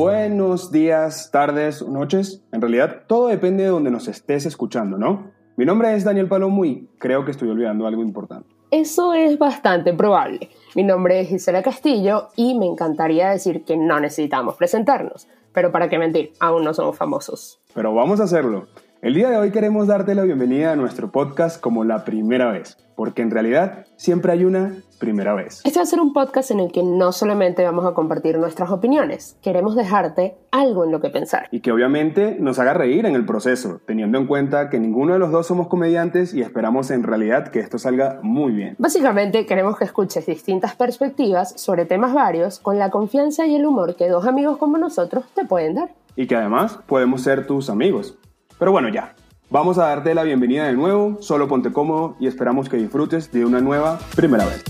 buenos 0.00 0.72
días, 0.72 1.30
tardes, 1.30 1.86
noches. 1.86 2.42
En 2.52 2.62
realidad, 2.62 3.02
todo 3.06 3.28
depende 3.28 3.64
de 3.64 3.68
donde 3.68 3.90
nos 3.90 4.08
estés 4.08 4.46
escuchando, 4.46 4.96
¿no? 4.96 5.30
Mi 5.58 5.66
nombre 5.66 5.94
es 5.94 6.04
Daniel 6.04 6.26
Palomo 6.26 6.64
y 6.64 6.88
creo 6.98 7.26
que 7.26 7.32
estoy 7.32 7.50
olvidando 7.50 7.86
algo 7.86 8.00
importante. 8.00 8.48
Eso 8.70 9.12
es 9.12 9.38
bastante 9.38 9.92
probable. 9.92 10.48
Mi 10.74 10.84
nombre 10.84 11.20
es 11.20 11.28
Gisela 11.28 11.62
Castillo 11.62 12.28
y 12.34 12.58
me 12.58 12.64
encantaría 12.64 13.28
decir 13.28 13.62
que 13.64 13.76
no 13.76 14.00
necesitamos 14.00 14.56
presentarnos. 14.56 15.28
Pero 15.52 15.70
para 15.70 15.90
qué 15.90 15.98
mentir, 15.98 16.32
aún 16.40 16.64
no 16.64 16.72
somos 16.72 16.96
famosos. 16.96 17.60
Pero 17.74 17.92
vamos 17.92 18.20
a 18.20 18.24
hacerlo. 18.24 18.68
El 19.02 19.14
día 19.14 19.30
de 19.30 19.38
hoy 19.38 19.50
queremos 19.50 19.86
darte 19.86 20.14
la 20.14 20.24
bienvenida 20.24 20.72
a 20.72 20.76
nuestro 20.76 21.10
podcast 21.10 21.58
como 21.58 21.84
la 21.84 22.04
primera 22.04 22.52
vez, 22.52 22.76
porque 22.96 23.22
en 23.22 23.30
realidad 23.30 23.86
siempre 23.96 24.30
hay 24.30 24.44
una 24.44 24.74
primera 24.98 25.32
vez. 25.32 25.62
Este 25.64 25.78
va 25.78 25.84
a 25.84 25.86
ser 25.86 26.00
un 26.00 26.12
podcast 26.12 26.50
en 26.50 26.60
el 26.60 26.70
que 26.70 26.82
no 26.82 27.10
solamente 27.12 27.64
vamos 27.64 27.86
a 27.86 27.94
compartir 27.94 28.36
nuestras 28.36 28.70
opiniones, 28.70 29.38
queremos 29.40 29.74
dejarte 29.74 30.36
algo 30.50 30.84
en 30.84 30.92
lo 30.92 31.00
que 31.00 31.08
pensar. 31.08 31.48
Y 31.50 31.60
que 31.60 31.72
obviamente 31.72 32.36
nos 32.40 32.58
haga 32.58 32.74
reír 32.74 33.06
en 33.06 33.14
el 33.14 33.24
proceso, 33.24 33.80
teniendo 33.86 34.18
en 34.18 34.26
cuenta 34.26 34.68
que 34.68 34.78
ninguno 34.78 35.14
de 35.14 35.18
los 35.18 35.32
dos 35.32 35.46
somos 35.46 35.68
comediantes 35.68 36.34
y 36.34 36.42
esperamos 36.42 36.90
en 36.90 37.02
realidad 37.02 37.48
que 37.48 37.60
esto 37.60 37.78
salga 37.78 38.20
muy 38.22 38.52
bien. 38.52 38.76
Básicamente 38.78 39.46
queremos 39.46 39.78
que 39.78 39.84
escuches 39.84 40.26
distintas 40.26 40.76
perspectivas 40.76 41.58
sobre 41.58 41.86
temas 41.86 42.12
varios 42.12 42.58
con 42.58 42.78
la 42.78 42.90
confianza 42.90 43.46
y 43.46 43.54
el 43.54 43.64
humor 43.64 43.96
que 43.96 44.10
dos 44.10 44.26
amigos 44.26 44.58
como 44.58 44.76
nosotros 44.76 45.24
te 45.34 45.46
pueden 45.46 45.76
dar. 45.76 45.88
Y 46.16 46.26
que 46.26 46.36
además 46.36 46.78
podemos 46.86 47.22
ser 47.22 47.46
tus 47.46 47.70
amigos. 47.70 48.18
Pero 48.60 48.72
bueno, 48.72 48.90
ya. 48.90 49.14
Vamos 49.48 49.78
a 49.78 49.86
darte 49.86 50.14
la 50.14 50.22
bienvenida 50.22 50.66
de 50.66 50.74
nuevo, 50.74 51.16
solo 51.22 51.48
ponte 51.48 51.72
cómodo 51.72 52.16
y 52.20 52.26
esperamos 52.26 52.68
que 52.68 52.76
disfrutes 52.76 53.32
de 53.32 53.46
una 53.46 53.62
nueva 53.62 53.98
primera 54.14 54.44
vez. 54.44 54.62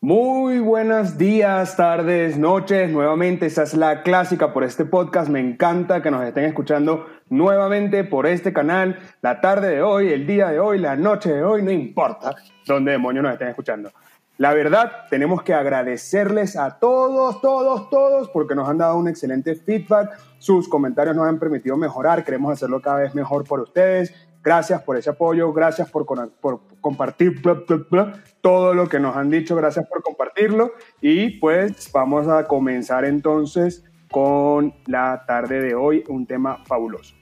Muy 0.00 0.60
buenos 0.60 1.18
días, 1.18 1.76
tardes, 1.76 2.38
noches. 2.38 2.92
Nuevamente, 2.92 3.46
esa 3.46 3.64
es 3.64 3.74
la 3.74 4.04
clásica 4.04 4.52
por 4.52 4.62
este 4.62 4.84
podcast. 4.84 5.28
Me 5.28 5.40
encanta 5.40 6.00
que 6.00 6.12
nos 6.12 6.22
estén 6.24 6.44
escuchando 6.44 7.06
nuevamente 7.28 8.04
por 8.04 8.28
este 8.28 8.52
canal. 8.52 9.00
La 9.20 9.40
tarde 9.40 9.70
de 9.70 9.82
hoy, 9.82 10.12
el 10.12 10.28
día 10.28 10.50
de 10.50 10.60
hoy, 10.60 10.78
la 10.78 10.94
noche 10.94 11.32
de 11.32 11.42
hoy, 11.42 11.62
no 11.62 11.72
importa 11.72 12.36
dónde 12.66 12.92
demonios 12.92 13.24
nos 13.24 13.32
estén 13.32 13.48
escuchando. 13.48 13.90
La 14.36 14.52
verdad, 14.52 14.90
tenemos 15.10 15.44
que 15.44 15.54
agradecerles 15.54 16.56
a 16.56 16.80
todos, 16.80 17.40
todos, 17.40 17.88
todos, 17.88 18.28
porque 18.30 18.56
nos 18.56 18.68
han 18.68 18.78
dado 18.78 18.96
un 18.96 19.06
excelente 19.06 19.54
feedback. 19.54 20.18
Sus 20.38 20.68
comentarios 20.68 21.14
nos 21.14 21.28
han 21.28 21.38
permitido 21.38 21.76
mejorar. 21.76 22.24
Queremos 22.24 22.52
hacerlo 22.52 22.82
cada 22.82 22.98
vez 22.98 23.14
mejor 23.14 23.44
por 23.44 23.60
ustedes. 23.60 24.12
Gracias 24.42 24.82
por 24.82 24.96
ese 24.96 25.10
apoyo, 25.10 25.52
gracias 25.52 25.88
por, 25.88 26.04
compartir 26.80 27.40
todo 28.40 28.74
lo 28.74 28.88
que 28.88 28.98
nos 28.98 29.16
han 29.16 29.30
dicho, 29.30 29.54
gracias 29.54 29.86
por 29.86 30.02
compartirlo. 30.02 30.72
Y 31.00 31.38
pues 31.38 31.90
vamos 31.92 32.26
a 32.26 32.46
comenzar 32.48 33.04
entonces 33.04 33.84
con 34.10 34.74
la 34.86 35.24
tarde 35.26 35.60
de 35.60 35.76
hoy, 35.76 36.04
un 36.08 36.26
tema 36.26 36.58
fabuloso. 36.66 37.14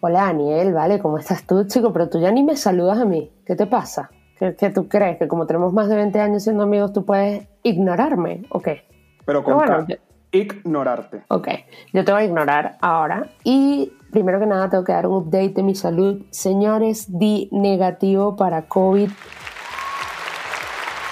Hola 0.00 0.26
Daniel, 0.26 0.74
vale, 0.74 1.00
¿cómo 1.00 1.18
estás 1.18 1.46
tú, 1.46 1.64
chico? 1.66 1.92
Pero 1.92 2.08
tú 2.10 2.20
ya 2.20 2.30
ni 2.30 2.44
me 2.44 2.56
saludas 2.56 2.98
a 2.98 3.06
mí. 3.06 3.32
¿Qué 3.44 3.56
te 3.56 3.66
pasa? 3.66 4.10
¿Qué, 4.38 4.70
tú 4.70 4.88
crees? 4.88 5.18
¿Que 5.18 5.28
como 5.28 5.46
tenemos 5.46 5.72
más 5.72 5.88
de 5.88 5.96
20 5.96 6.20
años 6.20 6.44
siendo 6.44 6.62
amigos, 6.62 6.92
tú 6.92 7.04
puedes 7.04 7.48
ignorarme? 7.62 8.42
¿O 8.50 8.60
qué? 8.60 8.84
Pero 9.24 9.42
con 9.42 9.54
bueno, 9.54 9.86
ignorarte. 10.30 11.24
Ok, 11.28 11.48
yo 11.92 12.04
te 12.04 12.12
voy 12.12 12.22
a 12.22 12.24
ignorar 12.24 12.76
ahora. 12.80 13.30
Y 13.44 13.92
primero 14.12 14.38
que 14.38 14.46
nada, 14.46 14.70
tengo 14.70 14.84
que 14.84 14.92
dar 14.92 15.06
un 15.06 15.14
update 15.14 15.54
de 15.54 15.62
mi 15.62 15.74
salud. 15.74 16.22
Señores, 16.30 17.18
di 17.18 17.48
negativo 17.52 18.36
para 18.36 18.62
COVID. 18.62 19.10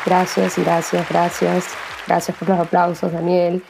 Gracias, 0.05 0.59
gracias, 0.59 1.09
gracias. 1.09 1.75
Gracias 2.06 2.37
por 2.39 2.49
los 2.49 2.59
aplausos, 2.61 3.12
Daniel. 3.12 3.62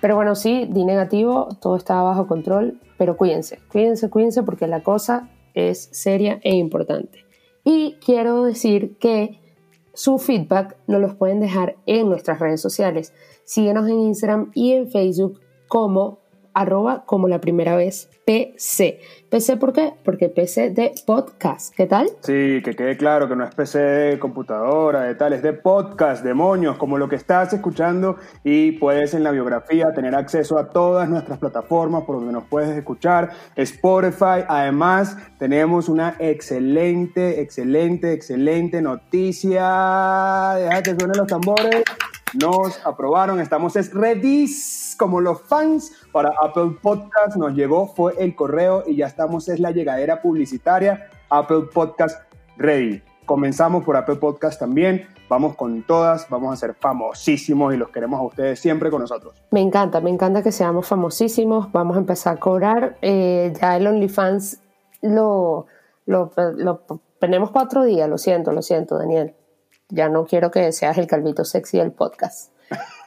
Pero 0.00 0.14
bueno, 0.14 0.34
sí, 0.34 0.66
di 0.70 0.84
negativo, 0.84 1.48
todo 1.60 1.76
está 1.76 2.00
bajo 2.02 2.26
control, 2.26 2.80
pero 2.96 3.16
cuídense, 3.16 3.58
cuídense, 3.70 4.08
cuídense 4.08 4.42
porque 4.42 4.66
la 4.66 4.82
cosa 4.82 5.28
es 5.52 5.90
seria 5.92 6.38
e 6.42 6.54
importante. 6.54 7.29
Y 7.64 7.96
quiero 8.04 8.44
decir 8.44 8.96
que 8.98 9.40
su 9.92 10.18
feedback 10.18 10.76
nos 10.86 11.00
los 11.00 11.14
pueden 11.14 11.40
dejar 11.40 11.76
en 11.86 12.08
nuestras 12.08 12.38
redes 12.38 12.60
sociales. 12.60 13.12
Síguenos 13.44 13.88
en 13.88 13.98
Instagram 14.00 14.50
y 14.54 14.72
en 14.72 14.90
Facebook 14.90 15.40
como 15.68 16.19
arroba 16.54 17.04
como 17.06 17.28
la 17.28 17.40
primera 17.40 17.76
vez 17.76 18.10
PC. 18.24 19.00
PC, 19.28 19.56
¿por 19.56 19.72
qué? 19.72 19.92
Porque 20.04 20.28
PC 20.28 20.70
de 20.70 20.92
podcast. 21.06 21.74
¿Qué 21.74 21.86
tal? 21.86 22.08
Sí, 22.20 22.60
que 22.64 22.74
quede 22.76 22.96
claro 22.96 23.28
que 23.28 23.36
no 23.36 23.44
es 23.44 23.54
PC 23.54 23.78
de 23.78 24.18
computadora, 24.18 25.02
de 25.02 25.14
tal, 25.14 25.32
es 25.32 25.42
de 25.42 25.52
podcast, 25.52 26.24
demonios, 26.24 26.76
como 26.76 26.98
lo 26.98 27.08
que 27.08 27.16
estás 27.16 27.52
escuchando 27.52 28.16
y 28.44 28.72
puedes 28.72 29.14
en 29.14 29.24
la 29.24 29.30
biografía 29.30 29.92
tener 29.92 30.14
acceso 30.14 30.58
a 30.58 30.70
todas 30.70 31.08
nuestras 31.08 31.38
plataformas 31.38 32.04
por 32.04 32.16
donde 32.16 32.32
nos 32.32 32.44
puedes 32.44 32.70
escuchar, 32.70 33.30
Spotify. 33.56 34.44
Además, 34.48 35.16
tenemos 35.38 35.88
una 35.88 36.16
excelente, 36.18 37.40
excelente, 37.40 38.12
excelente 38.12 38.82
noticia. 38.82 40.54
Deja 40.56 40.82
que 40.82 40.96
suenen 40.96 41.18
los 41.18 41.26
tambores. 41.26 41.82
Nos 42.40 42.80
aprobaron, 42.86 43.40
estamos 43.40 43.74
es 43.74 43.90
como 44.96 45.20
los 45.20 45.40
fans 45.42 45.92
para 46.12 46.32
Apple 46.40 46.76
Podcast. 46.80 47.36
Nos 47.36 47.54
llegó, 47.54 47.86
fue 47.86 48.14
el 48.18 48.34
correo 48.34 48.84
y 48.86 48.96
ya 48.96 49.06
estamos, 49.06 49.48
es 49.48 49.60
la 49.60 49.70
llegadera 49.70 50.22
publicitaria. 50.22 51.08
Apple 51.28 51.68
Podcast 51.72 52.20
ready. 52.56 53.02
Comenzamos 53.26 53.84
por 53.84 53.96
Apple 53.96 54.16
Podcast 54.16 54.58
también. 54.58 55.06
Vamos 55.28 55.54
con 55.54 55.84
todas, 55.84 56.28
vamos 56.28 56.52
a 56.52 56.56
ser 56.56 56.74
famosísimos 56.74 57.72
y 57.72 57.76
los 57.76 57.90
queremos 57.90 58.18
a 58.18 58.24
ustedes 58.24 58.58
siempre 58.58 58.90
con 58.90 59.00
nosotros. 59.00 59.40
Me 59.52 59.60
encanta, 59.60 60.00
me 60.00 60.10
encanta 60.10 60.42
que 60.42 60.50
seamos 60.50 60.88
famosísimos. 60.88 61.70
Vamos 61.70 61.96
a 61.96 62.00
empezar 62.00 62.36
a 62.36 62.40
cobrar. 62.40 62.96
Eh, 63.00 63.52
ya 63.60 63.76
el 63.76 63.86
OnlyFans 63.86 64.60
lo, 65.02 65.66
lo, 66.06 66.32
lo 66.56 66.82
tenemos 67.20 67.52
cuatro 67.52 67.84
días. 67.84 68.08
Lo 68.08 68.18
siento, 68.18 68.50
lo 68.52 68.62
siento, 68.62 68.98
Daniel. 68.98 69.36
Ya 69.88 70.08
no 70.08 70.24
quiero 70.24 70.50
que 70.50 70.72
seas 70.72 70.98
el 70.98 71.06
calvito 71.06 71.44
sexy 71.44 71.78
del 71.78 71.92
podcast. 71.92 72.52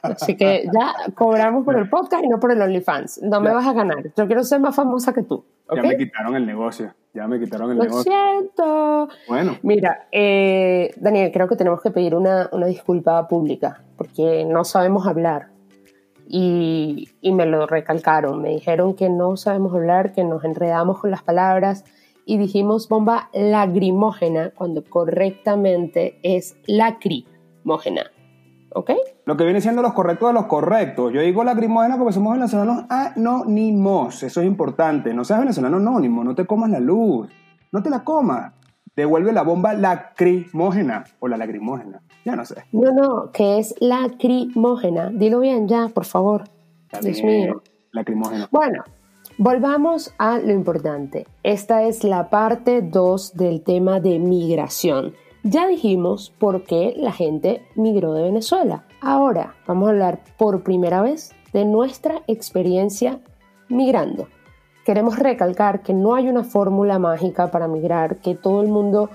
Así 0.04 0.36
que 0.36 0.68
ya 0.72 0.94
cobramos 1.14 1.64
por 1.64 1.76
el 1.76 1.88
podcast 1.88 2.24
y 2.24 2.28
no 2.28 2.38
por 2.38 2.52
el 2.52 2.60
OnlyFans. 2.60 3.22
No 3.22 3.40
me 3.40 3.52
vas 3.52 3.66
a 3.66 3.72
ganar. 3.72 4.04
Yo 4.16 4.26
quiero 4.26 4.44
ser 4.44 4.60
más 4.60 4.76
famosa 4.76 5.12
que 5.12 5.22
tú. 5.22 5.44
Ya 5.74 5.82
me 5.82 5.96
quitaron 5.96 6.36
el 6.36 6.46
negocio. 6.46 6.94
Ya 7.14 7.26
me 7.26 7.40
quitaron 7.40 7.70
el 7.70 7.78
negocio. 7.78 7.96
Lo 7.96 8.02
siento. 8.02 9.08
Bueno. 9.28 9.56
Mira, 9.62 10.08
eh, 10.12 10.92
Daniel, 10.96 11.30
creo 11.32 11.48
que 11.48 11.56
tenemos 11.56 11.80
que 11.80 11.90
pedir 11.90 12.14
una, 12.14 12.48
una, 12.52 12.66
disculpa 12.66 13.26
pública 13.28 13.82
porque 13.96 14.44
no 14.44 14.64
sabemos 14.64 15.06
hablar. 15.06 15.48
Y, 16.28 17.08
y 17.20 17.32
me 17.32 17.46
lo 17.46 17.66
recalcaron. 17.66 18.42
Me 18.42 18.50
dijeron 18.50 18.94
que 18.94 19.08
no 19.08 19.36
sabemos 19.36 19.74
hablar, 19.74 20.12
que 20.12 20.24
nos 20.24 20.44
enredamos 20.44 21.00
con 21.00 21.10
las 21.10 21.22
palabras 21.22 21.84
y 22.26 22.38
dijimos 22.38 22.88
bomba 22.88 23.28
lagrimógena 23.32 24.50
cuando 24.50 24.84
correctamente 24.84 26.18
es 26.22 26.56
lacrimógena. 26.66 28.10
¿Ok? 28.74 28.90
Lo 29.24 29.36
que 29.36 29.44
viene 29.44 29.60
siendo 29.60 29.82
los 29.82 29.92
correctos 29.92 30.28
de 30.28 30.34
los 30.34 30.46
correctos. 30.46 31.12
Yo 31.12 31.20
digo 31.20 31.44
lacrimógena 31.44 31.96
porque 31.96 32.12
somos 32.12 32.34
venezolanos 32.34 32.84
anónimos. 32.88 34.22
Eso 34.22 34.40
es 34.40 34.46
importante. 34.46 35.14
No 35.14 35.24
seas 35.24 35.40
venezolano 35.40 35.76
anónimo. 35.76 36.24
No 36.24 36.34
te 36.34 36.44
comas 36.44 36.70
la 36.70 36.80
luz. 36.80 37.28
No 37.70 37.82
te 37.82 37.88
la 37.88 38.02
comas. 38.02 38.52
Devuelve 38.96 39.32
la 39.32 39.42
bomba 39.42 39.74
lacrimógena 39.74 41.04
o 41.20 41.28
la 41.28 41.36
lacrimógena. 41.36 42.02
Ya 42.24 42.34
no 42.34 42.44
sé. 42.44 42.64
No, 42.72 42.92
no, 42.92 43.30
que 43.32 43.58
es 43.58 43.74
lacrimógena. 43.80 45.10
Dilo 45.10 45.40
bien 45.40 45.68
ya, 45.68 45.88
por 45.88 46.04
favor. 46.04 46.44
Dios 47.00 47.22
mío. 47.22 47.62
Lacrimógena. 47.92 48.48
Bueno, 48.50 48.82
volvamos 49.38 50.12
a 50.18 50.38
lo 50.38 50.52
importante. 50.52 51.26
Esta 51.44 51.84
es 51.84 52.02
la 52.02 52.28
parte 52.28 52.82
2 52.82 53.34
del 53.34 53.62
tema 53.62 54.00
de 54.00 54.18
migración. 54.18 55.14
Ya 55.46 55.66
dijimos 55.66 56.32
por 56.38 56.64
qué 56.64 56.94
la 56.96 57.12
gente 57.12 57.66
migró 57.74 58.14
de 58.14 58.22
Venezuela. 58.22 58.86
Ahora 59.02 59.56
vamos 59.66 59.86
a 59.86 59.90
hablar 59.90 60.20
por 60.38 60.62
primera 60.62 61.02
vez 61.02 61.34
de 61.52 61.66
nuestra 61.66 62.22
experiencia 62.26 63.20
migrando. 63.68 64.28
Queremos 64.86 65.18
recalcar 65.18 65.82
que 65.82 65.92
no 65.92 66.14
hay 66.14 66.28
una 66.28 66.44
fórmula 66.44 66.98
mágica 66.98 67.50
para 67.50 67.68
migrar, 67.68 68.22
que 68.22 68.34
todo 68.34 68.62
el 68.62 68.68
mundo 68.68 69.10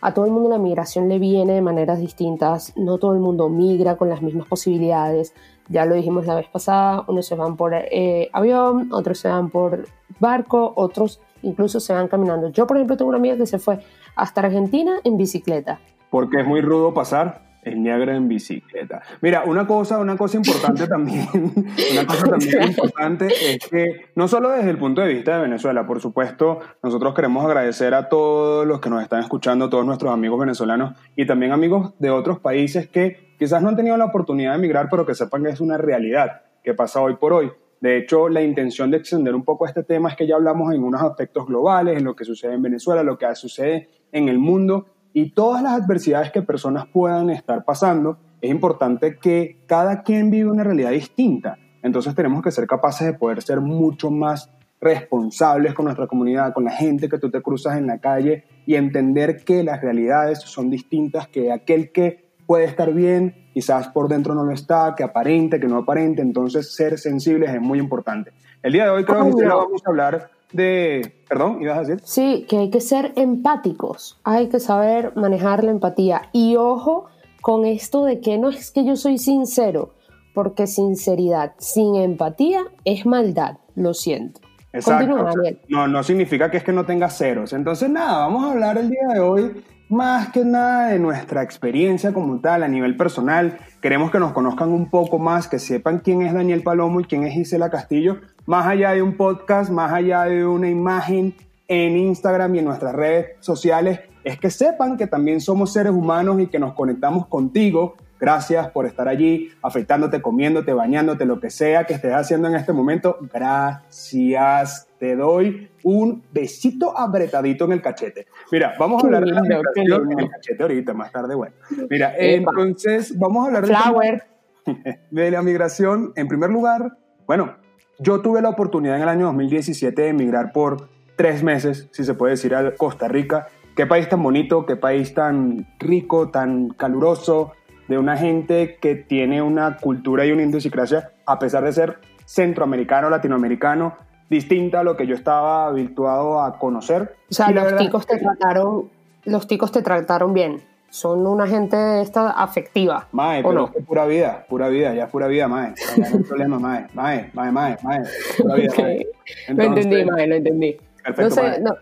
a 0.00 0.14
todo 0.14 0.24
el 0.24 0.32
mundo 0.32 0.48
la 0.48 0.58
migración 0.58 1.08
le 1.10 1.18
viene 1.18 1.52
de 1.52 1.60
maneras 1.60 1.98
distintas, 1.98 2.74
no 2.76 2.96
todo 2.96 3.12
el 3.12 3.20
mundo 3.20 3.50
migra 3.50 3.96
con 3.96 4.08
las 4.08 4.22
mismas 4.22 4.46
posibilidades, 4.48 5.34
ya 5.68 5.84
lo 5.86 5.94
dijimos 5.94 6.26
la 6.26 6.34
vez 6.34 6.46
pasada, 6.48 7.04
unos 7.08 7.26
se 7.26 7.34
van 7.34 7.56
por 7.56 7.72
eh, 7.74 8.28
avión, 8.32 8.90
otros 8.92 9.18
se 9.18 9.28
van 9.28 9.50
por 9.50 9.86
barco, 10.18 10.72
otros 10.76 11.20
incluso 11.42 11.80
se 11.80 11.92
van 11.92 12.08
caminando. 12.08 12.48
Yo, 12.48 12.66
por 12.66 12.76
ejemplo, 12.76 12.96
tengo 12.96 13.10
una 13.10 13.18
amiga 13.18 13.36
que 13.36 13.46
se 13.46 13.58
fue 13.58 13.80
hasta 14.16 14.42
Argentina 14.42 14.96
en 15.04 15.16
bicicleta. 15.16 15.80
Porque 16.10 16.40
es 16.40 16.46
muy 16.46 16.60
rudo 16.60 16.94
pasar. 16.94 17.42
El 17.64 17.82
Niágara 17.82 18.14
en 18.14 18.28
bicicleta. 18.28 19.00
Mira, 19.22 19.44
una 19.46 19.66
cosa, 19.66 19.98
una 19.98 20.18
cosa 20.18 20.36
importante 20.36 20.86
también, 20.88 21.26
una 21.32 22.06
cosa 22.06 22.26
también 22.26 22.62
importante 22.68 23.26
es 23.26 23.58
que 23.70 24.10
no 24.14 24.28
solo 24.28 24.50
desde 24.50 24.68
el 24.68 24.76
punto 24.76 25.00
de 25.00 25.14
vista 25.14 25.36
de 25.36 25.44
Venezuela, 25.44 25.86
por 25.86 25.98
supuesto, 25.98 26.60
nosotros 26.82 27.14
queremos 27.14 27.42
agradecer 27.42 27.94
a 27.94 28.10
todos 28.10 28.66
los 28.66 28.80
que 28.80 28.90
nos 28.90 29.02
están 29.02 29.20
escuchando, 29.20 29.70
todos 29.70 29.86
nuestros 29.86 30.12
amigos 30.12 30.38
venezolanos 30.40 30.94
y 31.16 31.24
también 31.26 31.52
amigos 31.52 31.94
de 31.98 32.10
otros 32.10 32.38
países 32.38 32.86
que 32.88 33.34
quizás 33.38 33.62
no 33.62 33.70
han 33.70 33.76
tenido 33.76 33.96
la 33.96 34.04
oportunidad 34.04 34.50
de 34.50 34.58
emigrar, 34.58 34.88
pero 34.90 35.06
que 35.06 35.14
sepan 35.14 35.44
que 35.44 35.48
es 35.48 35.60
una 35.62 35.78
realidad 35.78 36.42
que 36.62 36.74
pasa 36.74 37.00
hoy 37.00 37.16
por 37.16 37.32
hoy. 37.32 37.50
De 37.84 37.98
hecho, 37.98 38.30
la 38.30 38.40
intención 38.40 38.90
de 38.90 38.96
extender 38.96 39.34
un 39.34 39.44
poco 39.44 39.66
este 39.66 39.82
tema 39.82 40.08
es 40.08 40.16
que 40.16 40.26
ya 40.26 40.36
hablamos 40.36 40.74
en 40.74 40.82
unos 40.82 41.02
aspectos 41.02 41.46
globales, 41.46 41.98
en 41.98 42.04
lo 42.04 42.16
que 42.16 42.24
sucede 42.24 42.54
en 42.54 42.62
Venezuela, 42.62 43.02
lo 43.02 43.18
que 43.18 43.34
sucede 43.34 43.90
en 44.14 44.28
el 44.28 44.38
mundo 44.38 44.86
y 45.12 45.30
todas 45.30 45.62
las 45.62 45.72
adversidades 45.74 46.30
que 46.30 46.40
personas 46.40 46.86
puedan 46.86 47.28
estar 47.28 47.64
pasando, 47.64 48.16
es 48.40 48.50
importante 48.50 49.18
que 49.18 49.58
cada 49.66 50.02
quien 50.02 50.30
vive 50.30 50.50
una 50.50 50.64
realidad 50.64 50.90
distinta. 50.90 51.58
Entonces 51.82 52.14
tenemos 52.14 52.42
que 52.42 52.50
ser 52.50 52.66
capaces 52.66 53.06
de 53.06 53.12
poder 53.12 53.42
ser 53.42 53.60
mucho 53.60 54.10
más 54.10 54.50
responsables 54.80 55.74
con 55.74 55.86
nuestra 55.86 56.06
comunidad, 56.06 56.52
con 56.52 56.64
la 56.64 56.70
gente 56.70 57.08
que 57.08 57.18
tú 57.18 57.30
te 57.30 57.42
cruzas 57.42 57.76
en 57.76 57.86
la 57.86 57.98
calle 57.98 58.44
y 58.66 58.76
entender 58.76 59.44
que 59.44 59.62
las 59.62 59.80
realidades 59.82 60.40
son 60.40 60.70
distintas, 60.70 61.28
que 61.28 61.52
aquel 61.52 61.90
que 61.90 62.32
puede 62.46 62.64
estar 62.64 62.92
bien, 62.92 63.48
quizás 63.52 63.88
por 63.88 64.08
dentro 64.08 64.34
no 64.34 64.44
lo 64.44 64.52
está, 64.52 64.94
que 64.96 65.02
aparente, 65.02 65.58
que 65.58 65.66
no 65.66 65.78
aparente, 65.78 66.22
entonces 66.22 66.74
ser 66.74 66.98
sensibles 66.98 67.50
es 67.50 67.60
muy 67.60 67.78
importante. 67.78 68.32
El 68.62 68.72
día 68.72 68.84
de 68.84 68.90
hoy 68.90 69.04
creo 69.04 69.36
que 69.36 69.46
vamos 69.46 69.82
a 69.84 69.90
hablar 69.90 70.30
de... 70.54 71.16
Perdón, 71.28 71.60
¿ibas 71.60 71.76
a 71.76 71.80
decir? 71.80 72.00
Sí, 72.04 72.46
que 72.48 72.58
hay 72.58 72.70
que 72.70 72.80
ser 72.80 73.12
empáticos, 73.16 74.20
hay 74.24 74.48
que 74.48 74.60
saber 74.60 75.12
manejar 75.16 75.64
la 75.64 75.72
empatía. 75.72 76.30
Y 76.32 76.56
ojo 76.56 77.06
con 77.42 77.66
esto 77.66 78.04
de 78.04 78.20
que 78.20 78.38
no 78.38 78.48
es 78.48 78.70
que 78.70 78.84
yo 78.84 78.96
soy 78.96 79.18
sincero, 79.18 79.94
porque 80.32 80.66
sinceridad 80.66 81.54
sin 81.58 81.96
empatía 81.96 82.62
es 82.84 83.04
maldad, 83.04 83.58
lo 83.74 83.94
siento. 83.94 84.40
Exacto. 84.74 85.30
no, 85.68 85.88
no 85.88 86.02
significa 86.02 86.50
que 86.50 86.58
es 86.58 86.64
que 86.64 86.72
no 86.72 86.84
tengas 86.84 87.16
ceros. 87.16 87.52
Entonces, 87.52 87.88
nada, 87.88 88.18
vamos 88.18 88.44
a 88.44 88.52
hablar 88.52 88.76
el 88.76 88.90
día 88.90 89.06
de 89.14 89.20
hoy 89.20 89.64
más 89.88 90.30
que 90.30 90.44
nada 90.44 90.88
de 90.88 90.98
nuestra 90.98 91.42
experiencia 91.42 92.12
como 92.12 92.40
tal 92.40 92.62
a 92.62 92.68
nivel 92.68 92.96
personal. 92.96 93.58
Queremos 93.80 94.10
que 94.10 94.18
nos 94.18 94.32
conozcan 94.32 94.70
un 94.70 94.90
poco 94.90 95.18
más, 95.18 95.46
que 95.46 95.58
sepan 95.58 96.00
quién 96.00 96.22
es 96.22 96.32
Daniel 96.32 96.62
Palomo 96.62 97.00
y 97.00 97.04
quién 97.04 97.24
es 97.24 97.34
Gisela 97.34 97.70
Castillo, 97.70 98.18
más 98.46 98.66
allá 98.66 98.92
de 98.92 99.02
un 99.02 99.16
podcast, 99.16 99.70
más 99.70 99.92
allá 99.92 100.24
de 100.24 100.46
una 100.46 100.68
imagen 100.68 101.34
en 101.68 101.96
Instagram 101.96 102.54
y 102.54 102.58
en 102.58 102.64
nuestras 102.64 102.94
redes 102.94 103.36
sociales, 103.40 104.00
es 104.24 104.38
que 104.38 104.50
sepan 104.50 104.96
que 104.96 105.06
también 105.06 105.40
somos 105.40 105.72
seres 105.72 105.92
humanos 105.92 106.40
y 106.40 106.46
que 106.46 106.58
nos 106.58 106.74
conectamos 106.74 107.26
contigo. 107.26 107.96
Gracias 108.24 108.70
por 108.70 108.86
estar 108.86 109.06
allí, 109.06 109.50
afectándote, 109.60 110.22
comiéndote, 110.22 110.72
bañándote, 110.72 111.26
lo 111.26 111.38
que 111.40 111.50
sea 111.50 111.84
que 111.84 111.92
estés 111.92 112.14
haciendo 112.14 112.48
en 112.48 112.54
este 112.54 112.72
momento. 112.72 113.18
Gracias. 113.30 114.88
Te 114.98 115.14
doy 115.14 115.68
un 115.82 116.22
besito 116.32 116.98
apretadito 116.98 117.66
en 117.66 117.72
el 117.72 117.82
cachete. 117.82 118.26
Mira, 118.50 118.76
vamos 118.78 119.02
a 119.02 119.06
hablar 119.08 119.26
de 119.26 119.32
la 119.32 119.42
migración 119.42 120.10
en 120.12 120.20
el 120.20 120.30
cachete 120.30 120.62
ahorita, 120.62 120.94
más 120.94 121.12
tarde, 121.12 121.34
bueno. 121.34 121.54
Mira, 121.90 122.14
entonces 122.16 123.18
vamos 123.18 123.44
a 123.44 123.58
hablar 123.58 124.22
de, 124.64 124.98
de 125.10 125.30
la 125.30 125.42
migración. 125.42 126.14
En 126.16 126.26
primer 126.26 126.48
lugar, 126.48 126.96
bueno, 127.26 127.56
yo 127.98 128.22
tuve 128.22 128.40
la 128.40 128.48
oportunidad 128.48 128.96
en 128.96 129.02
el 129.02 129.08
año 129.10 129.26
2017 129.26 130.00
de 130.00 130.08
emigrar 130.08 130.50
por 130.50 130.88
tres 131.16 131.42
meses, 131.42 131.90
si 131.92 132.04
se 132.04 132.14
puede 132.14 132.30
decir, 132.30 132.54
a 132.54 132.74
Costa 132.74 133.06
Rica. 133.06 133.48
Qué 133.76 133.84
país 133.84 134.08
tan 134.08 134.22
bonito, 134.22 134.64
qué 134.64 134.76
país 134.76 135.12
tan 135.12 135.66
rico, 135.78 136.30
tan 136.30 136.70
caluroso, 136.70 137.52
de 137.88 137.98
una 137.98 138.16
gente 138.16 138.76
que 138.80 138.94
tiene 138.94 139.42
una 139.42 139.76
cultura 139.76 140.24
y 140.26 140.32
una 140.32 140.42
idiosincrasia, 140.42 141.10
a 141.26 141.38
pesar 141.38 141.64
de 141.64 141.72
ser 141.72 141.98
centroamericano, 142.24 143.10
latinoamericano, 143.10 143.96
distinta 144.30 144.80
a 144.80 144.84
lo 144.84 144.96
que 144.96 145.06
yo 145.06 145.14
estaba 145.14 145.66
habituado 145.66 146.40
a 146.40 146.58
conocer. 146.58 147.14
O 147.30 147.34
sea, 147.34 147.50
los 147.50 147.76
ticos 147.76 148.06
te 148.06 148.18
trataron, 148.18 148.90
los 149.24 149.46
ticos 149.46 149.72
te 149.72 149.82
trataron 149.82 150.32
bien. 150.32 150.62
Son 150.88 151.26
una 151.26 151.48
gente 151.48 152.00
esta 152.00 152.30
afectiva. 152.30 153.08
Mae, 153.10 153.42
pero 153.42 153.70
es 153.74 153.84
pura 153.84 154.06
vida, 154.06 154.46
pura 154.48 154.68
vida, 154.68 154.94
ya 154.94 155.04
es 155.04 155.10
pura 155.10 155.26
vida, 155.26 155.48
mae. 155.48 155.74
no 155.96 156.06
hay 156.06 156.22
problema, 156.22 156.58
mae, 156.60 156.86
mae, 156.94 157.30
mae, 157.34 157.50
mae, 157.50 157.76
mae. 157.82 158.02
Pura 158.38 158.54
vida, 158.54 158.74
lo 159.48 159.62
entendí, 159.64 160.04
mae, 160.04 160.26
lo 160.28 160.34
entendí. 160.36 160.76
Perfecto, 161.02 161.60
no 161.60 161.74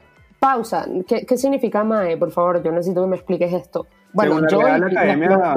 pausa. 0.43 0.89
¿Qué, 1.07 1.25
¿Qué, 1.25 1.37
significa 1.39 1.85
mae? 1.85 2.17
Por 2.17 2.33
favor, 2.33 2.61
yo 2.65 2.73
necesito 2.73 3.03
que 3.03 3.07
me 3.07 3.15
expliques 3.15 3.53
esto. 3.53 3.87
Bueno, 4.12 4.35
según 4.35 4.49
yo 4.49 4.62
la 4.62 4.79
Real 4.79 4.85
Academia, 4.85 5.55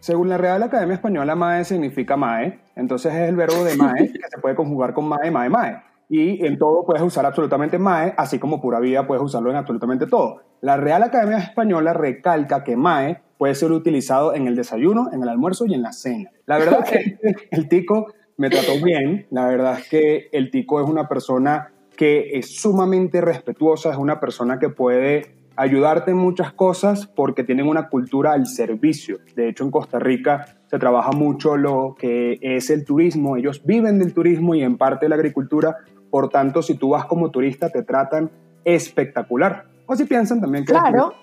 según 0.00 0.28
la 0.28 0.38
Real 0.38 0.62
Academia 0.62 0.94
Española, 0.94 1.34
mae 1.34 1.64
significa 1.64 2.16
mae. 2.16 2.60
Entonces 2.76 3.14
es 3.14 3.28
el 3.28 3.36
verbo 3.36 3.64
de 3.64 3.76
mae 3.76 4.08
que 4.12 4.28
se 4.28 4.40
puede 4.40 4.54
conjugar 4.54 4.94
con 4.94 5.08
mae, 5.08 5.30
mae, 5.30 5.48
mae 5.48 5.92
y 6.12 6.44
en 6.44 6.58
todo 6.58 6.84
puedes 6.84 7.02
usar 7.02 7.24
absolutamente 7.24 7.78
MAE, 7.78 8.12
así 8.18 8.38
como 8.38 8.60
pura 8.60 8.80
vida 8.80 9.06
puedes 9.06 9.24
usarlo 9.24 9.48
en 9.48 9.56
absolutamente 9.56 10.06
todo. 10.06 10.42
La 10.60 10.76
Real 10.76 11.02
Academia 11.02 11.38
Española 11.38 11.94
recalca 11.94 12.64
que 12.64 12.76
MAE 12.76 13.22
puede 13.38 13.54
ser 13.54 13.72
utilizado 13.72 14.34
en 14.34 14.46
el 14.46 14.54
desayuno, 14.54 15.08
en 15.10 15.22
el 15.22 15.30
almuerzo 15.30 15.64
y 15.64 15.72
en 15.72 15.80
la 15.80 15.92
cena. 15.92 16.30
La 16.44 16.58
verdad 16.58 16.80
es 16.84 16.90
que 16.90 17.48
el 17.50 17.66
tico 17.66 18.12
me 18.36 18.50
trató 18.50 18.72
bien, 18.84 19.26
la 19.30 19.46
verdad 19.46 19.78
es 19.78 19.88
que 19.88 20.28
el 20.32 20.50
tico 20.50 20.82
es 20.82 20.86
una 20.86 21.08
persona 21.08 21.72
que 21.96 22.36
es 22.38 22.60
sumamente 22.60 23.22
respetuosa, 23.22 23.90
es 23.90 23.96
una 23.96 24.20
persona 24.20 24.58
que 24.58 24.68
puede 24.68 25.34
ayudarte 25.56 26.10
en 26.12 26.16
muchas 26.16 26.52
cosas 26.52 27.06
porque 27.06 27.44
tienen 27.44 27.68
una 27.68 27.88
cultura 27.88 28.32
al 28.32 28.46
servicio. 28.46 29.18
De 29.36 29.48
hecho, 29.48 29.64
en 29.64 29.70
Costa 29.70 29.98
Rica 29.98 30.46
se 30.66 30.78
trabaja 30.78 31.12
mucho 31.12 31.56
lo 31.56 31.94
que 31.98 32.38
es 32.40 32.70
el 32.70 32.84
turismo. 32.84 33.36
Ellos 33.36 33.62
viven 33.64 33.98
del 33.98 34.14
turismo 34.14 34.54
y 34.54 34.62
en 34.62 34.78
parte 34.78 35.06
de 35.06 35.10
la 35.10 35.16
agricultura, 35.16 35.76
por 36.10 36.28
tanto, 36.28 36.62
si 36.62 36.74
tú 36.74 36.90
vas 36.90 37.06
como 37.06 37.30
turista, 37.30 37.70
te 37.70 37.82
tratan 37.82 38.30
espectacular. 38.64 39.66
O 39.86 39.96
si 39.96 40.04
piensan 40.04 40.40
también 40.40 40.64
que... 40.64 40.72
Claro. 40.72 41.14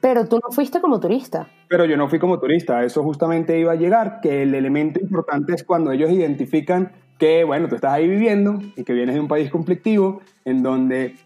Pero 0.00 0.28
tú 0.28 0.38
no 0.42 0.52
fuiste 0.52 0.80
como 0.80 1.00
turista. 1.00 1.48
Pero 1.68 1.84
yo 1.84 1.96
no 1.96 2.08
fui 2.08 2.20
como 2.20 2.38
turista, 2.38 2.84
eso 2.84 3.02
justamente 3.02 3.58
iba 3.58 3.72
a 3.72 3.74
llegar, 3.76 4.20
que 4.20 4.44
el 4.44 4.54
elemento 4.54 5.00
importante 5.00 5.54
es 5.54 5.64
cuando 5.64 5.90
ellos 5.90 6.10
identifican 6.12 6.92
que, 7.18 7.42
bueno, 7.42 7.68
tú 7.68 7.74
estás 7.74 7.92
ahí 7.92 8.08
viviendo 8.08 8.60
y 8.76 8.84
que 8.84 8.92
vienes 8.92 9.16
de 9.16 9.20
un 9.20 9.28
país 9.28 9.50
conflictivo, 9.50 10.20
en 10.44 10.62
donde 10.62 11.16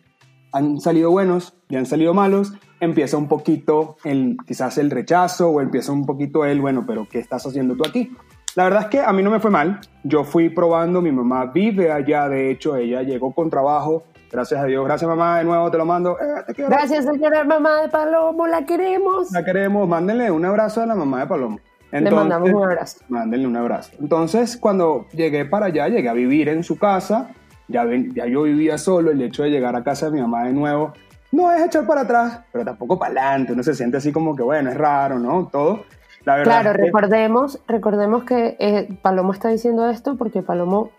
han 0.56 0.80
salido 0.80 1.10
buenos 1.10 1.54
y 1.68 1.76
han 1.76 1.86
salido 1.86 2.14
malos, 2.14 2.54
empieza 2.80 3.16
un 3.16 3.28
poquito 3.28 3.96
el, 4.04 4.36
quizás 4.46 4.78
el 4.78 4.90
rechazo 4.90 5.50
o 5.50 5.60
empieza 5.60 5.92
un 5.92 6.06
poquito 6.06 6.44
el, 6.44 6.60
bueno, 6.60 6.84
pero 6.86 7.06
¿qué 7.10 7.18
estás 7.18 7.46
haciendo 7.46 7.76
tú 7.76 7.84
aquí? 7.86 8.12
La 8.54 8.64
verdad 8.64 8.82
es 8.82 8.86
que 8.88 9.00
a 9.00 9.12
mí 9.12 9.22
no 9.22 9.30
me 9.30 9.38
fue 9.38 9.50
mal. 9.50 9.80
Yo 10.02 10.24
fui 10.24 10.48
probando, 10.48 11.02
mi 11.02 11.12
mamá 11.12 11.46
vive 11.46 11.92
allá, 11.92 12.26
de 12.28 12.50
hecho, 12.50 12.74
ella 12.76 13.02
llegó 13.02 13.34
con 13.34 13.50
trabajo. 13.50 14.04
Gracias 14.32 14.60
a 14.60 14.64
Dios, 14.64 14.84
gracias 14.84 15.08
mamá, 15.08 15.38
de 15.38 15.44
nuevo 15.44 15.70
te 15.70 15.78
lo 15.78 15.84
mando. 15.84 16.16
Eh, 16.18 16.54
gracias 16.56 17.04
señora 17.04 17.44
mamá 17.44 17.82
de 17.82 17.88
Palomo, 17.88 18.46
la 18.46 18.64
queremos. 18.64 19.30
La 19.30 19.44
queremos, 19.44 19.86
mándenle 19.86 20.30
un 20.30 20.44
abrazo 20.44 20.82
a 20.82 20.86
la 20.86 20.94
mamá 20.94 21.20
de 21.20 21.26
Palomo. 21.26 21.60
Le 21.92 22.10
mandamos 22.10 22.50
un 22.50 22.64
abrazo. 22.64 22.98
Mándenle 23.08 23.46
un 23.46 23.56
abrazo. 23.56 23.92
Entonces, 24.00 24.56
cuando 24.56 25.06
llegué 25.12 25.44
para 25.44 25.66
allá, 25.66 25.88
llegué 25.88 26.08
a 26.08 26.12
vivir 26.12 26.48
en 26.48 26.64
su 26.64 26.78
casa, 26.78 27.30
ya, 27.68 27.84
ya 28.14 28.26
yo 28.26 28.42
vivía 28.42 28.78
solo, 28.78 29.10
el 29.10 29.20
hecho 29.22 29.42
de 29.42 29.50
llegar 29.50 29.76
a 29.76 29.84
casa 29.84 30.06
de 30.06 30.12
mi 30.12 30.20
mamá 30.20 30.44
de 30.44 30.52
nuevo, 30.52 30.92
no 31.32 31.50
es 31.52 31.64
echar 31.64 31.86
para 31.86 32.02
atrás, 32.02 32.40
pero 32.52 32.64
tampoco 32.64 32.98
para 32.98 33.12
adelante, 33.12 33.52
uno 33.52 33.62
se 33.62 33.74
siente 33.74 33.96
así 33.96 34.12
como 34.12 34.34
que, 34.34 34.42
bueno, 34.42 34.70
es 34.70 34.76
raro, 34.76 35.18
¿no? 35.18 35.48
Todo 35.50 35.84
claro, 36.26 36.72
recordemos, 36.72 37.60
recordemos 37.68 38.24
que 38.24 38.56
eh, 38.58 38.98
Palomo 39.00 39.32
está 39.32 39.48
diciendo 39.48 39.88
esto 39.88 40.16
porque 40.16 40.42
Palomo 40.42 40.90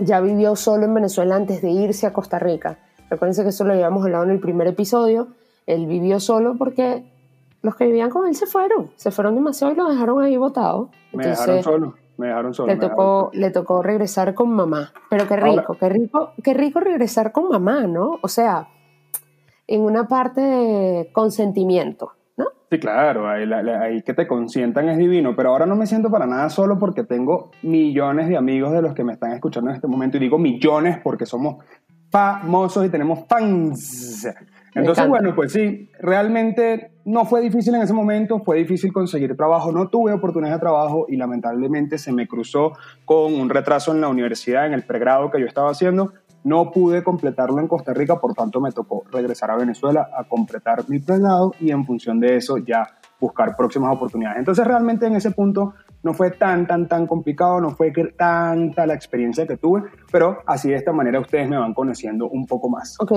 ya 0.00 0.20
vivió 0.20 0.56
solo 0.56 0.84
en 0.84 0.94
Venezuela 0.94 1.36
antes 1.36 1.60
de 1.60 1.70
irse 1.70 2.06
a 2.06 2.12
Costa 2.12 2.38
Rica. 2.38 2.78
Recuerden 3.10 3.42
que 3.42 3.50
eso 3.50 3.64
lo 3.64 3.74
habíamos 3.74 4.04
hablado 4.04 4.24
en 4.24 4.30
el 4.30 4.40
primer 4.40 4.66
episodio. 4.66 5.28
Él 5.66 5.86
vivió 5.86 6.18
solo 6.18 6.56
porque 6.56 7.04
los 7.62 7.76
que 7.76 7.86
vivían 7.86 8.10
con 8.10 8.26
él 8.26 8.34
se 8.34 8.46
fueron. 8.46 8.90
Se 8.96 9.10
fueron 9.10 9.34
demasiado 9.34 9.72
y 9.72 9.76
lo 9.76 9.88
dejaron 9.88 10.22
ahí 10.22 10.36
botado. 10.36 10.90
Me 11.12 11.26
dejaron 11.26 11.62
solo. 11.62 11.94
Me 12.16 12.28
dejaron 12.28 12.54
solo. 12.54 12.72
Le 12.72 12.78
tocó, 12.78 13.30
le 13.32 13.50
tocó 13.50 13.82
regresar 13.82 14.34
con 14.34 14.50
mamá. 14.50 14.92
Pero 15.10 15.26
qué 15.26 15.36
rico, 15.36 15.76
qué 15.78 15.88
rico, 15.88 16.32
qué 16.42 16.54
rico 16.54 16.80
regresar 16.80 17.32
con 17.32 17.48
mamá, 17.48 17.86
¿no? 17.86 18.18
O 18.22 18.28
sea, 18.28 18.68
en 19.66 19.80
una 19.80 20.06
parte 20.06 20.40
de 20.40 21.10
consentimiento. 21.12 22.12
Sí, 22.70 22.80
claro, 22.80 23.28
ahí, 23.28 24.02
que 24.02 24.14
te 24.14 24.26
consientan 24.26 24.88
es 24.88 24.98
divino, 24.98 25.36
pero 25.36 25.50
ahora 25.50 25.64
no 25.64 25.76
me 25.76 25.86
siento 25.86 26.10
para 26.10 26.26
nada 26.26 26.48
solo 26.48 26.78
porque 26.78 27.04
tengo 27.04 27.52
millones 27.62 28.28
de 28.28 28.36
amigos 28.36 28.72
de 28.72 28.82
los 28.82 28.94
que 28.94 29.04
me 29.04 29.12
están 29.12 29.32
escuchando 29.32 29.70
en 29.70 29.76
este 29.76 29.86
momento 29.86 30.16
y 30.16 30.20
digo 30.20 30.38
millones 30.38 30.98
porque 31.04 31.24
somos 31.24 31.64
famosos 32.10 32.84
y 32.84 32.88
tenemos 32.88 33.26
fans. 33.28 34.26
Entonces, 34.74 35.08
bueno, 35.08 35.34
pues 35.34 35.52
sí, 35.52 35.90
realmente 36.00 36.92
no 37.04 37.24
fue 37.24 37.40
difícil 37.40 37.74
en 37.74 37.82
ese 37.82 37.92
momento, 37.92 38.40
fue 38.40 38.58
difícil 38.58 38.92
conseguir 38.92 39.36
trabajo, 39.36 39.70
no 39.70 39.88
tuve 39.88 40.12
oportunidad 40.12 40.54
de 40.54 40.60
trabajo 40.60 41.06
y 41.08 41.16
lamentablemente 41.16 41.98
se 41.98 42.12
me 42.12 42.26
cruzó 42.26 42.72
con 43.04 43.34
un 43.34 43.48
retraso 43.50 43.92
en 43.92 44.00
la 44.00 44.08
universidad, 44.08 44.66
en 44.66 44.72
el 44.72 44.82
pregrado 44.82 45.30
que 45.30 45.40
yo 45.40 45.46
estaba 45.46 45.70
haciendo 45.70 46.12
no 46.44 46.70
pude 46.70 47.02
completarlo 47.02 47.58
en 47.58 47.66
Costa 47.66 47.94
Rica, 47.94 48.20
por 48.20 48.34
tanto 48.34 48.60
me 48.60 48.70
tocó 48.70 49.02
regresar 49.10 49.50
a 49.50 49.56
Venezuela 49.56 50.10
a 50.16 50.24
completar 50.24 50.84
mi 50.88 50.98
pregrado 50.98 51.54
y 51.58 51.70
en 51.70 51.84
función 51.84 52.20
de 52.20 52.36
eso 52.36 52.58
ya 52.58 52.98
buscar 53.18 53.56
próximas 53.56 53.94
oportunidades. 53.94 54.38
Entonces 54.38 54.66
realmente 54.66 55.06
en 55.06 55.16
ese 55.16 55.30
punto 55.30 55.72
no 56.02 56.12
fue 56.12 56.30
tan, 56.32 56.66
tan, 56.66 56.86
tan 56.86 57.06
complicado, 57.06 57.60
no 57.60 57.70
fue 57.70 57.90
tanta 58.16 58.86
la 58.86 58.92
experiencia 58.92 59.46
que 59.46 59.56
tuve, 59.56 59.84
pero 60.12 60.38
así 60.46 60.68
de 60.68 60.76
esta 60.76 60.92
manera 60.92 61.18
ustedes 61.18 61.48
me 61.48 61.56
van 61.56 61.72
conociendo 61.72 62.28
un 62.28 62.46
poco 62.46 62.68
más. 62.68 62.96
Ok, 63.00 63.12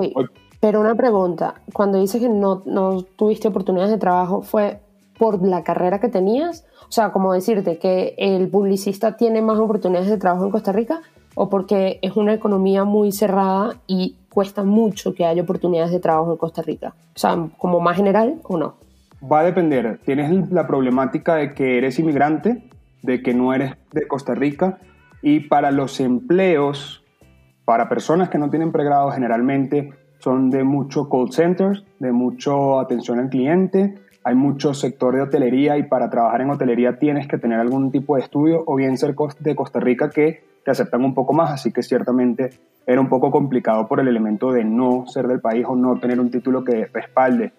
pero 0.60 0.82
una 0.82 0.96
pregunta, 0.96 1.56
cuando 1.74 2.00
dices 2.00 2.22
que 2.22 2.30
no, 2.30 2.64
no 2.66 3.02
tuviste 3.02 3.48
oportunidades 3.48 3.92
de 3.92 4.00
trabajo, 4.00 4.42
¿fue 4.42 4.80
por 5.18 5.46
la 5.46 5.64
carrera 5.64 6.00
que 6.00 6.10
tenías? 6.10 6.66
O 6.88 6.92
sea, 6.92 7.12
como 7.12 7.34
decirte 7.34 7.78
que 7.78 8.16
el 8.18 8.50
publicista 8.50 9.18
tiene 9.18 9.42
más 9.42 9.60
oportunidades 9.60 10.10
de 10.10 10.18
trabajo 10.18 10.46
en 10.46 10.52
Costa 10.52 10.72
Rica 10.72 11.02
o 11.36 11.50
porque 11.50 12.00
es 12.02 12.16
una 12.16 12.34
economía 12.34 12.84
muy 12.84 13.12
cerrada 13.12 13.76
y 13.86 14.16
cuesta 14.30 14.64
mucho 14.64 15.14
que 15.14 15.26
haya 15.26 15.44
oportunidades 15.44 15.92
de 15.92 16.00
trabajo 16.00 16.32
en 16.32 16.38
Costa 16.38 16.62
Rica. 16.62 16.94
O 17.16 17.20
sea, 17.20 17.38
como 17.58 17.80
más 17.80 17.98
general 17.98 18.40
o 18.44 18.58
no. 18.58 18.76
Va 19.32 19.42
a 19.42 19.44
depender. 19.44 20.00
Tienes 20.06 20.52
la 20.52 20.68
problemática 20.68 21.36
de 21.36 21.54
que 21.54 21.78
eres 21.78 22.00
inmigrante, 22.00 22.70
de 23.02 23.22
que 23.22 23.34
no 23.34 23.54
eres 23.54 23.74
de 23.92 24.08
Costa 24.08 24.36
Rica 24.36 24.80
y 25.22 25.42
para 25.42 25.72
los 25.72 26.00
empleos, 26.00 27.04
para 27.66 27.90
personas 27.90 28.30
que 28.30 28.38
no 28.38 28.50
tienen 28.50 28.72
pregrado 28.72 29.12
generalmente, 29.12 29.94
son 30.20 30.50
de 30.50 30.64
mucho 30.64 31.10
call 31.10 31.32
centers, 31.32 31.84
de 32.00 32.12
mucho 32.12 32.80
atención 32.80 33.20
al 33.20 33.30
cliente, 33.30 33.96
hay 34.24 34.36
mucho 34.36 34.74
sector 34.74 35.16
de 35.16 35.22
hotelería 35.22 35.78
y 35.78 35.84
para 35.84 36.10
trabajar 36.10 36.42
en 36.42 36.50
hotelería 36.50 37.00
tienes 37.00 37.28
que 37.28 37.38
tener 37.38 37.60
algún 37.60 37.92
tipo 37.92 38.16
de 38.16 38.24
estudio 38.24 38.64
o 38.66 38.76
bien 38.76 38.98
ser 38.98 39.16
de 39.40 39.56
Costa 39.56 39.80
Rica 39.80 40.10
que 40.10 40.44
te 40.66 40.72
aceptan 40.72 41.06
un 41.06 41.14
poco 41.14 41.34
más, 41.34 41.52
así 41.52 41.72
que 41.72 41.82
ciertamente 41.82 42.50
era 42.86 43.00
un 43.00 43.08
poco 43.08 43.32
complicado 43.32 43.88
por 43.88 44.00
el 44.00 44.08
elemento 44.10 44.52
de 44.52 44.66
no 44.66 45.06
ser 45.08 45.28
del 45.28 45.40
país 45.40 45.66
o 45.68 45.76
no 45.76 45.98
tener 45.98 46.20
un 46.20 46.30
título 46.30 46.64
que 46.64 46.88
respalde 46.88 47.54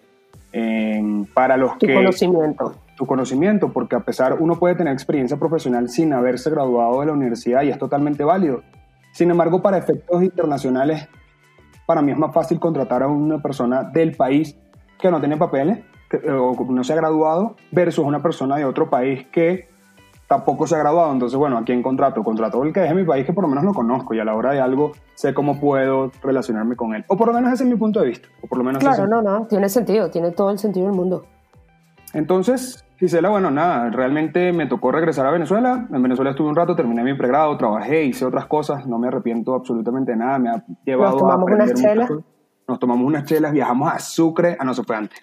eh, 0.51 1.25
para 1.33 1.57
los 1.57 1.77
tu 1.77 1.87
conocimiento. 1.87 2.75
Tu 2.97 3.05
conocimiento, 3.05 3.71
porque 3.71 3.95
a 3.95 4.01
pesar 4.01 4.37
uno 4.39 4.59
puede 4.59 4.75
tener 4.75 4.93
experiencia 4.93 5.37
profesional 5.37 5.89
sin 5.89 6.13
haberse 6.13 6.49
graduado 6.49 6.99
de 6.99 7.07
la 7.07 7.13
universidad 7.13 7.63
y 7.63 7.69
es 7.69 7.79
totalmente 7.79 8.23
válido. 8.23 8.61
Sin 9.13 9.31
embargo, 9.31 9.61
para 9.61 9.77
efectos 9.77 10.21
internacionales, 10.21 11.07
para 11.89 12.03
mí 12.03 12.11
es 12.11 12.19
más 12.19 12.31
fácil 12.31 12.59
contratar 12.59 13.01
a 13.01 13.07
una 13.07 13.41
persona 13.41 13.81
del 13.81 14.15
país 14.15 14.55
que 14.99 15.09
no 15.09 15.19
tiene 15.19 15.37
papeles 15.37 15.79
o 16.31 16.55
no 16.69 16.83
se 16.83 16.93
ha 16.93 16.95
graduado 16.95 17.55
versus 17.71 18.05
una 18.05 18.21
persona 18.21 18.57
de 18.57 18.65
otro 18.65 18.91
país 18.91 19.25
que 19.31 19.69
tampoco 20.27 20.67
se 20.67 20.75
ha 20.75 20.77
graduado. 20.77 21.11
Entonces, 21.11 21.35
bueno, 21.35 21.57
¿a 21.57 21.63
quién 21.63 21.81
contrato? 21.81 22.23
Contrato 22.23 22.63
el 22.63 22.73
que 22.73 22.83
es 22.83 22.89
de 22.89 22.93
mi 22.93 23.05
país 23.05 23.25
que 23.25 23.33
por 23.33 23.43
lo 23.43 23.47
menos 23.47 23.63
lo 23.63 23.73
conozco 23.73 24.13
y 24.13 24.19
a 24.19 24.23
la 24.23 24.35
hora 24.35 24.51
de 24.51 24.61
algo 24.61 24.91
sé 25.15 25.33
cómo 25.33 25.59
puedo 25.59 26.11
relacionarme 26.21 26.75
con 26.75 26.93
él. 26.93 27.05
O 27.07 27.17
por 27.17 27.29
lo 27.29 27.33
menos 27.33 27.53
ese 27.53 27.63
es 27.63 27.69
mi 27.71 27.75
punto 27.75 28.01
de 28.01 28.09
vista. 28.09 28.27
O 28.43 28.45
por 28.45 28.59
lo 28.59 28.63
menos 28.63 28.79
claro, 28.79 29.07
no, 29.07 29.23
no, 29.23 29.47
tiene 29.47 29.67
sentido, 29.67 30.11
tiene 30.11 30.29
todo 30.29 30.51
el 30.51 30.59
sentido 30.59 30.85
del 30.85 30.95
mundo. 30.95 31.25
Entonces, 32.13 32.85
Gisela, 32.99 33.29
bueno, 33.29 33.49
nada, 33.49 33.89
realmente 33.89 34.51
me 34.51 34.67
tocó 34.67 34.91
regresar 34.91 35.25
a 35.25 35.31
Venezuela. 35.31 35.87
En 35.91 36.03
Venezuela 36.03 36.31
estuve 36.31 36.49
un 36.49 36.55
rato, 36.55 36.75
terminé 36.75 37.03
mi 37.03 37.15
pregrado, 37.15 37.55
trabajé, 37.57 38.03
hice 38.03 38.25
otras 38.25 38.45
cosas, 38.45 38.85
no 38.85 38.99
me 38.99 39.07
arrepiento 39.07 39.55
absolutamente 39.55 40.11
de 40.11 40.17
nada, 40.17 40.37
me 40.37 40.49
ha 40.49 40.65
llevado 40.85 41.13
Nos 41.13 41.21
tomamos 41.21 41.49
unas 41.49 41.73
chelas. 41.73 42.11
Nos 42.67 42.79
tomamos 42.79 43.07
unas 43.07 43.23
chelas, 43.23 43.53
viajamos 43.53 43.91
a 43.91 43.99
Sucre, 43.99 44.57
ah, 44.59 44.65
no, 44.65 44.73
se 44.73 44.83
fue 44.83 44.95
antes. 44.97 45.19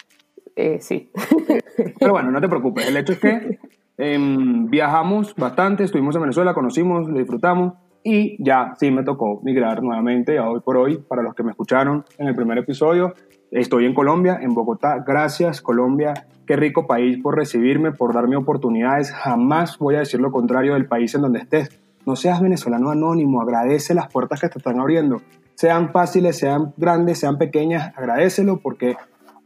Eh, 0.57 0.79
sí. 0.81 1.11
Pero 2.01 2.13
bueno, 2.13 2.31
no 2.31 2.41
te 2.41 2.49
preocupes, 2.49 2.89
el 2.89 2.97
hecho 2.97 3.13
es 3.13 3.21
que 3.21 3.59
Em, 3.99 4.69
viajamos 4.69 5.35
bastante, 5.37 5.85
estuvimos 5.85 6.15
en 6.17 6.23
Venezuela, 6.23 6.53
conocimos, 6.53 7.09
lo 7.09 7.19
disfrutamos 7.19 7.75
y 8.05 8.43
ya 8.45 8.75
sí 8.79 8.91
me 8.91 9.03
tocó 9.03 9.41
migrar 9.43 9.83
nuevamente 9.83 10.39
a 10.39 10.49
hoy 10.49 10.61
por 10.61 10.77
hoy. 10.77 10.99
Para 10.99 11.23
los 11.23 11.35
que 11.35 11.43
me 11.43 11.51
escucharon 11.51 12.05
en 12.19 12.29
el 12.29 12.35
primer 12.35 12.59
episodio, 12.59 13.15
estoy 13.61 13.87
en 13.87 13.95
Colombia, 13.95 14.39
en 14.41 14.55
Bogotá. 14.55 15.03
Gracias 15.07 15.61
Colombia, 15.61 16.27
qué 16.47 16.57
rico 16.57 16.87
país 16.87 17.19
por 17.23 17.37
recibirme, 17.37 17.93
por 17.93 18.15
darme 18.15 18.37
oportunidades. 18.37 19.13
Jamás 19.13 19.79
voy 19.79 19.97
a 19.97 20.01
decir 20.01 20.21
lo 20.21 20.31
contrario 20.31 20.75
del 20.75 20.87
país 20.87 21.15
en 21.15 21.23
donde 21.23 21.41
estés. 21.41 21.81
No 22.05 22.17
seas 22.17 22.41
venezolano 22.41 22.91
anónimo, 22.91 23.41
agradece 23.41 23.95
las 23.95 24.09
puertas 24.09 24.41
que 24.41 24.49
te 24.49 24.59
están 24.59 24.79
abriendo. 24.79 25.23
Sean 25.55 25.91
fáciles, 25.91 26.39
sean 26.39 26.73
grandes, 26.77 27.19
sean 27.19 27.39
pequeñas, 27.39 27.93
agradecelo 27.97 28.59
porque 28.59 28.97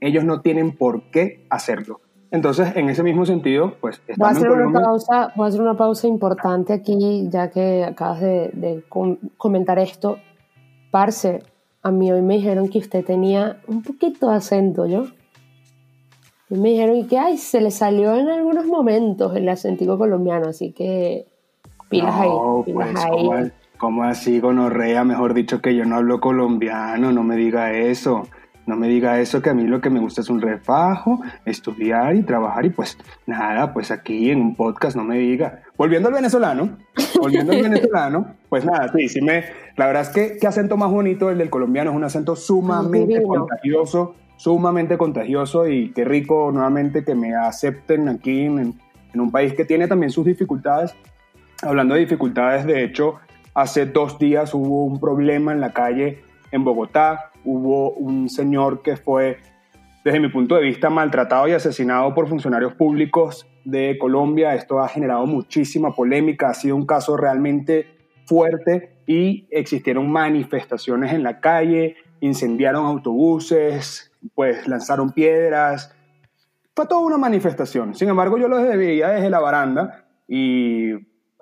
ellos 0.01 0.25
no 0.25 0.41
tienen 0.41 0.77
por 0.77 1.03
qué 1.11 1.47
hacerlo. 1.49 2.01
Entonces, 2.33 2.77
en 2.77 2.89
ese 2.89 3.03
mismo 3.03 3.27
sentido, 3.27 3.75
pues... 3.81 4.01
Voy 4.17 4.29
a, 4.29 4.31
hacer 4.31 4.51
una 4.51 4.81
pausa, 4.81 5.33
voy 5.35 5.47
a 5.47 5.49
hacer 5.49 5.61
una 5.61 5.77
pausa 5.77 6.07
importante 6.07 6.73
aquí, 6.73 7.29
ya 7.29 7.51
que 7.51 7.85
acabas 7.85 8.21
de, 8.21 8.85
comentar 9.37 9.79
esto. 9.79 10.19
Parce, 10.93 11.43
a 11.83 11.91
mí 11.91 12.13
hoy 12.13 12.23
me 12.23 12.35
dijeron 12.35 12.69
que 12.69 12.79
usted 12.79 13.05
tenía 13.05 13.61
un 13.67 13.83
poquito 13.83 14.31
de 14.31 14.37
acento, 14.37 14.87
¿yo? 14.87 15.07
Y 16.51 16.57
me 16.57 16.71
dijeron 16.71 17.07
que, 17.07 17.19
ay, 17.19 17.39
se 17.39 17.61
le 17.61 17.71
salió 17.71 18.15
en 18.17 18.29
algunos 18.29 18.67
momentos 18.67 19.35
el 19.37 19.49
acento 19.49 19.97
colombiano, 19.97 20.49
así 20.49 20.73
que 20.73 21.27
pilas 21.89 22.15
ahí, 22.15 22.31
pilas 22.67 22.91
pues, 22.93 23.05
ahí. 23.05 23.11
¿cómo, 23.13 23.51
¿Cómo 23.79 24.05
así, 24.05 24.41
gonorrea? 24.41 25.05
Mejor 25.05 25.33
dicho 25.33 25.63
que 25.63 25.75
yo 25.75 25.85
no 25.85 25.97
hablo 25.97 26.21
colombiano, 26.21 27.13
no 27.13 27.23
me 27.23 27.37
diga 27.37 27.73
eso. 27.73 28.25
No 28.71 28.77
me 28.77 28.87
diga 28.87 29.19
eso, 29.19 29.43
que 29.43 29.51
a 29.51 29.53
mí 29.53 29.65
lo 29.65 29.81
que 29.81 29.91
me 29.91 29.99
gusta 29.99 30.21
es 30.21 30.31
un 30.31 30.41
refajo, 30.41 31.21
estudiar 31.45 32.15
y 32.15 32.23
trabajar 32.23 32.67
y 32.67 32.71
pues 32.71 32.97
nada, 33.27 33.73
pues 33.73 33.91
aquí 33.91 34.31
en 34.31 34.41
un 34.41 34.55
podcast 34.55 34.97
no 34.97 35.03
me 35.03 35.19
diga. 35.19 35.65
Volviendo 35.77 36.09
al 36.09 36.15
venezolano, 36.15 36.79
volviendo 37.21 37.51
al 37.51 37.63
venezolano, 37.63 38.37
pues 38.49 38.65
nada, 38.65 38.89
sí, 38.95 39.09
sí 39.09 39.23
me... 39.23 39.43
La 39.77 39.89
verdad 39.89 40.03
es 40.03 40.11
que 40.11 40.37
qué 40.37 40.47
acento 40.47 40.77
más 40.77 40.89
bonito 40.89 41.31
el 41.31 41.39
del 41.39 41.51
colombiano, 41.51 41.91
es 41.91 41.97
un 41.97 42.05
acento 42.05 42.37
sumamente 42.37 43.21
contagioso, 43.25 44.15
sumamente 44.37 44.97
contagioso 44.97 45.67
y 45.67 45.91
qué 45.91 46.05
rico 46.05 46.53
nuevamente 46.53 47.05
que 47.05 47.17
me 47.17 47.35
acepten 47.35 48.09
aquí 48.09 48.43
en, 48.43 48.79
en 49.13 49.21
un 49.21 49.33
país 49.33 49.53
que 49.55 49.65
tiene 49.65 49.89
también 49.89 50.13
sus 50.13 50.25
dificultades. 50.25 50.95
Hablando 51.61 51.95
de 51.95 52.03
dificultades, 52.03 52.65
de 52.67 52.85
hecho, 52.85 53.17
hace 53.53 53.87
dos 53.87 54.17
días 54.21 54.55
hubo 54.55 54.85
un 54.85 55.01
problema 55.01 55.51
en 55.51 55.61
la 55.61 55.73
calle 55.73 56.23
en 56.53 56.63
Bogotá, 56.63 57.30
hubo 57.45 57.93
un 57.93 58.29
señor 58.29 58.83
que 58.83 58.97
fue, 58.97 59.39
desde 60.05 60.21
mi 60.21 60.29
punto 60.29 60.57
de 60.57 60.63
vista, 60.63 60.91
maltratado 60.91 61.49
y 61.49 61.53
asesinado 61.53 62.15
por 62.15 62.29
funcionarios 62.29 62.75
públicos 62.75 63.47
de 63.65 63.97
Colombia. 63.99 64.55
Esto 64.55 64.81
ha 64.81 64.89
generado 64.89 65.27
muchísima 65.27 65.95
polémica, 65.95 66.51
ha 66.51 66.55
sido 66.55 66.77
un 66.77 66.87
caso 66.87 67.17
realmente 67.17 67.87
fuerte 68.27 68.97
y 69.07 69.49
existieron 69.51 70.11
manifestaciones 70.11 71.13
en 71.13 71.23
la 71.23 71.41
calle, 71.41 71.97
incendiaron 72.21 72.87
autobuses, 72.87 74.13
pues 74.35 74.69
lanzaron 74.69 75.11
piedras. 75.11 75.95
Fue 76.75 76.87
toda 76.87 77.01
una 77.01 77.19
manifestación. 77.19 77.95
Sin 77.95 78.09
embargo, 78.09 78.39
yo 78.39 78.49
lo 78.49 78.63
veía 78.63 79.09
desde 79.09 79.31
la 79.31 79.41
baranda 79.41 80.07
y, 80.29 80.93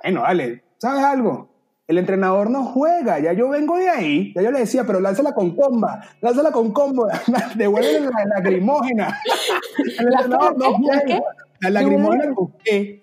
bueno, 0.02 0.22
dale, 0.22 0.64
¿sabes 0.78 1.04
algo? 1.04 1.57
El 1.88 1.96
entrenador 1.96 2.50
no 2.50 2.64
juega, 2.64 3.18
ya 3.18 3.32
yo 3.32 3.48
vengo 3.48 3.78
de 3.78 3.88
ahí, 3.88 4.34
ya 4.34 4.42
yo 4.42 4.50
le 4.50 4.58
decía, 4.58 4.84
pero 4.86 5.00
lánzala 5.00 5.32
con 5.32 5.56
comba, 5.56 6.02
lánzala 6.20 6.52
con 6.52 6.70
comba, 6.70 7.08
devuelve 7.56 8.00
la 8.00 8.26
lagrimógena. 8.36 9.18
El 9.78 9.90
entrenador 9.98 10.58
no 10.58 10.74
juega. 10.74 11.22
La 11.60 11.70
lagrimógena 11.70 12.34
con 12.34 12.52
qué. 12.62 13.02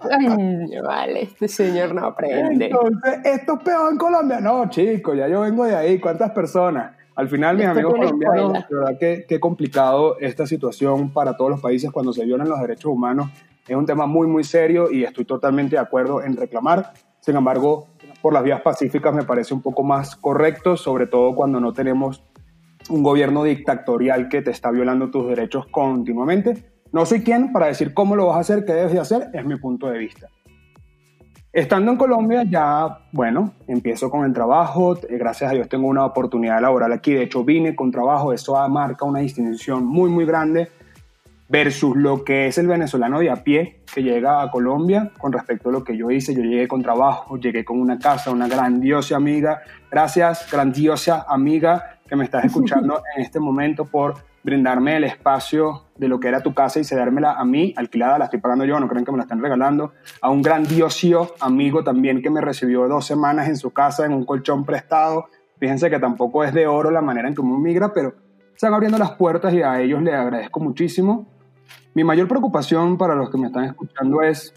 Ay, 0.00 0.80
vale, 0.82 1.22
este 1.24 1.48
señor 1.48 1.94
no 1.94 2.06
aprende. 2.06 2.66
Entonces, 2.66 3.20
¿esto 3.24 3.58
es 3.58 3.62
peor 3.62 3.92
en 3.92 3.98
Colombia? 3.98 4.40
No, 4.40 4.70
chicos, 4.70 5.14
ya 5.14 5.28
yo 5.28 5.42
vengo 5.42 5.66
de 5.66 5.76
ahí. 5.76 6.00
¿Cuántas 6.00 6.30
personas? 6.30 6.96
Al 7.14 7.28
final, 7.28 7.58
mis 7.58 7.66
amigos 7.66 7.92
colombianos, 7.92 8.52
de 8.70 8.74
verdad 8.74 8.98
que 8.98 9.26
qué 9.28 9.38
complicado 9.38 10.16
esta 10.18 10.46
situación 10.46 11.12
para 11.12 11.36
todos 11.36 11.50
los 11.50 11.60
países 11.60 11.90
cuando 11.90 12.14
se 12.14 12.24
violan 12.24 12.48
los 12.48 12.58
derechos 12.58 12.90
humanos. 12.90 13.28
Es 13.66 13.76
un 13.76 13.84
tema 13.84 14.06
muy, 14.06 14.26
muy 14.26 14.44
serio 14.44 14.90
y 14.90 15.04
estoy 15.04 15.26
totalmente 15.26 15.76
de 15.76 15.82
acuerdo 15.82 16.22
en 16.22 16.38
reclamar. 16.38 16.94
Sin 17.20 17.36
embargo, 17.36 17.88
por 18.22 18.32
las 18.32 18.42
vías 18.42 18.60
pacíficas 18.60 19.14
me 19.14 19.24
parece 19.24 19.54
un 19.54 19.62
poco 19.62 19.82
más 19.82 20.16
correcto, 20.16 20.76
sobre 20.76 21.06
todo 21.06 21.34
cuando 21.34 21.60
no 21.60 21.72
tenemos 21.72 22.24
un 22.90 23.02
gobierno 23.02 23.44
dictatorial 23.44 24.28
que 24.28 24.42
te 24.42 24.50
está 24.50 24.70
violando 24.70 25.10
tus 25.10 25.28
derechos 25.28 25.66
continuamente. 25.66 26.72
No 26.92 27.04
soy 27.04 27.22
quien 27.22 27.52
para 27.52 27.66
decir 27.66 27.92
cómo 27.92 28.16
lo 28.16 28.26
vas 28.26 28.36
a 28.36 28.40
hacer, 28.40 28.64
qué 28.64 28.72
debes 28.72 28.92
de 28.92 29.00
hacer, 29.00 29.28
es 29.32 29.44
mi 29.44 29.56
punto 29.56 29.88
de 29.88 29.98
vista. 29.98 30.28
Estando 31.52 31.90
en 31.92 31.98
Colombia 31.98 32.44
ya, 32.48 33.08
bueno, 33.12 33.54
empiezo 33.66 34.10
con 34.10 34.24
el 34.24 34.32
trabajo, 34.32 34.96
gracias 35.08 35.50
a 35.50 35.54
Dios 35.54 35.68
tengo 35.68 35.88
una 35.88 36.04
oportunidad 36.04 36.60
laboral 36.60 36.92
aquí, 36.92 37.12
de 37.12 37.24
hecho 37.24 37.42
vine 37.42 37.74
con 37.74 37.90
trabajo, 37.90 38.32
eso 38.32 38.56
marca 38.68 39.04
una 39.04 39.20
distinción 39.20 39.84
muy, 39.86 40.10
muy 40.10 40.24
grande 40.24 40.70
versus 41.48 41.96
lo 41.96 42.24
que 42.24 42.46
es 42.46 42.58
el 42.58 42.66
venezolano 42.66 43.20
de 43.20 43.30
a 43.30 43.42
pie 43.42 43.80
que 43.92 44.02
llega 44.02 44.42
a 44.42 44.50
Colombia 44.50 45.10
con 45.18 45.32
respecto 45.32 45.70
a 45.70 45.72
lo 45.72 45.82
que 45.82 45.96
yo 45.96 46.10
hice. 46.10 46.34
Yo 46.34 46.42
llegué 46.42 46.68
con 46.68 46.82
trabajo, 46.82 47.38
llegué 47.38 47.64
con 47.64 47.80
una 47.80 47.98
casa, 47.98 48.30
una 48.30 48.48
grandiosa 48.48 49.16
amiga. 49.16 49.62
Gracias, 49.90 50.46
grandiosa 50.50 51.24
amiga 51.26 52.00
que 52.06 52.16
me 52.16 52.24
estás 52.24 52.44
escuchando 52.44 53.02
en 53.16 53.22
este 53.22 53.40
momento 53.40 53.86
por 53.86 54.14
brindarme 54.42 54.96
el 54.96 55.04
espacio 55.04 55.86
de 55.96 56.08
lo 56.08 56.20
que 56.20 56.28
era 56.28 56.42
tu 56.42 56.54
casa 56.54 56.80
y 56.80 56.84
cedérmela 56.84 57.32
a 57.32 57.44
mí, 57.44 57.74
alquilada, 57.76 58.18
la 58.18 58.26
estoy 58.26 58.40
pagando 58.40 58.64
yo, 58.64 58.78
no 58.78 58.88
creen 58.88 59.04
que 59.04 59.10
me 59.10 59.18
la 59.18 59.24
están 59.24 59.42
regalando, 59.42 59.92
a 60.22 60.30
un 60.30 60.40
grandioso 60.40 61.34
amigo 61.40 61.82
también 61.82 62.22
que 62.22 62.30
me 62.30 62.40
recibió 62.40 62.88
dos 62.88 63.04
semanas 63.04 63.48
en 63.48 63.56
su 63.56 63.72
casa 63.72 64.06
en 64.06 64.12
un 64.12 64.24
colchón 64.24 64.64
prestado. 64.64 65.26
Fíjense 65.58 65.90
que 65.90 65.98
tampoco 65.98 66.44
es 66.44 66.54
de 66.54 66.66
oro 66.66 66.90
la 66.90 67.02
manera 67.02 67.28
en 67.28 67.34
que 67.34 67.40
uno 67.40 67.58
migra, 67.58 67.92
pero 67.92 68.14
están 68.54 68.72
abriendo 68.72 68.96
las 68.96 69.12
puertas 69.12 69.52
y 69.52 69.62
a 69.62 69.80
ellos 69.80 70.00
les 70.02 70.14
agradezco 70.14 70.60
muchísimo 70.60 71.26
Mi 71.98 72.04
mayor 72.04 72.28
preocupación 72.28 72.96
para 72.96 73.16
los 73.16 73.28
que 73.28 73.38
me 73.38 73.48
están 73.48 73.64
escuchando 73.64 74.22
es, 74.22 74.54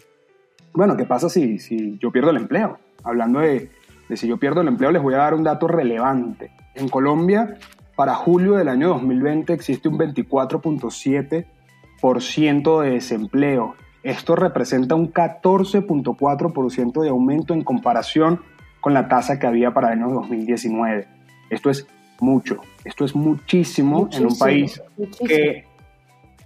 bueno, 0.74 0.96
¿qué 0.96 1.06
pasa 1.06 1.28
si, 1.28 1.58
si 1.58 1.98
yo 1.98 2.12
pierdo 2.12 2.30
el 2.30 2.38
empleo? 2.38 2.78
Hablando 3.04 3.40
de, 3.40 3.72
de 4.08 4.16
si 4.16 4.28
yo 4.28 4.38
pierdo 4.38 4.62
el 4.62 4.68
empleo, 4.68 4.92
les 4.92 5.02
voy 5.02 5.16
a 5.16 5.18
dar 5.18 5.34
un 5.34 5.42
dato 5.42 5.68
relevante. 5.68 6.52
En 6.76 6.88
Colombia, 6.88 7.58
para 7.96 8.14
julio 8.14 8.58
del 8.58 8.68
año 8.68 8.90
2020 8.90 9.54
existe 9.54 9.90
un 9.90 9.98
24.7% 9.98 12.82
de 12.84 12.90
desempleo. 12.92 13.74
Esto 14.04 14.36
representa 14.36 14.94
un 14.94 15.12
14.4% 15.12 17.02
de 17.02 17.10
aumento 17.10 17.56
en 17.56 17.64
comparación 17.64 18.42
con 18.82 18.94
la 18.94 19.08
tasa 19.08 19.40
que 19.40 19.48
había 19.48 19.74
para 19.74 19.92
el 19.92 20.04
año 20.04 20.14
2019. 20.14 21.08
Esto 21.50 21.72
es 21.72 21.88
mucho, 22.20 22.60
esto 22.86 23.04
es 23.04 23.16
muchísimo, 23.16 24.10
en 24.12 24.28
un 24.28 24.38
país 24.38 24.80
que 25.26 25.71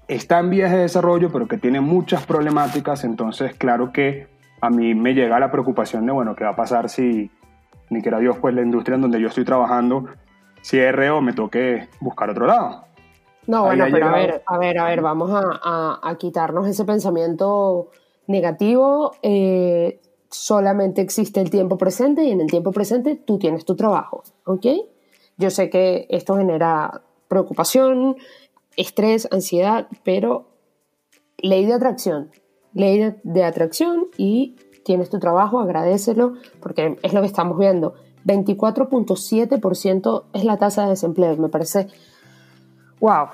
está 0.08 0.40
en 0.40 0.50
vías 0.50 0.72
de 0.72 0.80
desarrollo, 0.80 1.32
pero 1.32 1.48
que 1.48 1.58
tiene 1.58 1.82
muchas 1.82 2.26
problemáticas, 2.26 3.04
entonces 3.04 3.56
claro 3.56 3.92
que 3.92 4.28
a 4.62 4.70
mí 4.70 4.96
me 4.96 5.14
llega 5.14 5.40
la 5.40 5.52
preocupación 5.52 6.06
de, 6.06 6.12
bueno, 6.12 6.36
¿qué 6.36 6.44
va 6.44 6.52
a 6.52 6.56
pasar 6.56 6.90
si, 6.90 7.32
ni 7.90 8.02
quiera 8.02 8.20
Dios, 8.20 8.38
pues 8.40 8.54
la 8.56 8.62
industria 8.62 8.96
en 8.96 9.02
donde 9.02 9.20
yo 9.20 9.28
estoy 9.28 9.46
trabajando 9.46 10.06
cierre 10.62 11.10
o 11.12 11.22
me 11.22 11.34
toque 11.34 11.88
buscar 12.00 12.30
otro 12.30 12.48
lado? 12.48 12.86
No, 13.48 13.66
bueno, 13.66 13.86
pero 13.92 14.08
a 14.08 14.12
ver, 14.12 14.44
a 14.46 14.58
ver, 14.58 14.80
a 14.80 14.86
ver, 14.86 15.02
vamos 15.02 15.32
a, 15.32 16.00
a, 16.02 16.18
quitarnos 16.18 16.68
ese 16.68 16.84
pensamiento 16.84 17.92
negativo. 18.26 19.12
Eh, 19.22 20.02
solamente 20.30 21.02
existe 21.02 21.42
el 21.42 21.52
tiempo 21.52 21.78
presente 21.78 22.24
y 22.24 22.32
en 22.32 22.42
el 22.42 22.48
tiempo 22.48 22.72
presente 22.72 23.16
tú 23.16 23.38
tienes 23.38 23.64
tu 23.64 23.76
trabajo, 23.76 24.24
¿ok? 24.46 24.66
Yo 25.38 25.52
sé 25.52 25.70
que 25.70 26.08
esto 26.10 26.36
genera 26.38 27.04
preocupación, 27.28 28.16
estrés, 28.78 29.28
ansiedad, 29.32 29.88
pero 30.04 30.50
ley 31.38 31.66
de 31.66 31.74
atracción, 31.74 32.32
ley 32.74 33.14
de, 33.24 33.44
atracción 33.44 34.08
y 34.18 34.56
tienes 34.84 35.10
tu 35.10 35.20
trabajo, 35.20 35.60
agradecelo, 35.60 36.34
porque 36.60 36.98
es 37.02 37.14
lo 37.14 37.22
que 37.22 37.28
estamos 37.28 37.58
viendo. 37.58 37.96
24.7% 38.26 40.24
es 40.34 40.44
la 40.44 40.58
tasa 40.58 40.84
de 40.84 40.90
desempleo, 40.90 41.38
me 41.38 41.50
parece, 41.50 41.88
wow, 43.00 43.28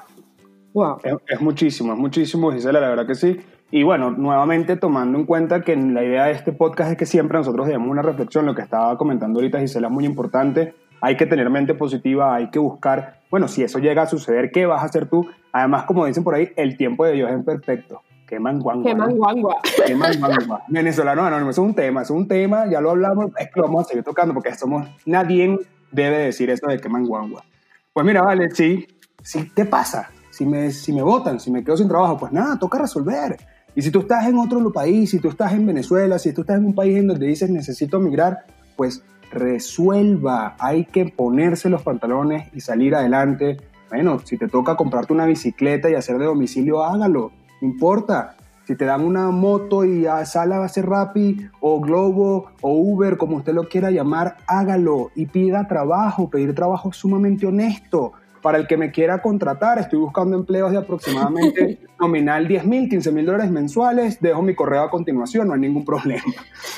wow. 0.74 0.98
Es, 1.28 1.42
muchísimo, 1.42 1.94
es 1.94 2.00
muchísimo, 2.00 2.52
Gisela, 2.52 2.80
la 2.80 2.90
verdad 2.90 3.08
que 3.08 3.16
sí. 3.16 3.40
Y 3.74 3.84
bueno, 3.84 4.12
nuevamente 4.12 4.76
tomando 4.76 5.18
en 5.18 5.26
cuenta 5.26 5.62
que 5.62 5.78
la 5.78 6.04
idea 6.04 6.26
de 6.26 6.34
este 6.34 6.52
podcast 6.52 6.92
es 6.92 6.98
que 6.98 7.06
siempre 7.06 7.38
nosotros 7.38 7.68
demos 7.68 7.90
una 7.90 8.02
reflexión, 8.02 8.46
lo 8.46 8.54
que 8.54 8.62
estaba 8.62 8.98
comentando 8.98 9.40
ahorita 9.40 9.60
Gisela 9.60 9.88
es 9.88 9.94
muy 9.94 10.06
importante, 10.06 10.76
hay 11.02 11.18
que 11.18 11.26
tener 11.26 11.50
mente 11.50 11.74
positiva, 11.74 12.36
hay 12.36 12.50
que 12.52 12.60
buscar, 12.60 13.22
bueno, 13.30 13.48
si 13.48 13.64
eso 13.64 13.80
llega 13.80 14.04
a 14.04 14.08
suceder, 14.08 14.52
¿qué 14.52 14.68
vas 14.68 14.84
a 14.84 14.86
hacer 14.86 15.08
tú? 15.08 15.28
Además, 15.52 15.84
como 15.86 16.06
dicen 16.06 16.24
por 16.24 16.36
ahí, 16.36 16.52
el 16.56 16.78
tiempo 16.78 17.06
de 17.06 17.14
Dios 17.14 17.32
es 17.32 17.44
perfecto. 17.44 18.02
Qué 18.28 18.40
manguangua. 18.40 18.90
Qué 18.90 18.96
manguangua. 18.96 19.58
Qué 19.86 19.96
manguangua. 19.96 20.64
Venezolano 20.70 21.26
anónimo, 21.26 21.50
eso 21.50 21.64
es 21.64 21.68
un 21.68 21.76
tema, 21.76 22.04
es 22.04 22.10
un 22.12 22.28
tema, 22.28 22.66
ya 22.70 22.80
lo 22.80 22.92
hablamos, 22.92 23.32
es 23.38 23.48
que 23.48 23.60
lo 23.60 23.64
vamos 23.64 23.86
a 23.86 23.90
seguir 23.90 24.04
tocando 24.04 24.34
porque 24.34 24.56
somos, 24.56 24.88
nadie 25.06 25.60
debe 25.92 26.18
decir 26.20 26.50
eso 26.50 26.68
de 26.68 26.80
qué 26.80 26.88
manguangua. 26.88 27.44
Pues 27.92 28.06
mira, 28.06 28.22
vale, 28.22 28.52
sí, 28.52 28.88
sí, 29.22 29.52
¿qué 29.54 29.66
pasa? 29.66 30.12
Si 30.30 30.46
me, 30.46 30.72
si 30.72 30.94
me 30.94 31.02
votan, 31.02 31.42
si 31.42 31.52
me 31.52 31.64
quedo 31.64 31.76
sin 31.76 31.90
trabajo, 31.90 32.18
pues 32.18 32.32
nada, 32.32 32.58
toca 32.58 32.78
resolver. 32.78 33.38
Y 33.76 33.82
si 33.82 33.92
tú 33.92 34.02
estás 34.02 34.26
en 34.28 34.38
otro 34.38 34.72
país, 34.72 35.10
si 35.10 35.20
tú 35.20 35.30
estás 35.30 35.52
en 35.54 35.66
Venezuela, 35.66 36.20
si 36.20 36.32
tú 36.32 36.42
estás 36.42 36.58
en 36.58 36.68
un 36.68 36.76
país 36.76 36.98
en 36.98 37.08
donde 37.08 37.26
dices 37.26 37.50
necesito 37.50 38.00
migrar, 38.00 38.46
pues 38.78 39.04
resuelva, 39.32 40.56
hay 40.60 40.86
que 40.86 41.06
ponerse 41.06 41.70
los 41.70 41.82
pantalones 41.82 42.50
y 42.54 42.62
salir 42.62 42.96
adelante. 42.96 43.58
Bueno, 43.90 44.20
si 44.20 44.38
te 44.38 44.48
toca 44.48 44.76
comprarte 44.76 45.14
una 45.14 45.26
bicicleta 45.26 45.90
y 45.90 45.96
hacer 45.96 46.18
de 46.18 46.26
domicilio, 46.26 46.84
hágalo, 46.84 47.32
no 47.62 47.68
importa. 47.68 48.36
Si 48.66 48.76
te 48.76 48.86
dan 48.86 49.02
una 49.02 49.32
moto 49.32 49.84
y 49.84 50.06
a 50.06 50.24
sala 50.26 50.60
va 50.60 50.66
a 50.66 50.70
ser 50.70 50.88
Rappi 50.88 51.50
o 51.60 51.82
Globo 51.82 52.52
o 52.62 52.74
Uber, 52.74 53.18
como 53.18 53.38
usted 53.38 53.54
lo 53.54 53.68
quiera 53.68 53.92
llamar, 53.92 54.38
hágalo 54.48 55.10
y 55.16 55.26
pida 55.26 55.68
trabajo. 55.68 56.30
Pedir 56.30 56.54
trabajo 56.54 56.90
es 56.90 56.96
sumamente 56.96 57.48
honesto 57.48 58.14
para 58.42 58.58
el 58.58 58.68
que 58.68 58.78
me 58.78 58.92
quiera 58.92 59.22
contratar, 59.22 59.80
estoy 59.80 60.00
buscando 60.00 60.36
empleos 60.36 60.72
de 60.72 60.78
aproximadamente 60.78 61.80
nominal 62.00 62.48
10 62.48 62.66
mil, 62.66 62.90
15 62.90 63.12
mil 63.12 63.26
dólares 63.26 63.52
mensuales, 63.52 64.20
dejo 64.20 64.42
mi 64.42 64.56
correo 64.56 64.84
a 64.84 64.90
continuación, 64.90 65.48
no 65.48 65.54
hay 65.54 65.60
ningún 65.60 65.86
problema. 65.86 66.24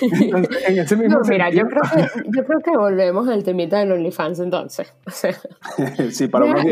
en 0.02 0.78
ese 0.80 0.96
mismo 0.96 1.20
no, 1.20 1.22
mira, 1.28 1.50
yo 1.50 1.66
creo, 1.68 1.82
que, 1.84 2.30
yo 2.36 2.46
creo 2.46 2.60
que 2.60 2.78
volvemos 2.78 3.28
al 3.30 3.44
temita 3.44 3.80
del 3.80 3.92
OnlyFans 3.92 4.40
entonces. 4.40 4.94
sí, 6.12 6.28
para 6.28 6.46
unos 6.46 6.64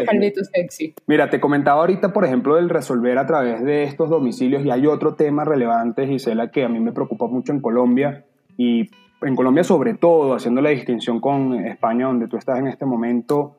sexy. 0.53 0.93
Mira, 1.07 1.29
te 1.29 1.39
comentaba 1.39 1.81
ahorita, 1.81 2.13
por 2.13 2.25
ejemplo, 2.25 2.55
del 2.55 2.69
resolver 2.69 3.17
a 3.17 3.25
través 3.25 3.63
de 3.63 3.83
estos 3.83 4.09
domicilios 4.09 4.65
y 4.65 4.71
hay 4.71 4.87
otro 4.87 5.15
tema 5.15 5.45
relevante, 5.45 6.07
Gisela, 6.07 6.51
que 6.51 6.65
a 6.65 6.69
mí 6.69 6.79
me 6.79 6.91
preocupa 6.91 7.27
mucho 7.27 7.53
en 7.53 7.61
Colombia 7.61 8.25
y 8.57 8.89
en 9.21 9.35
Colombia 9.35 9.63
sobre 9.63 9.93
todo, 9.93 10.33
haciendo 10.33 10.61
la 10.61 10.69
distinción 10.69 11.19
con 11.19 11.53
España, 11.65 12.07
donde 12.07 12.27
tú 12.27 12.37
estás 12.37 12.59
en 12.59 12.67
este 12.67 12.85
momento, 12.85 13.57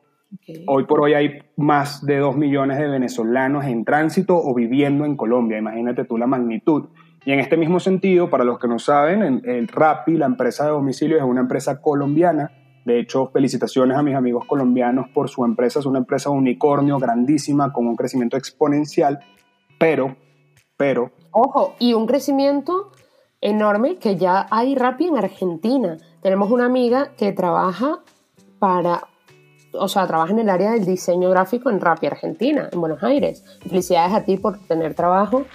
Hoy 0.67 0.85
por 0.85 1.01
hoy 1.01 1.13
hay 1.13 1.43
más 1.57 2.05
de 2.05 2.17
2 2.17 2.35
millones 2.35 2.77
de 2.77 2.87
venezolanos 2.87 3.65
en 3.65 3.85
tránsito 3.85 4.37
o 4.37 4.53
viviendo 4.53 5.05
en 5.05 5.15
Colombia. 5.15 5.57
Imagínate 5.57 6.05
tú 6.05 6.17
la 6.17 6.27
magnitud. 6.27 6.89
Y 7.25 7.31
en 7.31 7.39
este 7.39 7.55
mismo 7.55 7.79
sentido, 7.79 8.29
para 8.29 8.43
los 8.43 8.59
que 8.59 8.67
no 8.67 8.79
saben, 8.79 9.41
el 9.45 9.67
Rappi, 9.67 10.17
la 10.17 10.25
empresa 10.25 10.65
de 10.65 10.71
domicilio, 10.71 11.17
es 11.17 11.23
una 11.23 11.41
empresa 11.41 11.81
colombiana. 11.81 12.51
De 12.85 12.99
hecho, 12.99 13.27
felicitaciones 13.27 13.97
a 13.97 14.03
mis 14.03 14.15
amigos 14.15 14.45
colombianos 14.45 15.07
por 15.13 15.29
su 15.29 15.45
empresa. 15.45 15.79
Es 15.79 15.85
una 15.85 15.99
empresa 15.99 16.29
unicornio 16.29 16.97
grandísima 16.97 17.71
con 17.71 17.87
un 17.87 17.95
crecimiento 17.95 18.35
exponencial. 18.35 19.19
Pero, 19.79 20.17
pero... 20.75 21.11
Ojo, 21.31 21.75
y 21.79 21.93
un 21.93 22.05
crecimiento 22.05 22.91
enorme 23.39 23.97
que 23.97 24.17
ya 24.17 24.47
hay 24.51 24.75
Rappi 24.75 25.07
en 25.07 25.17
Argentina. 25.17 25.97
Tenemos 26.21 26.51
una 26.51 26.65
amiga 26.65 27.13
que 27.15 27.31
trabaja 27.31 27.99
para 28.59 29.07
o 29.73 29.87
sea, 29.87 30.07
trabaja 30.07 30.31
en 30.31 30.39
el 30.39 30.49
área 30.49 30.71
del 30.71 30.85
diseño 30.85 31.29
gráfico 31.29 31.69
en 31.69 31.79
Rappi 31.79 32.07
Argentina, 32.07 32.69
en 32.71 32.79
Buenos 32.79 33.03
Aires. 33.03 33.43
Felicidades 33.67 34.13
a 34.13 34.23
ti 34.23 34.37
por 34.37 34.57
tener 34.59 34.93
trabajo. 34.93 35.45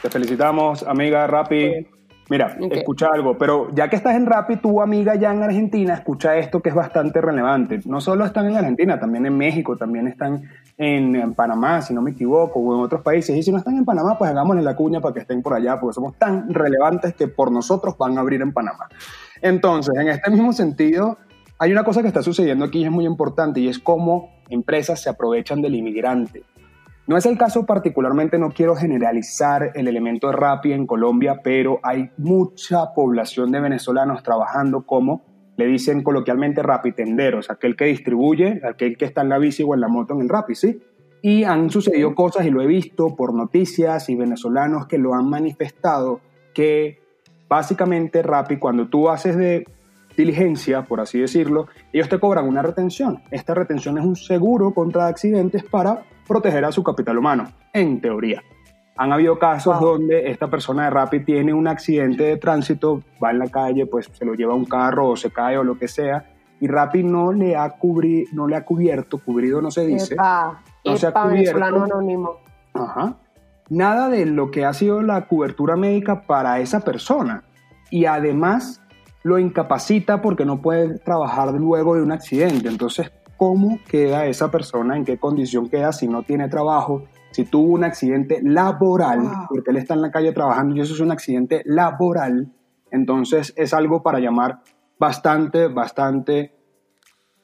Te 0.00 0.10
felicitamos, 0.10 0.82
amiga 0.82 1.26
Rappi. 1.26 1.86
Mira, 2.28 2.56
escucha 2.70 3.08
algo, 3.12 3.36
pero 3.36 3.68
ya 3.72 3.88
que 3.88 3.96
estás 3.96 4.14
en 4.14 4.26
Rappi, 4.26 4.56
tu 4.56 4.80
amiga 4.80 5.16
ya 5.16 5.32
en 5.32 5.42
Argentina, 5.42 5.94
escucha 5.94 6.36
esto 6.36 6.62
que 6.62 6.70
es 6.70 6.74
bastante 6.74 7.20
relevante. 7.20 7.80
No 7.84 8.00
solo 8.00 8.24
están 8.24 8.48
en 8.48 8.56
Argentina, 8.56 8.98
también 8.98 9.26
en 9.26 9.36
México, 9.36 9.76
también 9.76 10.08
están 10.08 10.44
en, 10.76 11.34
Panamá, 11.34 11.82
si 11.82 11.94
no 11.94 12.02
me 12.02 12.12
equivoco, 12.12 12.60
o 12.60 12.74
en 12.74 12.80
otros 12.82 13.02
países. 13.02 13.36
Y 13.36 13.42
si 13.42 13.52
no 13.52 13.58
están 13.58 13.76
en 13.76 13.84
Panamá, 13.84 14.18
pues 14.18 14.30
hagámosle 14.30 14.62
la 14.62 14.74
cuña 14.74 15.00
para 15.00 15.14
que 15.14 15.20
estén 15.20 15.42
por 15.42 15.54
allá, 15.54 15.78
porque 15.78 15.94
somos 15.94 16.18
tan 16.18 16.52
relevantes 16.52 17.14
que 17.14 17.28
por 17.28 17.52
nosotros 17.52 17.96
van 17.98 18.16
a 18.18 18.20
abrir 18.20 18.42
en 18.42 18.52
Panamá. 18.52 18.88
Entonces, 19.40 19.94
en 19.98 20.08
este 20.08 20.30
mismo 20.30 20.52
sentido, 20.52 21.18
hay 21.58 21.72
una 21.72 21.84
cosa 21.84 22.02
que 22.02 22.08
está 22.08 22.22
sucediendo 22.22 22.64
aquí 22.64 22.80
y 22.80 22.84
es 22.84 22.90
muy 22.90 23.06
importante, 23.06 23.60
y 23.60 23.68
es 23.68 23.78
cómo 23.78 24.30
empresas 24.48 25.00
se 25.00 25.10
aprovechan 25.10 25.62
del 25.62 25.74
inmigrante. 25.74 26.44
No 27.06 27.16
es 27.16 27.26
el 27.26 27.36
caso 27.36 27.66
particularmente, 27.66 28.38
no 28.38 28.50
quiero 28.50 28.76
generalizar 28.76 29.72
el 29.74 29.88
elemento 29.88 30.28
de 30.28 30.34
Rappi 30.34 30.72
en 30.72 30.86
Colombia, 30.86 31.40
pero 31.42 31.80
hay 31.82 32.10
mucha 32.16 32.94
población 32.94 33.50
de 33.50 33.60
venezolanos 33.60 34.22
trabajando 34.22 34.86
como, 34.86 35.31
le 35.56 35.66
dicen 35.66 36.02
coloquialmente, 36.02 36.62
rapitenderos, 36.62 37.50
aquel 37.50 37.76
que 37.76 37.86
distribuye, 37.86 38.60
aquel 38.64 38.96
que 38.96 39.04
está 39.04 39.22
en 39.22 39.28
la 39.28 39.38
bici 39.38 39.62
o 39.62 39.74
en 39.74 39.80
la 39.80 39.88
moto 39.88 40.14
en 40.14 40.22
el 40.22 40.28
Rappi, 40.28 40.54
¿sí? 40.54 40.80
Y 41.20 41.44
han 41.44 41.70
sucedido 41.70 42.14
cosas, 42.14 42.46
y 42.46 42.50
lo 42.50 42.62
he 42.62 42.66
visto 42.66 43.14
por 43.14 43.34
noticias 43.34 44.08
y 44.08 44.16
venezolanos 44.16 44.86
que 44.86 44.98
lo 44.98 45.14
han 45.14 45.28
manifestado, 45.28 46.20
que 46.52 47.00
básicamente 47.48 48.22
Rappi, 48.22 48.56
cuando 48.56 48.88
tú 48.88 49.08
haces 49.08 49.36
de 49.36 49.66
diligencia, 50.16 50.82
por 50.82 51.00
así 51.00 51.20
decirlo, 51.20 51.68
ellos 51.92 52.08
te 52.08 52.18
cobran 52.18 52.46
una 52.46 52.62
retención. 52.62 53.22
Esta 53.30 53.54
retención 53.54 53.98
es 53.98 54.04
un 54.04 54.16
seguro 54.16 54.72
contra 54.72 55.06
accidentes 55.06 55.64
para 55.64 56.02
proteger 56.26 56.64
a 56.64 56.72
su 56.72 56.82
capital 56.82 57.18
humano, 57.18 57.52
en 57.72 58.00
teoría. 58.00 58.42
Han 58.96 59.12
habido 59.12 59.38
casos 59.38 59.80
donde 59.80 60.30
esta 60.30 60.48
persona 60.48 60.84
de 60.84 60.90
Rappi 60.90 61.20
tiene 61.20 61.54
un 61.54 61.66
accidente 61.66 62.24
de 62.24 62.36
tránsito, 62.36 63.02
va 63.22 63.30
en 63.30 63.38
la 63.38 63.48
calle, 63.48 63.86
pues 63.86 64.10
se 64.12 64.24
lo 64.24 64.34
lleva 64.34 64.54
un 64.54 64.66
carro 64.66 65.08
o 65.08 65.16
se 65.16 65.30
cae 65.30 65.56
o 65.56 65.64
lo 65.64 65.78
que 65.78 65.88
sea, 65.88 66.26
y 66.60 66.66
Rappi 66.66 67.02
no 67.02 67.32
le 67.32 67.56
ha, 67.56 67.70
cubri 67.70 68.26
no 68.32 68.46
le 68.46 68.56
ha 68.56 68.64
cubierto, 68.64 69.18
cubrido 69.18 69.62
no 69.62 69.70
se 69.70 69.86
dice, 69.86 70.14
no 70.16 70.96
se 70.96 71.06
ha 71.06 71.12
cubierto. 71.12 71.64
Anónimo. 71.64 72.36
Ajá. 72.74 73.16
Nada 73.68 74.08
de 74.08 74.26
lo 74.26 74.50
que 74.50 74.64
ha 74.64 74.72
sido 74.74 75.02
la 75.02 75.26
cobertura 75.26 75.76
médica 75.76 76.22
para 76.26 76.60
esa 76.60 76.80
persona. 76.80 77.42
Y 77.90 78.04
además 78.04 78.82
lo 79.22 79.38
incapacita 79.38 80.20
porque 80.20 80.44
no 80.44 80.60
puede 80.60 80.98
trabajar 80.98 81.52
luego 81.54 81.94
de 81.94 82.02
un 82.02 82.12
accidente. 82.12 82.68
Entonces, 82.68 83.10
cómo 83.36 83.78
queda 83.88 84.26
esa 84.26 84.50
persona, 84.50 84.96
en 84.96 85.04
qué 85.04 85.18
condición 85.18 85.68
queda 85.68 85.92
si 85.92 86.06
no 86.06 86.22
tiene 86.22 86.48
trabajo, 86.48 87.04
si 87.32 87.44
tuvo 87.44 87.72
un 87.72 87.84
accidente 87.84 88.40
laboral, 88.42 89.20
porque 89.48 89.70
él 89.70 89.76
está 89.78 89.94
en 89.94 90.02
la 90.02 90.10
calle 90.10 90.32
trabajando 90.32 90.76
y 90.76 90.80
eso 90.80 90.94
es 90.94 91.00
un 91.00 91.10
accidente 91.10 91.62
laboral, 91.64 92.52
entonces 92.90 93.52
es 93.56 93.74
algo 93.74 94.02
para 94.02 94.20
llamar 94.20 94.60
bastante, 94.98 95.68
bastante 95.68 96.52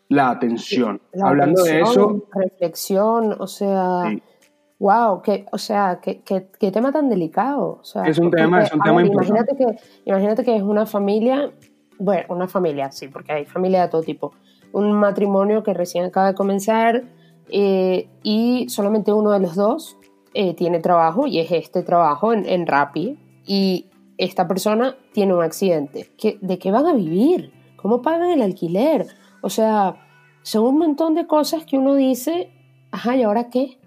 la 0.08 0.30
atención. 0.30 1.00
Hablando 1.20 1.62
de 1.64 1.80
eso... 1.80 2.26
Reflexión, 2.32 3.34
o 3.38 3.46
sea... 3.46 4.04
Wow, 4.80 5.22
que, 5.22 5.44
o 5.50 5.58
sea, 5.58 5.98
qué, 6.00 6.22
tema 6.72 6.92
tan 6.92 7.08
delicado. 7.08 7.82
es 8.06 8.18
un 8.20 8.30
tema, 8.30 8.62
es 8.62 8.72
un 8.72 8.80
tema 8.80 9.04
imagínate 9.04 9.56
que, 9.56 9.66
imagínate 10.04 10.44
que 10.44 10.54
es 10.54 10.62
una 10.62 10.86
familia, 10.86 11.50
bueno, 11.98 12.26
una 12.28 12.46
familia, 12.46 12.92
sí, 12.92 13.08
porque 13.08 13.32
hay 13.32 13.44
familia 13.44 13.82
de 13.82 13.88
todo 13.88 14.02
tipo. 14.02 14.34
Un 14.72 14.92
matrimonio 14.92 15.64
que 15.64 15.74
recién 15.74 16.04
acaba 16.04 16.28
de 16.28 16.34
comenzar 16.34 17.02
eh, 17.50 18.08
y 18.22 18.68
solamente 18.68 19.12
uno 19.12 19.30
de 19.30 19.40
los 19.40 19.54
dos 19.54 19.96
eh, 20.34 20.54
tiene 20.54 20.80
trabajo 20.80 21.26
y 21.26 21.38
es 21.38 21.50
este 21.50 21.82
trabajo 21.82 22.32
en, 22.32 22.46
en 22.46 22.66
Rappi 22.66 23.18
y 23.46 23.86
esta 24.18 24.46
persona 24.48 24.96
tiene 25.12 25.34
un 25.34 25.42
accidente. 25.42 26.10
¿De 26.40 26.58
qué 26.58 26.70
van 26.70 26.86
a 26.86 26.92
vivir? 26.92 27.52
¿Cómo 27.76 28.02
pagan 28.02 28.30
el 28.30 28.42
alquiler? 28.42 29.06
O 29.40 29.48
sea, 29.48 29.96
son 30.42 30.64
un 30.64 30.78
montón 30.78 31.14
de 31.14 31.26
cosas 31.26 31.64
que 31.64 31.78
uno 31.78 31.94
dice, 31.94 32.50
ajá, 32.90 33.16
¿y 33.16 33.22
ahora 33.22 33.48
qué? 33.48 33.78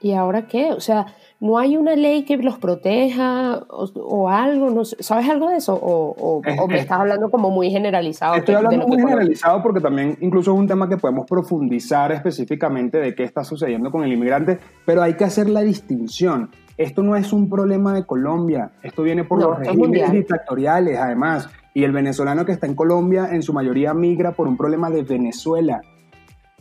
¿Y 0.00 0.12
ahora 0.12 0.46
qué? 0.46 0.72
O 0.72 0.80
sea, 0.80 1.06
no 1.44 1.58
hay 1.58 1.76
una 1.76 1.94
ley 1.94 2.24
que 2.24 2.38
los 2.38 2.58
proteja 2.58 3.66
o, 3.68 4.30
algo, 4.30 4.70
no 4.70 4.82
¿sabes 4.86 5.28
algo 5.28 5.50
de 5.50 5.56
eso? 5.56 5.78
O, 5.78 6.40
me 6.66 6.78
estás 6.78 7.00
hablando 7.00 7.30
como 7.30 7.50
muy 7.50 7.70
generalizado. 7.70 8.36
Estoy 8.36 8.54
hablando 8.54 8.88
muy 8.88 8.96
generalizado 8.96 9.62
porque 9.62 9.82
también 9.82 10.16
incluso 10.22 10.54
es 10.54 10.58
un 10.58 10.66
tema 10.66 10.88
que 10.88 10.96
podemos 10.96 11.26
profundizar 11.26 12.12
específicamente 12.12 12.96
de 12.96 13.14
qué 13.14 13.24
está 13.24 13.44
sucediendo 13.44 13.90
con 13.90 14.04
el 14.04 14.12
inmigrante, 14.14 14.58
pero 14.86 15.02
hay 15.02 15.18
que 15.18 15.24
hacer 15.24 15.50
la 15.50 15.60
distinción. 15.60 16.48
Esto 16.78 17.02
no 17.02 17.14
es 17.14 17.30
un 17.34 17.50
problema 17.50 17.92
de 17.92 18.06
Colombia, 18.06 18.70
esto 18.82 19.02
viene 19.02 19.24
por 19.24 19.38
los 19.38 19.58
regímenes 19.58 20.12
dictatoriales 20.12 20.98
además, 20.98 21.50
y 21.74 21.84
el 21.84 21.92
venezolano 21.92 22.46
que 22.46 22.52
está 22.52 22.66
en 22.66 22.74
Colombia 22.74 23.28
en 23.30 23.42
su 23.42 23.52
mayoría 23.52 23.92
migra 23.92 24.32
por 24.32 24.48
un 24.48 24.56
problema 24.56 24.88
de 24.88 25.02
Venezuela 25.02 25.82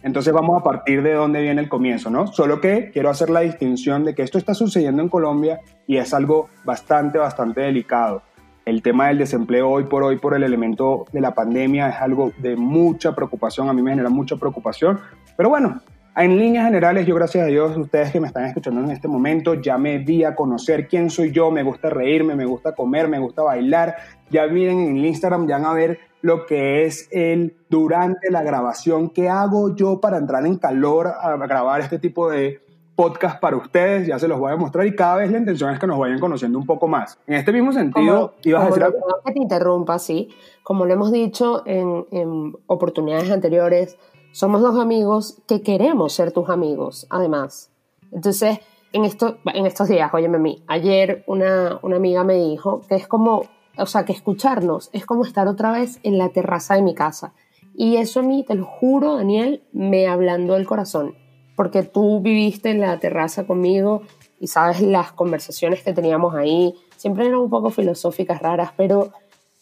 entonces 0.03 0.33
vamos 0.33 0.59
a 0.59 0.63
partir 0.63 1.01
de 1.01 1.13
dónde 1.13 1.41
viene 1.41 1.61
el 1.61 1.69
comienzo, 1.69 2.09
¿no? 2.09 2.27
Solo 2.27 2.61
que 2.61 2.91
quiero 2.91 3.09
hacer 3.09 3.29
la 3.29 3.39
distinción 3.39 4.03
de 4.03 4.13
que 4.13 4.21
esto 4.21 4.37
está 4.37 4.53
sucediendo 4.53 5.01
en 5.01 5.09
Colombia 5.09 5.61
y 5.87 5.97
es 5.97 6.13
algo 6.13 6.49
bastante, 6.65 7.17
bastante 7.17 7.61
delicado. 7.61 8.21
El 8.65 8.81
tema 8.81 9.07
del 9.07 9.17
desempleo 9.17 9.69
hoy 9.69 9.85
por 9.85 10.03
hoy 10.03 10.17
por 10.17 10.35
el 10.35 10.43
elemento 10.43 11.05
de 11.11 11.21
la 11.21 11.33
pandemia 11.33 11.89
es 11.89 11.95
algo 11.95 12.31
de 12.37 12.55
mucha 12.55 13.15
preocupación, 13.15 13.69
a 13.69 13.73
mí 13.73 13.81
me 13.81 13.91
genera 13.91 14.09
mucha 14.09 14.35
preocupación, 14.35 14.99
pero 15.35 15.49
bueno, 15.49 15.81
en 16.15 16.37
líneas 16.37 16.65
generales, 16.65 17.07
yo 17.07 17.15
gracias 17.15 17.43
a 17.43 17.47
Dios, 17.47 17.75
ustedes 17.75 18.11
que 18.11 18.19
me 18.19 18.27
están 18.27 18.45
escuchando 18.45 18.81
en 18.81 18.91
este 18.91 19.07
momento, 19.07 19.55
ya 19.55 19.79
me 19.79 19.97
di 19.97 20.23
a 20.23 20.35
conocer 20.35 20.87
quién 20.87 21.09
soy 21.09 21.31
yo, 21.31 21.49
me 21.49 21.63
gusta 21.63 21.89
reírme, 21.89 22.35
me 22.35 22.45
gusta 22.45 22.75
comer, 22.75 23.07
me 23.07 23.17
gusta 23.17 23.41
bailar. 23.41 23.95
Ya 24.29 24.45
miren 24.45 24.79
en 24.79 24.97
el 24.97 25.05
Instagram, 25.05 25.47
ya 25.47 25.57
van 25.57 25.65
a 25.65 25.73
ver 25.73 25.99
lo 26.23 26.45
que 26.45 26.85
es 26.85 27.09
el 27.11 27.57
durante 27.69 28.31
la 28.31 28.43
grabación, 28.43 29.09
qué 29.09 29.29
hago 29.29 29.75
yo 29.75 29.99
para 29.99 30.17
entrar 30.17 30.45
en 30.45 30.57
calor 30.57 31.07
a 31.07 31.35
grabar 31.35 31.81
este 31.81 31.99
tipo 31.99 32.29
de 32.29 32.61
podcast 32.95 33.41
para 33.41 33.57
ustedes, 33.57 34.07
ya 34.07 34.17
se 34.17 34.29
los 34.29 34.39
voy 34.39 34.53
a 34.53 34.55
mostrar 34.55 34.87
y 34.87 34.95
cada 34.95 35.17
vez 35.17 35.31
la 35.31 35.39
intención 35.39 35.71
es 35.71 35.79
que 35.79 35.87
nos 35.87 35.99
vayan 35.99 36.19
conociendo 36.19 36.57
un 36.57 36.65
poco 36.65 36.87
más. 36.87 37.19
En 37.27 37.35
este 37.35 37.51
mismo 37.51 37.73
sentido, 37.73 38.35
ibas 38.43 38.63
a 38.63 38.67
decir 38.67 38.83
algo. 38.83 38.99
Que 39.25 39.33
te 39.33 39.39
interrumpa, 39.39 39.99
sí. 39.99 40.29
Como 40.63 40.85
lo 40.85 40.93
hemos 40.93 41.11
dicho 41.11 41.63
en, 41.65 42.05
en 42.11 42.55
oportunidades 42.67 43.29
anteriores, 43.29 43.97
somos 44.31 44.61
dos 44.61 44.79
amigos 44.79 45.41
que 45.45 45.61
queremos 45.61 46.13
ser 46.13 46.31
tus 46.31 46.49
amigos, 46.49 47.05
además. 47.09 47.69
Entonces, 48.13 48.59
en, 48.93 49.03
esto, 49.03 49.39
en 49.45 49.65
estos 49.65 49.89
días, 49.89 50.13
óyeme 50.13 50.37
a 50.37 50.41
mí, 50.41 50.63
ayer 50.67 51.25
una, 51.27 51.79
una 51.81 51.97
amiga 51.97 52.23
me 52.23 52.35
dijo 52.35 52.81
que 52.87 52.95
es 52.95 53.07
como, 53.07 53.43
o 53.77 53.85
sea, 53.85 54.05
que 54.05 54.13
escucharnos 54.13 54.89
es 54.93 55.05
como 55.05 55.25
estar 55.25 55.47
otra 55.47 55.71
vez 55.71 55.99
en 56.03 56.17
la 56.17 56.29
terraza 56.29 56.75
de 56.75 56.81
mi 56.81 56.93
casa. 56.93 57.33
Y 57.75 57.97
eso 57.97 58.19
a 58.19 58.23
mí, 58.23 58.43
te 58.47 58.55
lo 58.55 58.65
juro, 58.65 59.17
Daniel, 59.17 59.63
me 59.71 60.07
hablando 60.07 60.55
el 60.55 60.67
corazón, 60.67 61.15
porque 61.55 61.83
tú 61.83 62.21
viviste 62.21 62.69
en 62.69 62.81
la 62.81 62.99
terraza 62.99 63.45
conmigo 63.45 64.03
y 64.39 64.47
sabes 64.47 64.81
las 64.81 65.11
conversaciones 65.11 65.83
que 65.83 65.93
teníamos 65.93 66.35
ahí, 66.35 66.75
siempre 66.97 67.25
eran 67.25 67.39
un 67.39 67.49
poco 67.49 67.69
filosóficas, 67.69 68.41
raras, 68.41 68.71
pero 68.77 69.11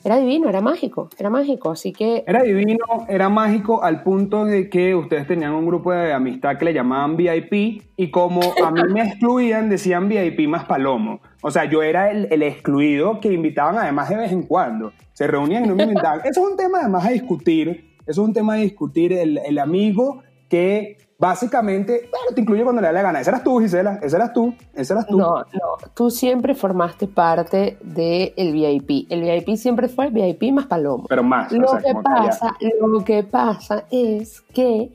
era 0.04 0.18
divino, 0.18 0.50
era 0.50 0.62
mágico, 0.62 1.10
era 1.18 1.30
mágico, 1.30 1.72
así 1.72 1.94
que... 1.94 2.24
Era 2.26 2.42
divino, 2.42 2.86
era 3.08 3.30
mágico 3.30 3.84
al 3.84 4.02
punto 4.02 4.46
de 4.46 4.70
que 4.70 4.96
ustedes 4.96 5.28
tenían 5.28 5.54
un 5.54 5.68
grupo 5.68 5.92
de 5.92 6.12
amistad 6.12 6.58
que 6.58 6.66
le 6.66 6.74
llamaban 6.74 7.16
VIP 7.16 7.84
y 7.96 8.10
como 8.10 8.42
a 8.64 8.72
mí 8.72 8.82
me 8.92 9.02
excluían, 9.08 9.70
decían 9.70 10.10
VIP 10.10 10.48
más 10.48 10.66
palomo. 10.66 11.22
O 11.42 11.52
sea, 11.52 11.66
yo 11.66 11.82
era 11.82 12.12
el, 12.12 12.44
excluido 12.44 13.20
que 13.20 13.32
invitaban 13.32 13.78
además 13.78 14.10
de 14.10 14.18
vez 14.18 14.32
en 14.32 14.44
cuando. 14.44 14.94
Se 15.14 15.28
reunían 15.28 15.66
y 15.66 15.68
no 15.70 15.76
me 15.76 15.84
invitaban. 15.84 16.20
Eso 16.26 16.46
es 16.46 16.52
un 16.52 16.58
tema 16.58 16.80
además 16.80 17.06
a 17.06 17.10
discutir, 17.10 17.98
eso 18.06 18.22
es 18.24 18.28
un 18.28 18.34
tema 18.34 18.54
a 18.54 18.58
discutir 18.58 19.14
el, 19.14 19.38
el 19.38 19.60
amigo 19.60 20.24
que 20.50 20.98
básicamente, 21.22 22.10
bueno, 22.10 22.34
te 22.34 22.42
incluye 22.42 22.64
cuando 22.64 22.82
le 22.82 22.88
da 22.88 22.94
la 22.94 23.04
gana. 23.04 23.22
Esa 23.22 23.30
eras 23.30 23.44
tú, 23.44 23.60
Gisela, 23.60 24.00
esa 24.02 24.18
eras 24.18 24.34
tú, 24.34 24.56
esa 24.74 24.96
eras 24.96 25.06
tú. 25.06 25.20
No, 25.20 25.38
no, 25.38 25.78
tú 25.94 26.10
siempre 26.10 26.56
formaste 26.56 27.08
parte 27.08 27.78
del 27.80 28.52
VIP. 28.52 29.06
El 29.10 29.22
VIP 29.22 29.56
siempre 29.56 29.88
fue 29.88 30.10
VIP 30.10 30.52
más 30.52 30.66
palomo. 30.66 31.06
Pero 31.08 31.22
más. 31.22 31.52
Lo, 31.52 31.78
que 31.78 31.94
pasa, 32.04 32.58
lo 32.80 33.04
que 33.06 33.22
pasa 33.22 33.86
es 33.92 34.42
que 34.42 34.90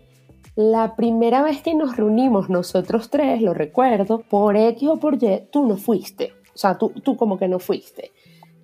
la 0.56 0.96
primera 0.96 1.42
vez 1.42 1.62
que 1.62 1.74
nos 1.74 1.96
reunimos 1.96 2.48
nosotros 2.48 3.10
tres, 3.10 3.42
lo 3.42 3.52
recuerdo, 3.52 4.20
por 4.20 4.56
X 4.56 4.88
o 4.88 4.96
por 4.96 5.22
Y, 5.22 5.48
tú 5.52 5.66
no 5.66 5.76
fuiste. 5.76 6.32
O 6.54 6.58
sea, 6.58 6.78
tú, 6.78 6.90
tú 7.04 7.16
como 7.16 7.38
que 7.38 7.46
no 7.46 7.58
fuiste. 7.58 8.12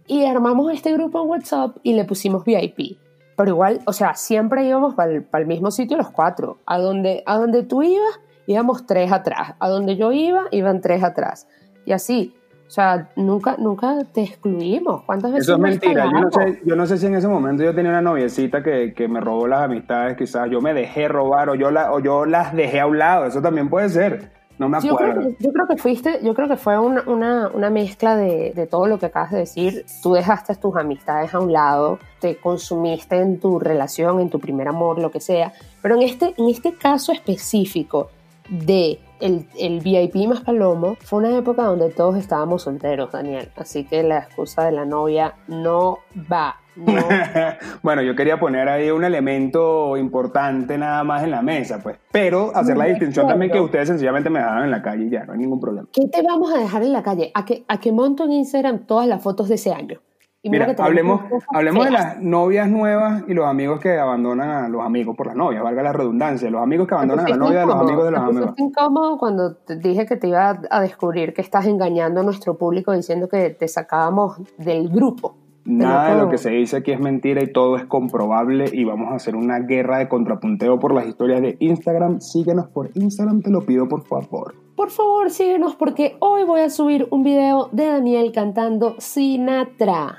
Y 0.06 0.24
armamos 0.24 0.72
este 0.72 0.92
grupo 0.92 1.22
en 1.22 1.28
WhatsApp 1.28 1.76
y 1.82 1.92
le 1.92 2.04
pusimos 2.04 2.44
VIP. 2.44 2.98
Pero 3.36 3.50
igual, 3.50 3.80
o 3.86 3.92
sea, 3.92 4.14
siempre 4.14 4.66
íbamos 4.66 4.94
para 4.94 5.12
el, 5.12 5.46
mismo 5.46 5.70
sitio 5.70 5.98
los 5.98 6.10
cuatro. 6.10 6.58
A 6.64 6.78
donde, 6.78 7.22
a 7.26 7.36
donde 7.36 7.62
tú 7.62 7.82
ibas, 7.82 8.20
íbamos 8.46 8.86
tres 8.86 9.12
atrás. 9.12 9.54
A 9.58 9.68
donde 9.68 9.96
yo 9.96 10.12
iba, 10.12 10.44
iban 10.50 10.80
tres 10.80 11.02
atrás. 11.04 11.46
Y 11.84 11.92
así. 11.92 12.34
O 12.72 12.74
sea, 12.74 13.10
nunca, 13.16 13.56
nunca 13.58 13.98
te 14.14 14.22
excluimos. 14.22 15.02
¿Cuántas 15.02 15.30
veces? 15.30 15.46
Eso 15.46 15.56
es 15.56 15.60
mentira. 15.60 16.06
Yo 16.06 16.20
no, 16.22 16.30
sé, 16.30 16.62
yo 16.64 16.74
no 16.74 16.86
sé 16.86 16.96
si 16.96 17.04
en 17.04 17.16
ese 17.16 17.28
momento 17.28 17.62
yo 17.62 17.74
tenía 17.74 17.90
una 17.90 18.00
noviecita 18.00 18.62
que, 18.62 18.94
que, 18.94 19.08
me 19.08 19.20
robó 19.20 19.46
las 19.46 19.64
amistades, 19.64 20.16
quizás 20.16 20.48
yo 20.50 20.62
me 20.62 20.72
dejé 20.72 21.06
robar 21.06 21.50
o 21.50 21.54
yo, 21.54 21.70
la, 21.70 21.92
o 21.92 22.00
yo 22.00 22.24
las 22.24 22.56
dejé 22.56 22.80
a 22.80 22.86
un 22.86 22.96
lado. 22.96 23.26
Eso 23.26 23.42
también 23.42 23.68
puede 23.68 23.90
ser. 23.90 24.32
No 24.56 24.70
me 24.70 24.78
acuerdo. 24.78 25.20
Yo 25.38 25.52
creo 25.52 25.66
que, 25.68 25.76
fuiste, 25.76 26.20
yo 26.22 26.32
creo 26.32 26.48
que 26.48 26.56
fue 26.56 26.78
una, 26.78 27.02
una, 27.06 27.48
una 27.48 27.68
mezcla 27.68 28.16
de, 28.16 28.54
de, 28.54 28.66
todo 28.66 28.86
lo 28.86 28.98
que 28.98 29.04
acabas 29.04 29.32
de 29.32 29.40
decir. 29.40 29.84
Tú 30.02 30.14
dejaste 30.14 30.54
tus 30.54 30.74
amistades 30.74 31.34
a 31.34 31.40
un 31.40 31.52
lado, 31.52 31.98
te 32.20 32.36
consumiste 32.36 33.18
en 33.18 33.38
tu 33.38 33.58
relación, 33.58 34.18
en 34.18 34.30
tu 34.30 34.40
primer 34.40 34.68
amor, 34.68 34.98
lo 34.98 35.10
que 35.10 35.20
sea. 35.20 35.52
Pero 35.82 35.96
en 35.96 36.02
este, 36.04 36.32
en 36.38 36.48
este 36.48 36.72
caso 36.72 37.12
específico 37.12 38.08
de 38.48 38.98
el, 39.22 39.46
el, 39.58 39.80
VIP 39.80 40.26
más 40.28 40.40
Palomo, 40.40 40.96
fue 41.00 41.20
una 41.20 41.36
época 41.36 41.62
donde 41.62 41.90
todos 41.90 42.16
estábamos 42.16 42.62
solteros, 42.62 43.12
Daniel. 43.12 43.50
Así 43.56 43.84
que 43.84 44.02
la 44.02 44.18
excusa 44.18 44.64
de 44.64 44.72
la 44.72 44.84
novia 44.84 45.34
no 45.48 46.00
va. 46.30 46.56
bueno, 47.82 48.02
yo 48.02 48.16
quería 48.16 48.40
poner 48.40 48.68
ahí 48.68 48.90
un 48.90 49.04
elemento 49.04 49.96
importante 49.96 50.78
nada 50.78 51.04
más 51.04 51.22
en 51.22 51.30
la 51.30 51.42
mesa, 51.42 51.80
pues. 51.82 51.98
Pero 52.10 52.50
hacer 52.54 52.76
la 52.76 52.86
distinción 52.86 53.26
también 53.26 53.52
que 53.52 53.60
ustedes 53.60 53.88
sencillamente 53.88 54.30
me 54.30 54.38
dejaron 54.38 54.64
en 54.64 54.70
la 54.70 54.82
calle 54.82 55.04
y 55.04 55.10
ya, 55.10 55.24
no 55.24 55.34
hay 55.34 55.38
ningún 55.38 55.60
problema. 55.60 55.88
¿Qué 55.92 56.08
te 56.08 56.22
vamos 56.22 56.52
a 56.52 56.58
dejar 56.58 56.82
en 56.82 56.92
la 56.92 57.02
calle? 57.02 57.30
¿A 57.34 57.44
que, 57.44 57.64
a 57.68 57.78
que 57.78 57.92
monto 57.92 58.24
en 58.24 58.32
Instagram 58.32 58.86
todas 58.86 59.06
las 59.06 59.22
fotos 59.22 59.48
de 59.48 59.56
ese 59.56 59.72
año? 59.72 60.00
Mira, 60.44 60.74
hablemos, 60.78 61.22
hablemos 61.48 61.84
de 61.84 61.90
las 61.90 62.20
novias 62.20 62.68
nuevas 62.68 63.24
y 63.28 63.34
los 63.34 63.46
amigos 63.46 63.80
que 63.80 63.98
abandonan 63.98 64.50
a 64.50 64.68
los 64.68 64.84
amigos 64.84 65.16
por 65.16 65.26
las 65.26 65.36
novias, 65.36 65.62
valga 65.62 65.82
la 65.82 65.92
redundancia. 65.92 66.50
Los 66.50 66.62
amigos 66.62 66.88
que 66.88 66.94
abandonan 66.94 67.26
a 67.26 67.28
la 67.28 67.36
novia 67.36 67.60
de 67.60 67.66
los 67.66 67.76
amigos 67.76 68.04
de 68.04 68.10
los 68.10 68.20
amigos. 68.20 68.54
incómodo 68.58 69.18
cuando 69.18 69.54
te 69.54 69.76
dije 69.76 70.06
que 70.06 70.16
te 70.16 70.28
iba 70.28 70.60
a 70.70 70.80
descubrir 70.80 71.32
que 71.34 71.40
estás 71.40 71.66
engañando 71.66 72.20
a 72.20 72.24
nuestro 72.24 72.58
público 72.58 72.92
diciendo 72.92 73.28
que 73.28 73.50
te 73.50 73.68
sacábamos 73.68 74.38
del 74.58 74.88
grupo. 74.88 75.36
Nada 75.64 76.14
de 76.14 76.20
lo 76.20 76.28
que 76.28 76.38
se 76.38 76.50
dice 76.50 76.78
aquí 76.78 76.90
es 76.90 76.98
mentira 76.98 77.42
y 77.42 77.52
todo 77.52 77.76
es 77.76 77.84
comprobable 77.84 78.64
y 78.72 78.84
vamos 78.84 79.12
a 79.12 79.14
hacer 79.14 79.36
una 79.36 79.60
guerra 79.60 79.98
de 79.98 80.08
contrapunteo 80.08 80.80
por 80.80 80.92
las 80.92 81.06
historias 81.06 81.40
de 81.40 81.56
Instagram. 81.60 82.20
Síguenos 82.20 82.66
por 82.66 82.90
Instagram, 82.94 83.42
te 83.42 83.50
lo 83.50 83.64
pido 83.64 83.86
por 83.86 84.02
favor. 84.02 84.56
Por 84.74 84.90
favor, 84.90 85.30
síguenos 85.30 85.76
porque 85.76 86.16
hoy 86.18 86.42
voy 86.44 86.62
a 86.62 86.70
subir 86.70 87.06
un 87.10 87.22
video 87.22 87.68
de 87.70 87.86
Daniel 87.86 88.32
cantando 88.32 88.96
Sinatra. 88.98 90.18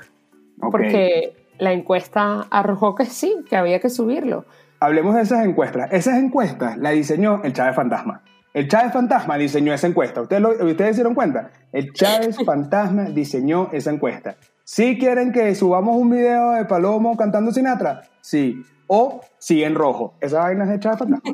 Porque 0.58 1.34
la 1.58 1.72
encuesta 1.72 2.46
arrojó 2.50 2.94
que 2.94 3.06
sí, 3.06 3.44
que 3.48 3.56
había 3.56 3.80
que 3.80 3.90
subirlo. 3.90 4.44
Hablemos 4.80 5.14
de 5.14 5.22
esas 5.22 5.44
encuestas. 5.44 5.92
Esas 5.92 6.18
encuestas 6.18 6.76
la 6.78 6.90
diseñó 6.90 7.42
el 7.42 7.52
Chávez 7.52 7.76
Fantasma. 7.76 8.22
El 8.52 8.68
Chávez 8.68 8.92
Fantasma 8.92 9.36
diseñó 9.36 9.72
esa 9.72 9.86
encuesta. 9.86 10.20
¿Ustedes, 10.20 10.42
lo, 10.42 10.50
¿Ustedes 10.50 10.96
dieron 10.96 11.14
cuenta? 11.14 11.50
El 11.72 11.92
Chávez 11.92 12.36
Fantasma 12.46 13.04
diseñó 13.04 13.68
esa 13.72 13.90
encuesta. 13.90 14.36
¿Sí 14.62 14.98
quieren 14.98 15.32
que 15.32 15.54
subamos 15.54 15.96
un 15.96 16.10
video 16.10 16.52
de 16.52 16.64
Palomo 16.64 17.16
cantando 17.16 17.50
Sinatra? 17.50 18.02
Sí. 18.20 18.62
O 18.86 19.20
sí 19.38 19.64
en 19.64 19.74
rojo. 19.74 20.14
Esa 20.20 20.40
vaina 20.40 20.64
es 20.64 20.70
de 20.70 20.80
Chávez 20.80 20.98
Fantasma. 21.00 21.32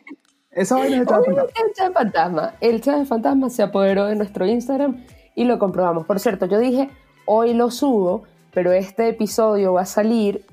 Esa 0.50 0.76
vaina 0.76 0.96
es 0.96 1.00
de 1.00 1.06
Chávez 1.06 1.26
Fantasma. 1.26 1.52
El 1.62 1.72
Chávez 1.74 1.94
Fantasma. 1.94 2.54
El 2.61 2.80
Chávez 2.80 3.09
Fantasma 3.09 3.50
se 3.50 3.62
apoderó 3.62 4.06
de 4.06 4.16
nuestro 4.16 4.46
Instagram 4.46 5.04
y 5.35 5.44
lo 5.44 5.59
comprobamos. 5.59 6.06
Por 6.06 6.20
cierto, 6.20 6.46
yo 6.46 6.59
dije, 6.59 6.88
hoy 7.26 7.52
lo 7.52 7.70
subo 7.70 8.24
pero 8.53 8.73
este 8.73 9.09
episodio 9.09 9.75
va 9.75 9.83
a 9.83 9.87
salir 9.87 10.45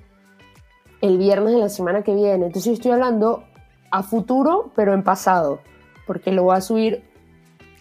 el 1.01 1.17
viernes 1.17 1.53
de 1.53 1.59
la 1.59 1.69
semana 1.69 2.01
que 2.01 2.13
viene. 2.13 2.45
Entonces 2.47 2.65
yo 2.65 2.73
estoy 2.73 2.91
hablando 2.91 3.43
a 3.91 4.03
futuro, 4.03 4.71
pero 4.75 4.93
en 4.93 5.03
pasado, 5.03 5.59
porque 6.05 6.31
lo 6.31 6.43
voy 6.43 6.57
a 6.57 6.61
subir 6.61 7.03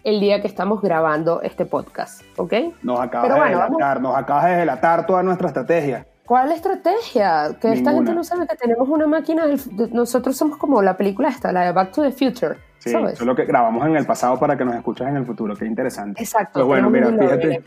el 0.03 0.19
día 0.19 0.41
que 0.41 0.47
estamos 0.47 0.81
grabando 0.81 1.41
este 1.41 1.65
podcast, 1.65 2.21
¿ok? 2.37 2.53
Nos 2.81 2.99
acabas, 2.99 3.43
de, 3.43 3.49
delatar, 3.49 4.01
nos 4.01 4.15
acabas 4.15 4.45
de 4.45 4.55
delatar 4.57 5.05
toda 5.05 5.23
nuestra 5.23 5.47
estrategia. 5.47 6.07
¿Cuál 6.25 6.51
estrategia? 6.51 7.57
Que 7.59 7.71
esta 7.71 7.91
gente 7.91 8.13
no 8.13 8.23
sabe 8.23 8.47
que 8.47 8.55
tenemos 8.55 8.87
una 8.87 9.07
máquina, 9.07 9.45
nosotros 9.91 10.35
somos 10.37 10.57
como 10.57 10.81
la 10.81 10.97
película 10.97 11.29
esta, 11.29 11.51
la 11.51 11.61
de 11.61 11.71
Back 11.71 11.91
to 11.91 12.01
the 12.03 12.11
Future. 12.11 12.57
Sí, 12.79 12.89
eso 12.89 13.07
es 13.07 13.21
lo 13.21 13.35
que 13.35 13.45
grabamos 13.45 13.85
en 13.85 13.95
el 13.95 14.05
pasado 14.05 14.39
para 14.39 14.57
que 14.57 14.63
nos 14.63 14.75
escuches 14.75 15.07
en 15.07 15.17
el 15.17 15.25
futuro, 15.25 15.55
qué 15.55 15.65
interesante. 15.65 16.21
Exacto. 16.21 16.59
Pues 16.59 16.65
bueno, 16.65 16.89
mira, 16.89 17.07
fíjate. 17.19 17.63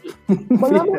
Volvamos, 0.48 0.98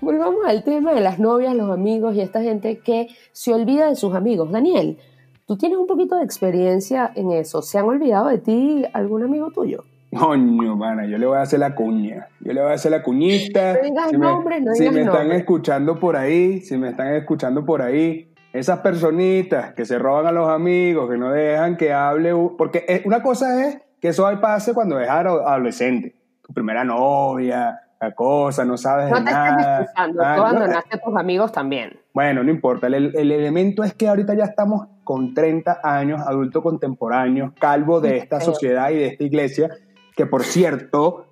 volvamos, 0.00 0.46
al 0.46 0.62
tema 0.62 0.92
de 0.92 1.00
las 1.00 1.18
novias, 1.18 1.54
los 1.54 1.70
amigos 1.70 2.14
y 2.14 2.20
esta 2.20 2.42
gente 2.42 2.78
que 2.78 3.08
se 3.32 3.52
olvida 3.52 3.88
de 3.88 3.96
sus 3.96 4.14
amigos. 4.14 4.50
Daniel, 4.50 4.98
tú 5.46 5.56
tienes 5.56 5.78
un 5.78 5.86
poquito 5.86 6.16
de 6.16 6.24
experiencia 6.24 7.10
en 7.14 7.32
eso. 7.32 7.62
¿Se 7.62 7.78
han 7.78 7.86
olvidado 7.86 8.28
de 8.28 8.38
ti 8.38 8.84
algún 8.92 9.22
amigo 9.24 9.50
tuyo? 9.50 9.84
Coño, 10.16 10.76
mana, 10.76 11.06
yo 11.06 11.18
le 11.18 11.26
voy 11.26 11.38
a 11.38 11.42
hacer 11.42 11.58
la 11.58 11.74
cuña. 11.74 12.28
Yo 12.40 12.52
le 12.52 12.62
voy 12.62 12.70
a 12.70 12.74
hacer 12.74 12.92
la 12.92 13.02
cuñita. 13.02 13.78
si 13.82 14.16
me, 14.16 14.74
si 14.74 14.90
me 14.90 15.00
están 15.02 15.32
escuchando 15.32 15.98
por 15.98 16.16
ahí, 16.16 16.60
si 16.60 16.76
me 16.76 16.90
están 16.90 17.14
escuchando 17.14 17.64
por 17.64 17.82
ahí, 17.82 18.28
esas 18.54 18.78
personitas 18.78 19.74
que 19.74 19.84
se 19.84 19.98
roban 19.98 20.26
a 20.26 20.32
los 20.32 20.48
amigos, 20.48 21.10
que 21.10 21.18
no 21.18 21.32
dejan 21.32 21.76
que 21.76 21.92
hable. 21.92 22.32
Porque 22.56 23.02
una 23.04 23.20
cosa 23.20 23.66
es 23.66 23.78
que 24.00 24.08
eso 24.08 24.28
pase 24.40 24.72
cuando 24.72 24.96
eres 24.98 25.10
adolescente. 25.10 26.14
Tu 26.40 26.54
primera 26.54 26.84
novia, 26.84 27.80
la 28.00 28.14
cosa, 28.14 28.64
no 28.64 28.76
sabes 28.76 29.10
no 29.10 29.16
de 29.16 29.22
nada. 29.24 29.82
Estás 29.82 29.94
ah, 29.96 30.08
tú 30.12 30.22
abandonaste 30.22 30.96
a 30.96 31.00
tus 31.00 31.16
amigos 31.16 31.50
también. 31.50 31.98
Bueno, 32.12 32.44
no 32.44 32.50
importa. 32.50 32.86
El, 32.86 32.94
el, 33.16 33.32
elemento 33.32 33.82
es 33.82 33.92
que 33.94 34.06
ahorita 34.06 34.34
ya 34.34 34.44
estamos 34.44 34.86
con 35.02 35.34
30 35.34 35.80
años, 35.82 36.20
adultos 36.24 36.62
contemporáneos, 36.62 37.52
calvo 37.58 38.00
de 38.00 38.18
esta 38.18 38.40
sociedad 38.40 38.90
y 38.90 38.96
de 38.96 39.06
esta 39.08 39.24
iglesia 39.24 39.70
que 40.16 40.26
por 40.26 40.44
cierto, 40.44 41.26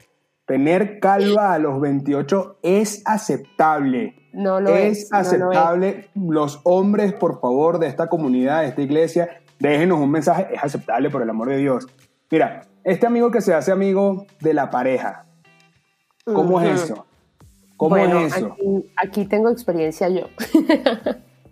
tener 0.52 1.00
calva 1.00 1.54
a 1.54 1.58
los 1.58 1.80
28 1.80 2.58
es 2.60 3.00
aceptable. 3.06 4.28
No 4.34 4.60
lo 4.60 4.76
es. 4.76 5.04
Es 5.04 5.12
aceptable. 5.14 6.10
Los 6.14 6.60
hombres, 6.64 7.14
por 7.14 7.40
favor, 7.40 7.78
de 7.78 7.86
esta 7.86 8.08
comunidad, 8.08 8.60
de 8.60 8.68
esta 8.68 8.82
iglesia, 8.82 9.40
déjenos 9.58 9.98
un 9.98 10.10
mensaje. 10.10 10.48
Es 10.52 10.62
aceptable, 10.62 11.08
por 11.08 11.22
el 11.22 11.30
amor 11.30 11.48
de 11.48 11.56
Dios. 11.56 11.86
Mira, 12.30 12.66
este 12.84 13.06
amigo 13.06 13.30
que 13.30 13.40
se 13.40 13.54
hace 13.54 13.72
amigo 13.72 14.26
de 14.40 14.52
la 14.52 14.68
pareja, 14.68 15.24
¿cómo 16.26 16.60
es 16.60 16.82
eso? 16.82 17.06
¿Cómo 17.78 17.96
es 17.96 18.36
eso? 18.36 18.52
Aquí, 18.52 18.92
aquí 18.94 19.24
tengo 19.24 19.48
experiencia 19.48 20.10
yo. 20.10 20.26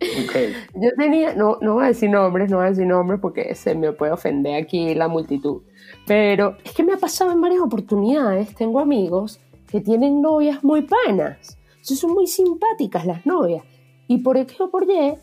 Yo 0.75 0.91
tenía, 0.97 1.35
no, 1.35 1.59
no 1.61 1.75
voy 1.75 1.85
a 1.85 1.89
decir 1.89 2.09
nombres, 2.09 2.51
no 2.51 2.57
voy 2.59 2.67
a 2.67 2.71
decir 2.71 2.87
nombres 2.87 3.21
porque 3.21 3.55
se 3.55 3.75
me 3.75 3.93
puede 3.93 4.13
ofender 4.13 4.63
aquí 4.63 4.95
la 4.95 5.09
multitud. 5.09 5.63
Pero 6.11 6.57
es 6.64 6.73
que 6.73 6.83
me 6.83 6.92
ha 6.92 6.96
pasado 6.96 7.31
en 7.31 7.40
varias 7.40 7.61
oportunidades. 7.61 8.53
Tengo 8.57 8.81
amigos 8.81 9.38
que 9.68 9.81
tienen 9.81 10.20
novias 10.20 10.64
muy 10.64 10.83
panas. 10.83 11.57
son 11.83 12.11
muy 12.11 12.27
simpáticas 12.27 13.07
las 13.07 13.25
novias. 13.27 13.62
Y 14.09 14.18
por 14.18 14.37
X 14.37 14.61
o 14.61 14.73
por 14.73 14.90
Y 14.90 15.14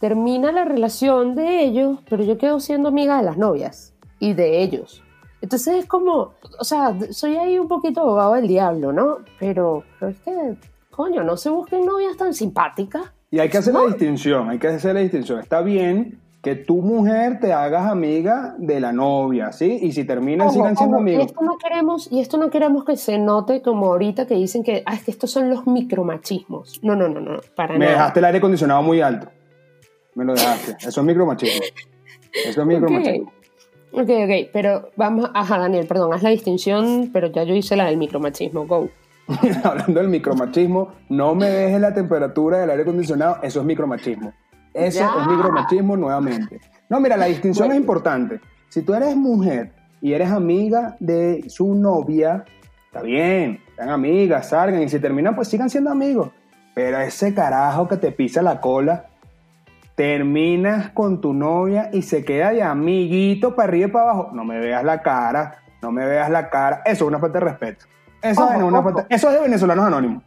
termina 0.00 0.50
la 0.50 0.64
relación 0.64 1.34
de 1.34 1.62
ellos, 1.62 1.98
pero 2.08 2.24
yo 2.24 2.38
quedo 2.38 2.58
siendo 2.58 2.88
amiga 2.88 3.18
de 3.18 3.22
las 3.22 3.36
novias 3.36 3.92
y 4.18 4.32
de 4.32 4.62
ellos. 4.62 5.02
Entonces 5.42 5.74
es 5.80 5.84
como, 5.84 6.32
o 6.58 6.64
sea, 6.64 6.96
soy 7.10 7.36
ahí 7.36 7.58
un 7.58 7.68
poquito 7.68 8.00
abogado 8.00 8.32
del 8.32 8.48
diablo, 8.48 8.94
¿no? 8.94 9.18
Pero, 9.38 9.84
pero 10.00 10.10
es 10.10 10.18
que, 10.20 10.56
coño, 10.90 11.22
no 11.22 11.36
se 11.36 11.50
busquen 11.50 11.84
novias 11.84 12.16
tan 12.16 12.32
simpáticas. 12.32 13.12
Y 13.30 13.40
hay 13.40 13.50
que 13.50 13.58
hacer 13.58 13.74
la 13.74 13.84
distinción, 13.84 14.48
hay 14.48 14.58
que 14.58 14.68
hacer 14.68 14.94
la 14.94 15.02
distinción. 15.02 15.40
Está 15.40 15.60
bien 15.60 16.23
que 16.44 16.54
tu 16.54 16.82
mujer 16.82 17.40
te 17.40 17.54
hagas 17.54 17.90
amiga 17.90 18.54
de 18.58 18.78
la 18.78 18.92
novia, 18.92 19.50
¿sí? 19.50 19.78
Y 19.80 19.92
si 19.92 20.04
terminan, 20.04 20.50
sigan 20.50 20.76
siendo 20.76 20.98
amigos. 20.98 21.22
Y 21.22 21.26
esto, 21.26 21.40
no 21.42 21.56
queremos, 21.56 22.12
y 22.12 22.20
esto 22.20 22.36
no 22.36 22.50
queremos 22.50 22.84
que 22.84 22.98
se 22.98 23.18
note 23.18 23.62
como 23.62 23.86
ahorita 23.86 24.26
que 24.26 24.34
dicen 24.34 24.62
que, 24.62 24.82
ah, 24.84 24.92
es 24.92 25.04
que 25.04 25.10
estos 25.10 25.30
son 25.30 25.48
los 25.48 25.66
micromachismos. 25.66 26.80
No, 26.84 26.94
no, 26.94 27.08
no, 27.08 27.20
no, 27.20 27.40
para 27.56 27.78
Me 27.78 27.86
dejaste 27.86 28.18
el 28.18 28.26
aire 28.26 28.38
acondicionado 28.38 28.82
muy 28.82 29.00
alto. 29.00 29.28
Me 30.14 30.26
lo 30.26 30.34
dejaste. 30.34 30.76
Eso 30.86 31.00
es 31.00 31.06
micromachismo. 31.06 31.64
Eso 32.46 32.60
es 32.60 32.66
micromachismo. 32.66 33.32
Ok, 33.92 34.10
ok, 34.10 34.50
pero 34.52 34.90
vamos, 34.96 35.30
ajá, 35.32 35.58
Daniel, 35.58 35.86
perdón, 35.86 36.12
haz 36.12 36.22
la 36.22 36.30
distinción, 36.30 37.08
pero 37.10 37.28
ya 37.28 37.44
yo 37.44 37.54
hice 37.54 37.74
la 37.74 37.86
del 37.86 37.96
micromachismo, 37.96 38.66
go. 38.66 38.90
hablando 39.64 40.00
del 40.00 40.10
micromachismo, 40.10 40.92
no 41.08 41.34
me 41.34 41.48
dejes 41.48 41.80
la 41.80 41.94
temperatura 41.94 42.58
del 42.58 42.68
aire 42.68 42.82
acondicionado, 42.82 43.38
eso 43.42 43.60
es 43.60 43.66
micromachismo. 43.66 44.34
Eso 44.74 45.04
es 45.20 45.26
micromachismo 45.26 45.96
nuevamente. 45.96 46.60
No, 46.88 47.00
mira, 47.00 47.16
la 47.16 47.26
distinción 47.26 47.70
es 47.70 47.76
importante. 47.76 48.40
Si 48.68 48.82
tú 48.82 48.92
eres 48.92 49.16
mujer 49.16 49.72
y 50.00 50.12
eres 50.12 50.30
amiga 50.30 50.96
de 51.00 51.44
su 51.48 51.74
novia, 51.74 52.44
está 52.86 53.02
bien, 53.02 53.60
sean 53.76 53.88
amigas, 53.88 54.48
salgan 54.48 54.82
y 54.82 54.88
si 54.88 54.98
terminan, 54.98 55.34
pues 55.34 55.48
sigan 55.48 55.70
siendo 55.70 55.90
amigos. 55.90 56.30
Pero 56.74 56.98
ese 56.98 57.32
carajo 57.32 57.86
que 57.86 57.96
te 57.96 58.10
pisa 58.10 58.42
la 58.42 58.60
cola, 58.60 59.06
terminas 59.94 60.90
con 60.90 61.20
tu 61.20 61.32
novia 61.32 61.88
y 61.92 62.02
se 62.02 62.24
queda 62.24 62.50
de 62.50 62.62
amiguito 62.62 63.54
para 63.54 63.68
arriba 63.68 63.88
y 63.88 63.90
para 63.92 64.10
abajo. 64.10 64.30
No 64.32 64.44
me 64.44 64.58
veas 64.58 64.82
la 64.82 65.02
cara, 65.02 65.62
no 65.80 65.92
me 65.92 66.04
veas 66.04 66.28
la 66.30 66.50
cara. 66.50 66.82
Eso 66.84 67.04
es 67.04 67.08
una 67.08 67.20
falta 67.20 67.38
de 67.38 67.44
respeto. 67.44 67.86
Eso, 68.20 68.48
es, 69.10 69.22
de 69.22 69.40
venezolanos 69.40 69.86
anónimos. 69.86 70.22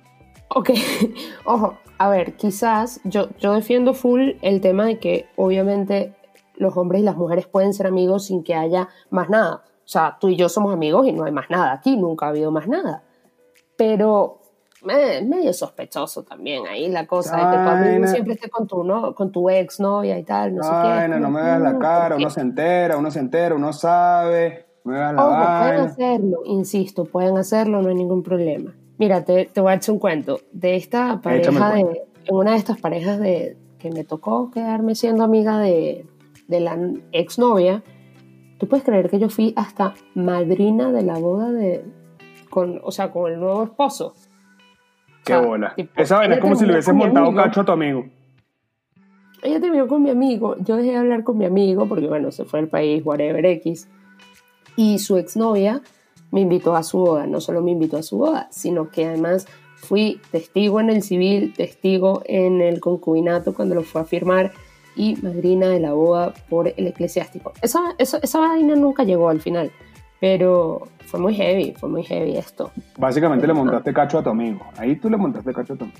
Ok, 0.50 0.72
ojo, 1.46 1.78
a 1.98 2.10
ver, 2.10 2.36
quizás 2.36 3.02
yo, 3.04 3.30
yo 3.40 3.54
defiendo 3.54 3.94
full 3.94 4.32
el 4.42 4.62
tema 4.62 4.86
de 4.86 5.00
que 5.00 5.28
obviamente 5.36 6.16
los 6.56 6.76
hombres 6.78 7.02
y 7.02 7.06
las 7.06 7.16
mujeres 7.18 7.48
pueden 7.48 7.74
ser 7.74 7.88
amigos 7.88 8.26
sin 8.26 8.44
que 8.44 8.56
haya 8.56 8.90
más 9.10 9.30
nada. 9.30 9.64
O 9.66 9.90
sea, 9.90 10.18
tú 10.20 10.28
y 10.30 10.36
yo 10.36 10.50
somos 10.50 10.74
amigos 10.74 11.08
y 11.08 11.14
no 11.14 11.24
hay 11.26 11.32
más 11.32 11.50
nada 11.50 11.72
aquí, 11.72 11.96
nunca 11.96 12.26
ha 12.26 12.30
habido 12.30 12.52
más 12.52 12.68
nada. 12.68 13.04
Pero 13.78 14.42
eh, 14.90 15.24
medio 15.24 15.54
sospechoso 15.54 16.24
también 16.24 16.68
ahí 16.68 16.90
la 16.90 17.06
cosa 17.06 17.36
de 17.38 17.58
que 17.58 17.64
tu 17.64 17.70
amigo 17.70 18.08
siempre 18.08 18.34
esté 18.34 18.50
con 18.50 18.68
tu, 18.68 18.84
¿no? 18.84 19.14
con 19.16 19.32
tu 19.32 19.50
ex 19.50 19.80
novia 19.80 20.18
y 20.18 20.24
tal, 20.24 20.56
no 20.56 20.64
sé 20.64 20.70
qué. 20.70 21.20
No 21.20 21.30
me 21.30 21.42
veas 21.42 21.62
la 21.62 21.78
cara, 21.78 22.16
uno 22.16 22.30
se 22.30 22.42
entera, 22.42 22.98
uno 22.98 23.12
se 23.12 23.20
entera, 23.20 23.56
uno 23.56 23.72
sabe 23.74 24.68
pueden 24.88 25.80
hacerlo, 25.82 26.40
insisto, 26.46 27.06
pueden 27.06 27.38
hacerlo, 27.38 27.82
no 27.82 27.90
hay 27.90 27.96
ningún 27.96 28.24
problema. 28.24 28.74
Mira, 28.98 29.24
te, 29.24 29.46
te 29.46 29.62
voy 29.62 29.72
a 29.72 29.76
echar 29.76 29.94
un 29.94 30.00
cuento. 30.00 30.40
De 30.52 30.76
esta 30.76 31.22
pareja, 31.22 31.74
de, 31.74 31.82
en 31.82 32.36
una 32.36 32.52
de 32.52 32.58
estas 32.58 32.80
parejas 32.80 33.20
de, 33.20 33.58
que 33.80 33.92
me 33.92 34.04
tocó 34.04 34.52
quedarme 34.52 34.96
siendo 34.96 35.24
amiga 35.24 35.60
de, 35.60 36.06
de 36.48 36.60
la 36.60 36.78
exnovia, 37.12 37.84
tú 38.58 38.68
puedes 38.68 38.84
creer 38.84 39.10
que 39.10 39.20
yo 39.20 39.30
fui 39.30 39.54
hasta 39.56 39.94
madrina 40.16 40.92
de 40.92 41.04
la 41.04 41.18
boda 41.20 41.52
de, 41.52 41.86
con, 42.50 42.80
o 42.84 42.92
sea, 42.92 43.12
con 43.12 43.32
el 43.32 43.40
nuevo 43.40 43.64
esposo. 43.64 44.16
Qué 45.24 45.36
bola. 45.36 45.76
Esa 45.96 46.18
vaina 46.18 46.36
es 46.36 46.42
como 46.42 46.56
si 46.56 46.66
le 46.66 46.72
hubiese 46.72 46.94
montado 46.94 47.30
un 47.30 47.36
cacho 47.36 47.62
a 47.62 47.66
tu 47.66 47.72
amigo. 47.72 48.06
Ella 49.44 49.60
terminó 49.60 49.88
con 49.88 50.02
mi 50.02 50.10
amigo. 50.10 50.56
Yo 50.60 50.78
dejé 50.78 50.92
de 50.92 50.98
hablar 50.98 51.24
con 51.24 51.38
mi 51.38 51.46
amigo 51.46 51.88
porque, 51.88 52.08
bueno, 52.08 52.32
se 52.32 52.46
fue 52.46 52.60
al 52.60 52.70
país, 52.70 53.06
whatever 53.06 53.46
X 53.46 53.90
y 54.78 55.00
su 55.00 55.18
exnovia 55.18 55.82
me 56.32 56.42
invitó 56.42 56.76
a 56.76 56.84
su 56.84 57.00
boda. 57.00 57.28
No 57.28 57.42
solo 57.42 57.62
me 57.62 57.72
invitó 57.72 57.98
a 57.98 58.04
su 58.04 58.18
boda, 58.18 58.48
sino 58.52 58.90
que 58.90 59.06
además 59.06 59.48
fui 59.76 60.20
testigo 60.32 60.80
en 60.80 60.90
el 60.90 61.04
civil, 61.04 61.54
testigo 61.56 62.22
en 62.26 62.62
el 62.62 62.80
concubinato 62.80 63.54
cuando 63.54 63.76
lo 63.76 63.84
fue 63.84 64.02
a 64.02 64.06
firmar 64.06 64.52
y 64.96 65.16
madrina 65.18 65.70
de 65.70 65.80
la 65.80 65.94
boda 65.94 66.34
por 66.50 66.68
el 66.68 66.88
eclesiástico. 66.88 67.54
Esa, 67.62 67.80
esa, 67.98 68.18
esa 68.18 68.40
vaina 68.40 68.76
nunca 68.76 69.04
llegó 69.04 69.30
al 69.30 69.40
final, 69.40 69.72
pero 70.20 70.88
fue 71.06 71.20
muy 71.20 71.36
heavy, 71.36 71.74
fue 71.78 71.90
muy 71.90 72.04
heavy 72.04 72.36
esto. 72.36 72.72
Básicamente 72.98 73.46
le 73.46 73.54
montaste 73.54 73.94
cacho 73.94 74.18
a 74.18 74.24
tu 74.24 74.30
amigo. 74.30 74.66
Ahí 74.78 74.96
tú 74.96 75.10
le 75.10 75.18
montaste 75.18 75.54
cacho 75.54 75.74
a 75.74 75.78
tu 75.78 75.84
amigo. 75.86 76.00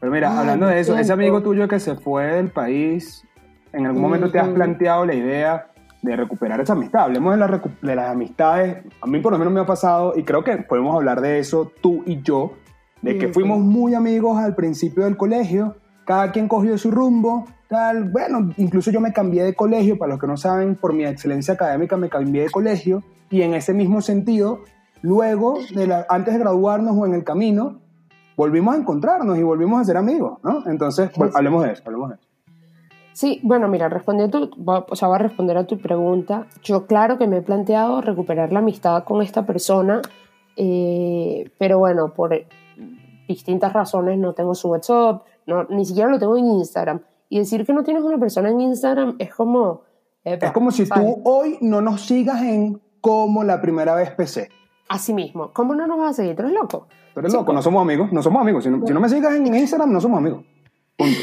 Pero 0.00 0.12
mira, 0.12 0.38
hablando 0.38 0.66
de 0.66 0.80
eso, 0.80 0.96
ese 0.96 1.12
amigo 1.12 1.42
tuyo 1.42 1.68
que 1.68 1.80
se 1.80 1.96
fue 1.96 2.26
del 2.26 2.50
país, 2.50 3.24
¿en 3.72 3.86
algún 3.86 4.00
momento 4.00 4.30
te 4.30 4.38
has 4.38 4.48
planteado 4.48 5.04
la 5.04 5.14
idea 5.14 5.68
de 6.02 6.16
recuperar 6.16 6.60
esa 6.60 6.74
amistad. 6.74 7.04
Hablemos 7.04 7.36
de, 7.36 7.60
de, 7.82 7.96
las 7.96 8.10
amistades. 8.10 8.84
A 9.00 9.06
mí 9.06 9.20
por 9.20 9.32
lo 9.32 9.38
menos 9.38 9.52
me 9.52 9.60
ha 9.60 9.66
pasado, 9.66 10.14
y 10.16 10.22
creo 10.22 10.44
que 10.44 10.56
podemos 10.58 10.94
hablar 10.94 11.20
de 11.20 11.38
eso 11.38 11.72
tú 11.80 12.02
y 12.06 12.22
yo, 12.22 12.52
de 13.02 13.18
que 13.18 13.28
fuimos 13.28 13.60
muy 13.60 13.94
amigos 13.94 14.38
al 14.38 14.54
principio 14.54 15.04
del 15.04 15.16
colegio, 15.16 15.76
cada 16.04 16.32
quien 16.32 16.48
cogió 16.48 16.76
su 16.78 16.90
rumbo, 16.90 17.44
tal. 17.68 18.10
Bueno, 18.10 18.52
incluso 18.56 18.90
yo 18.90 19.00
me 19.00 19.12
cambié 19.12 19.44
de 19.44 19.54
colegio, 19.54 19.98
para 19.98 20.10
los 20.10 20.20
que 20.20 20.26
no 20.26 20.36
saben, 20.36 20.74
por 20.74 20.92
mi 20.92 21.04
excelencia 21.04 21.54
académica 21.54 21.96
me 21.96 22.08
cambié 22.08 22.42
de 22.42 22.50
colegio, 22.50 23.02
y 23.30 23.42
en 23.42 23.54
ese 23.54 23.74
mismo 23.74 24.00
sentido, 24.00 24.60
luego, 25.02 25.58
de 25.74 25.86
la, 25.86 26.06
antes 26.08 26.34
de 26.34 26.40
graduarnos 26.40 26.96
o 26.96 27.06
en 27.06 27.14
el 27.14 27.24
camino, 27.24 27.80
volvimos 28.36 28.74
a 28.74 28.78
encontrarnos 28.78 29.38
y 29.38 29.42
volvimos 29.42 29.80
a 29.80 29.84
ser 29.84 29.96
amigos, 29.96 30.38
¿no? 30.42 30.64
Entonces, 30.66 31.10
hablemos 31.34 31.64
de 31.64 31.72
eso, 31.72 31.82
hablemos 31.86 32.10
de 32.10 32.14
eso. 32.16 32.27
Sí, 33.18 33.40
bueno, 33.42 33.66
mira, 33.66 33.88
respondiendo, 33.88 34.48
o 34.64 34.94
sea, 34.94 35.08
voy 35.08 35.16
a 35.16 35.18
responder 35.18 35.56
a 35.56 35.66
tu 35.66 35.78
pregunta. 35.78 36.46
Yo 36.62 36.86
claro 36.86 37.18
que 37.18 37.26
me 37.26 37.38
he 37.38 37.42
planteado 37.42 38.00
recuperar 38.00 38.52
la 38.52 38.60
amistad 38.60 39.02
con 39.02 39.22
esta 39.22 39.44
persona, 39.44 40.00
eh, 40.54 41.50
pero 41.58 41.80
bueno, 41.80 42.14
por 42.14 42.46
distintas 43.26 43.72
razones 43.72 44.20
no 44.20 44.34
tengo 44.34 44.54
su 44.54 44.68
WhatsApp, 44.68 45.24
no, 45.48 45.64
ni 45.64 45.84
siquiera 45.84 46.08
lo 46.08 46.20
tengo 46.20 46.36
en 46.36 46.46
Instagram. 46.46 47.00
Y 47.28 47.40
decir 47.40 47.66
que 47.66 47.72
no 47.72 47.82
tienes 47.82 48.04
una 48.04 48.18
persona 48.18 48.50
en 48.50 48.60
Instagram 48.60 49.16
es 49.18 49.34
como, 49.34 49.82
es 50.22 50.52
como 50.52 50.70
si 50.70 50.88
tú 50.88 51.20
hoy 51.24 51.58
no 51.60 51.80
nos 51.80 52.02
sigas 52.02 52.40
en 52.42 52.80
como 53.00 53.42
la 53.42 53.60
primera 53.60 53.96
vez 53.96 54.12
PC. 54.12 54.48
Así 54.88 55.12
mismo. 55.12 55.52
¿Cómo 55.52 55.74
no 55.74 55.88
nos 55.88 55.98
vas 55.98 56.10
a 56.10 56.22
seguir? 56.22 56.36
¿Tú 56.36 56.42
eres 56.42 56.54
loco? 56.54 56.86
Tú 57.14 57.18
eres 57.18 57.32
loco, 57.32 57.52
no 57.52 57.62
somos 57.62 57.82
amigos, 57.82 58.12
no 58.12 58.22
somos 58.22 58.40
amigos. 58.40 58.62
Si 58.62 58.70
no, 58.70 58.86
si 58.86 58.94
no 58.94 59.00
me 59.00 59.08
sigas 59.08 59.34
en 59.34 59.52
Instagram, 59.52 59.92
no 59.92 60.00
somos 60.00 60.18
amigos. 60.18 60.44
Punto. 60.96 61.18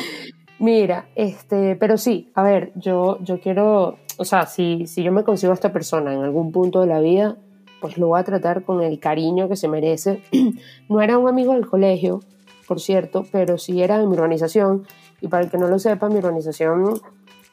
Mira, 0.59 1.07
este, 1.15 1.75
pero 1.75 1.97
sí, 1.97 2.31
a 2.33 2.43
ver, 2.43 2.71
yo, 2.75 3.19
yo 3.21 3.39
quiero, 3.41 3.97
o 4.17 4.25
sea, 4.25 4.45
si, 4.45 4.87
si 4.87 5.03
yo 5.03 5.11
me 5.11 5.23
consigo 5.23 5.51
a 5.51 5.55
esta 5.55 5.73
persona 5.73 6.13
en 6.13 6.21
algún 6.21 6.51
punto 6.51 6.81
de 6.81 6.87
la 6.87 6.99
vida, 6.99 7.37
pues 7.81 7.97
lo 7.97 8.07
voy 8.07 8.19
a 8.19 8.23
tratar 8.23 8.63
con 8.63 8.81
el 8.81 8.99
cariño 8.99 9.49
que 9.49 9.57
se 9.57 9.67
merece. 9.67 10.23
no 10.89 11.01
era 11.01 11.17
un 11.17 11.27
amigo 11.27 11.53
del 11.53 11.67
colegio, 11.67 12.21
por 12.67 12.79
cierto, 12.79 13.25
pero 13.31 13.57
sí 13.57 13.81
era 13.81 13.99
de 13.99 14.07
mi 14.07 14.13
organización. 14.13 14.85
Y 15.21 15.27
para 15.27 15.43
el 15.43 15.51
que 15.51 15.57
no 15.57 15.67
lo 15.67 15.77
sepa, 15.77 16.09
mi 16.09 16.17
organización, 16.17 16.99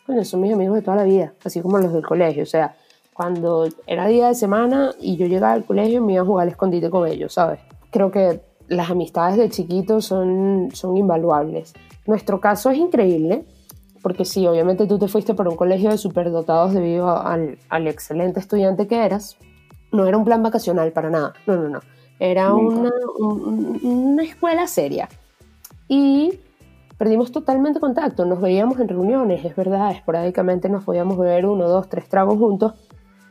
bueno, 0.06 0.24
son 0.24 0.40
mis 0.40 0.52
amigos 0.52 0.76
de 0.76 0.82
toda 0.82 0.96
la 0.96 1.04
vida, 1.04 1.34
así 1.44 1.60
como 1.60 1.78
los 1.78 1.92
del 1.92 2.06
colegio. 2.06 2.44
O 2.44 2.46
sea, 2.46 2.76
cuando 3.12 3.66
era 3.86 4.06
día 4.06 4.28
de 4.28 4.34
semana 4.34 4.92
y 5.00 5.16
yo 5.16 5.26
llegaba 5.26 5.52
al 5.52 5.64
colegio, 5.64 6.02
me 6.02 6.14
iba 6.14 6.22
a 6.22 6.26
jugar 6.26 6.44
al 6.44 6.50
escondite 6.50 6.88
con 6.88 7.06
ellos, 7.06 7.34
¿sabes? 7.34 7.60
Creo 7.90 8.10
que 8.10 8.40
las 8.68 8.90
amistades 8.90 9.36
de 9.36 9.50
chiquitos 9.50 10.06
son, 10.06 10.70
son 10.72 10.96
invaluables. 10.96 11.74
Nuestro 12.06 12.40
caso 12.40 12.70
es 12.70 12.78
increíble, 12.78 13.44
porque 14.02 14.24
sí, 14.24 14.46
obviamente 14.46 14.86
tú 14.86 14.98
te 14.98 15.08
fuiste 15.08 15.34
por 15.34 15.48
un 15.48 15.56
colegio 15.56 15.90
de 15.90 15.98
superdotados 15.98 16.74
debido 16.74 17.08
al, 17.16 17.58
al 17.68 17.86
excelente 17.86 18.40
estudiante 18.40 18.86
que 18.86 19.04
eras. 19.04 19.36
No 19.92 20.06
era 20.06 20.16
un 20.16 20.24
plan 20.24 20.42
vacacional 20.42 20.92
para 20.92 21.10
nada, 21.10 21.34
no, 21.46 21.56
no, 21.56 21.68
no. 21.68 21.80
Era 22.18 22.54
una, 22.54 22.90
una 23.18 24.22
escuela 24.22 24.66
seria. 24.66 25.08
Y 25.88 26.40
perdimos 26.96 27.32
totalmente 27.32 27.80
contacto, 27.80 28.24
nos 28.24 28.40
veíamos 28.40 28.78
en 28.78 28.88
reuniones, 28.88 29.44
es 29.44 29.56
verdad, 29.56 29.90
esporádicamente 29.90 30.68
nos 30.68 30.84
podíamos 30.84 31.18
beber 31.18 31.46
uno, 31.46 31.68
dos, 31.68 31.88
tres 31.88 32.08
tragos 32.08 32.38
juntos, 32.38 32.74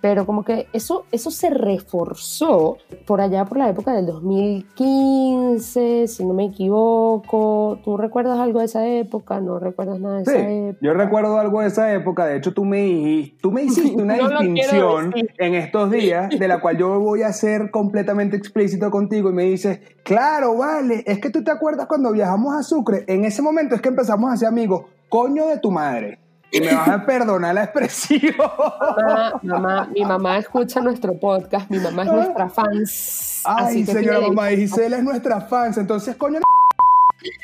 pero 0.02 0.26
como 0.26 0.44
que 0.44 0.68
eso, 0.74 1.06
eso 1.12 1.30
se 1.30 1.52
reforzó 1.52 2.78
por 3.06 3.22
allá 3.22 3.46
por 3.46 3.60
la 3.60 3.70
época 3.70 3.94
del 3.94 4.08
2015, 4.08 6.08
si 6.08 6.26
no 6.26 6.34
me 6.34 6.46
equivoco. 6.46 7.78
¿Tú 7.84 7.98
recuerdas 7.98 8.40
algo 8.40 8.60
de 8.60 8.66
esa 8.66 8.88
época? 8.88 9.40
¿No 9.40 9.60
recuerdas 9.60 10.00
nada 10.00 10.18
de 10.18 10.24
esa 10.24 10.50
época? 10.50 10.80
Yo 10.82 10.94
recuerdo 10.96 11.40
algo 11.40 11.62
de 11.62 11.68
esa 11.68 11.94
época. 11.94 12.26
De 12.26 12.38
hecho, 12.38 12.54
tú 12.54 12.66
me, 12.66 13.36
tú 13.42 13.52
me 13.52 13.64
hiciste 13.64 14.02
una 14.02 14.16
distinción 14.16 15.14
en 15.38 15.54
estos 15.54 15.92
días 15.92 16.30
de 16.30 16.48
la 16.48 16.60
cual 16.60 16.78
yo 16.78 17.00
voy 17.00 17.22
a 17.22 17.32
ser 17.32 17.70
completamente 17.70 18.36
explícito 18.36 18.90
contigo 18.90 19.30
y 19.30 19.34
me 19.34 19.44
dices, 19.44 19.82
claro, 20.04 20.58
vale, 20.58 21.04
es 21.06 21.20
que 21.20 21.30
tú 21.30 21.44
te 21.44 21.52
acuerdas 21.52 21.86
cuando 21.86 22.12
viajamos 22.12 22.56
a 22.56 22.64
Sucre. 22.64 23.06
En 23.08 23.24
ese 23.24 23.44
momento 23.44 23.76
es 23.76 23.82
que 23.82 23.90
empezamos 23.90 24.34
a 24.34 24.38
ser 24.38 24.48
amigos. 24.48 24.86
Coño 25.10 25.48
de 25.48 25.60
tu 25.60 25.72
madre. 25.72 26.21
Y 26.52 26.60
me 26.60 26.74
vas 26.74 26.90
a 26.90 27.06
perdonar 27.06 27.56
la 27.56 27.64
expresión. 27.64 28.36
Mamá, 28.98 29.40
mamá, 29.42 29.90
mi 29.94 30.04
mamá 30.04 30.38
escucha 30.38 30.82
nuestro 30.82 31.18
podcast, 31.18 31.70
mi 31.70 31.80
mamá 31.80 32.04
es 32.04 32.12
nuestra 32.12 32.50
fans. 32.50 33.42
Ay, 33.46 33.86
señora 33.86 34.20
mamá, 34.20 34.50
Gisela 34.50 34.98
es 34.98 35.04
nuestra 35.04 35.40
fans, 35.42 35.78
entonces, 35.78 36.16
coño, 36.18 36.40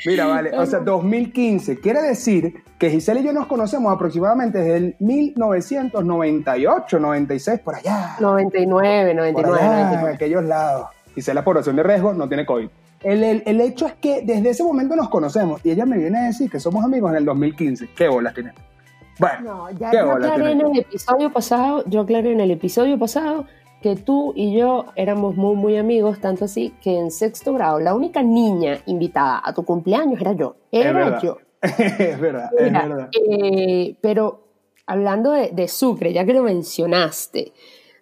Mira, 0.06 0.26
vale, 0.26 0.58
o 0.58 0.66
sea, 0.66 0.80
2015. 0.80 1.80
Quiere 1.80 2.02
decir 2.02 2.64
que 2.78 2.90
Gisela 2.90 3.20
y 3.20 3.24
yo 3.24 3.32
nos 3.32 3.46
conocemos 3.46 3.94
aproximadamente 3.94 4.58
desde 4.58 4.76
el 4.76 4.96
1998, 4.98 6.98
96, 6.98 7.60
por 7.60 7.76
allá. 7.76 8.16
99, 8.20 9.14
99. 9.14 9.48
Por 9.48 9.58
allá, 9.58 10.00
En 10.00 10.14
aquellos 10.14 10.44
lados. 10.44 10.88
Gisela, 11.14 11.44
población 11.44 11.76
de 11.76 11.82
riesgo, 11.82 12.12
no 12.12 12.28
tiene 12.28 12.44
COVID. 12.44 12.68
El, 13.02 13.22
el, 13.22 13.42
el, 13.46 13.60
hecho 13.60 13.86
es 13.86 13.94
que 13.94 14.22
desde 14.22 14.50
ese 14.50 14.64
momento 14.64 14.96
nos 14.96 15.08
conocemos 15.08 15.60
y 15.64 15.70
ella 15.70 15.86
me 15.86 15.96
viene 15.96 16.18
a 16.18 16.24
decir 16.24 16.50
que 16.50 16.58
somos 16.58 16.84
amigos 16.84 17.12
en 17.12 17.18
el 17.18 17.24
2015. 17.24 17.90
¿Qué 17.96 18.08
bolas 18.08 18.34
tiene? 18.34 18.52
Bueno, 19.18 19.68
ya 19.78 19.92
yo 19.92 20.12
aclaré 20.12 20.52
en 20.52 20.60
el 20.60 20.78
episodio 20.78 21.32
pasado, 21.32 21.84
yo 21.86 22.02
aclaré 22.02 22.32
en 22.32 22.40
el 22.40 22.50
episodio 22.50 22.98
pasado 22.98 23.46
que 23.82 23.96
tú 23.96 24.32
y 24.34 24.56
yo 24.56 24.86
éramos 24.96 25.36
muy, 25.36 25.56
muy 25.56 25.76
amigos, 25.76 26.20
tanto 26.20 26.44
así 26.44 26.74
que 26.82 26.98
en 26.98 27.10
sexto 27.10 27.52
grado 27.52 27.78
la 27.78 27.94
única 27.94 28.22
niña 28.22 28.78
invitada 28.86 29.40
a 29.44 29.52
tu 29.52 29.64
cumpleaños 29.64 30.20
era 30.20 30.32
yo. 30.32 30.56
Era 30.70 31.20
yo. 31.20 31.38
es 31.62 32.20
verdad, 32.20 32.50
es 32.56 32.72
verdad. 32.72 33.10
Eh, 33.12 33.96
pero 34.00 34.44
hablando 34.86 35.32
de, 35.32 35.50
de, 35.50 35.68
Sucre, 35.68 36.12
ya 36.12 36.24
que 36.24 36.32
lo 36.32 36.42
mencionaste, 36.42 37.52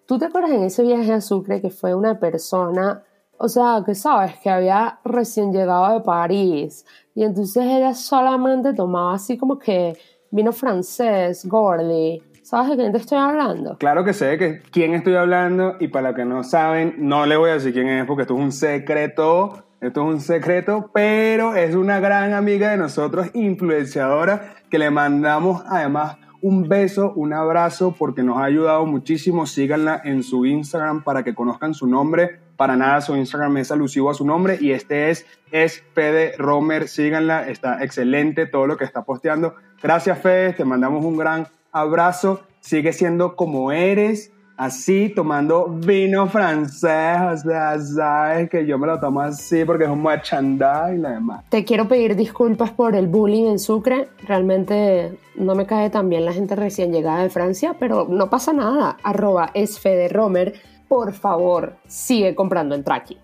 ¿tú 0.07 0.19
te 0.19 0.27
acuerdas 0.27 0.53
en 0.53 0.65
ese 0.65 0.83
viaje 0.83 1.13
a 1.13 1.21
Sucre 1.21 1.61
que 1.61 1.71
fue 1.71 1.95
una 1.95 2.21
persona, 2.21 3.03
o 3.39 3.49
sea, 3.49 3.83
que 3.85 3.95
sabes, 3.95 4.39
que 4.39 4.51
había 4.51 5.01
recién 5.05 5.53
llegado 5.53 5.95
de 5.95 6.01
París 6.05 6.85
y 7.15 7.25
entonces 7.25 7.65
ella 7.65 7.95
solamente 7.95 8.75
tomaba 8.75 9.15
así 9.15 9.39
como 9.39 9.59
que 9.59 9.97
vino 10.37 10.53
francés, 10.53 11.47
Gordy. 11.47 12.23
¿Sabes 12.43 12.71
de 12.71 12.77
quién 12.77 12.93
te 12.93 12.99
estoy 12.99 13.19
hablando? 13.19 13.77
Claro 13.79 14.05
que 14.05 14.13
sé 14.13 14.37
de 14.37 14.63
quién 14.71 14.95
estoy 14.95 15.17
hablando 15.17 15.77
y 15.81 15.89
para 15.89 16.15
que 16.15 16.25
no 16.25 16.45
saben, 16.45 16.95
no 16.99 17.27
le 17.27 17.37
voy 17.37 17.51
a 17.51 17.55
decir 17.55 17.73
quién 17.73 17.89
es 17.89 18.07
porque 18.07 18.23
esto 18.23 18.35
es 18.37 18.41
un 18.41 18.53
secreto. 18.53 19.65
Esto 19.79 20.09
es 20.09 20.15
un 20.15 20.21
secreto, 20.21 20.91
pero 20.95 21.55
es 21.55 21.75
una 21.75 22.01
gran 22.01 22.33
amiga 22.33 22.71
de 22.71 22.79
nosotros, 22.79 23.29
influenciadora, 23.35 24.55
que 24.71 24.79
le 24.79 24.91
mandamos 24.91 25.63
además 25.69 26.17
un 26.41 26.67
beso, 26.67 27.13
un 27.15 27.35
abrazo, 27.35 27.95
porque 27.97 28.23
nos 28.23 28.39
ha 28.39 28.45
ayudado 28.45 28.87
muchísimo. 28.87 29.47
Síganla 29.47 30.01
en 30.03 30.23
su 30.23 30.47
Instagram 30.47 31.05
para 31.05 31.25
que 31.25 31.35
conozcan 31.35 31.75
su 31.75 31.87
nombre. 31.87 32.41
Para 32.57 32.77
nada 32.77 33.01
su 33.01 33.17
Instagram 33.17 33.59
es 33.59 33.71
alusivo 33.71 34.11
a 34.11 34.15
su 34.15 34.25
nombre 34.25 34.59
y 34.61 34.73
este 34.73 35.11
es, 35.11 35.27
es 35.51 35.83
Fede 35.95 36.35
Romer. 36.39 36.89
Síganla, 36.89 37.49
está 37.49 37.83
excelente 37.85 38.47
todo 38.47 38.67
lo 38.67 38.77
que 38.77 38.85
está 38.85 39.05
posteando. 39.05 39.55
Gracias, 39.83 40.19
Fede, 40.19 40.55
te 40.55 40.65
mandamos 40.65 41.05
un 41.05 41.17
gran 41.17 41.47
abrazo. 41.73 42.41
Sigue 42.61 42.93
siendo 42.93 43.37
como 43.37 43.71
eres, 43.73 44.33
así, 44.57 45.13
tomando 45.15 45.67
vino 45.69 46.27
francés. 46.29 47.19
O 47.33 47.37
sea, 47.37 47.79
sabes 47.79 48.51
que 48.51 48.67
yo 48.67 48.79
me 48.79 48.87
lo 48.87 48.99
tomo 48.99 49.21
así 49.21 49.65
porque 49.65 49.85
es 49.85 49.91
un 49.91 50.03
machandá 50.03 50.95
y 50.95 50.99
la 50.99 51.11
demás. 51.11 51.45
Te 51.49 51.65
quiero 51.65 51.87
pedir 51.89 52.17
disculpas 52.17 52.71
por 52.71 52.95
el 52.95 53.07
bullying 53.07 53.47
en 53.47 53.59
Sucre. 53.59 54.09
Realmente 54.27 55.19
no 55.37 55.55
me 55.55 55.67
cae 55.67 55.91
tan 55.91 56.09
bien 56.09 56.25
la 56.25 56.33
gente 56.33 56.57
recién 56.57 56.93
llegada 56.93 57.23
de 57.23 57.31
Francia, 57.31 57.77
pero 57.79 58.07
no 58.09 58.31
pasa 58.31 58.53
nada. 58.53 58.97
Arroba 59.03 59.51
es 59.55 59.79
Fede 59.79 60.09
Romer. 60.09 60.55
Por 60.89 61.13
favor, 61.13 61.77
sigue 61.87 62.35
comprando 62.35 62.75
en 62.75 62.85
Traki. 62.85 63.19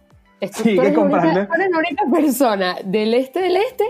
Sigue 0.51 0.93
comprando. 0.93 1.41
eres 1.41 1.71
la 1.71 1.79
única 1.79 2.05
persona 2.13 2.77
del 2.85 3.15
este 3.15 3.41
del 3.41 3.57
este 3.57 3.85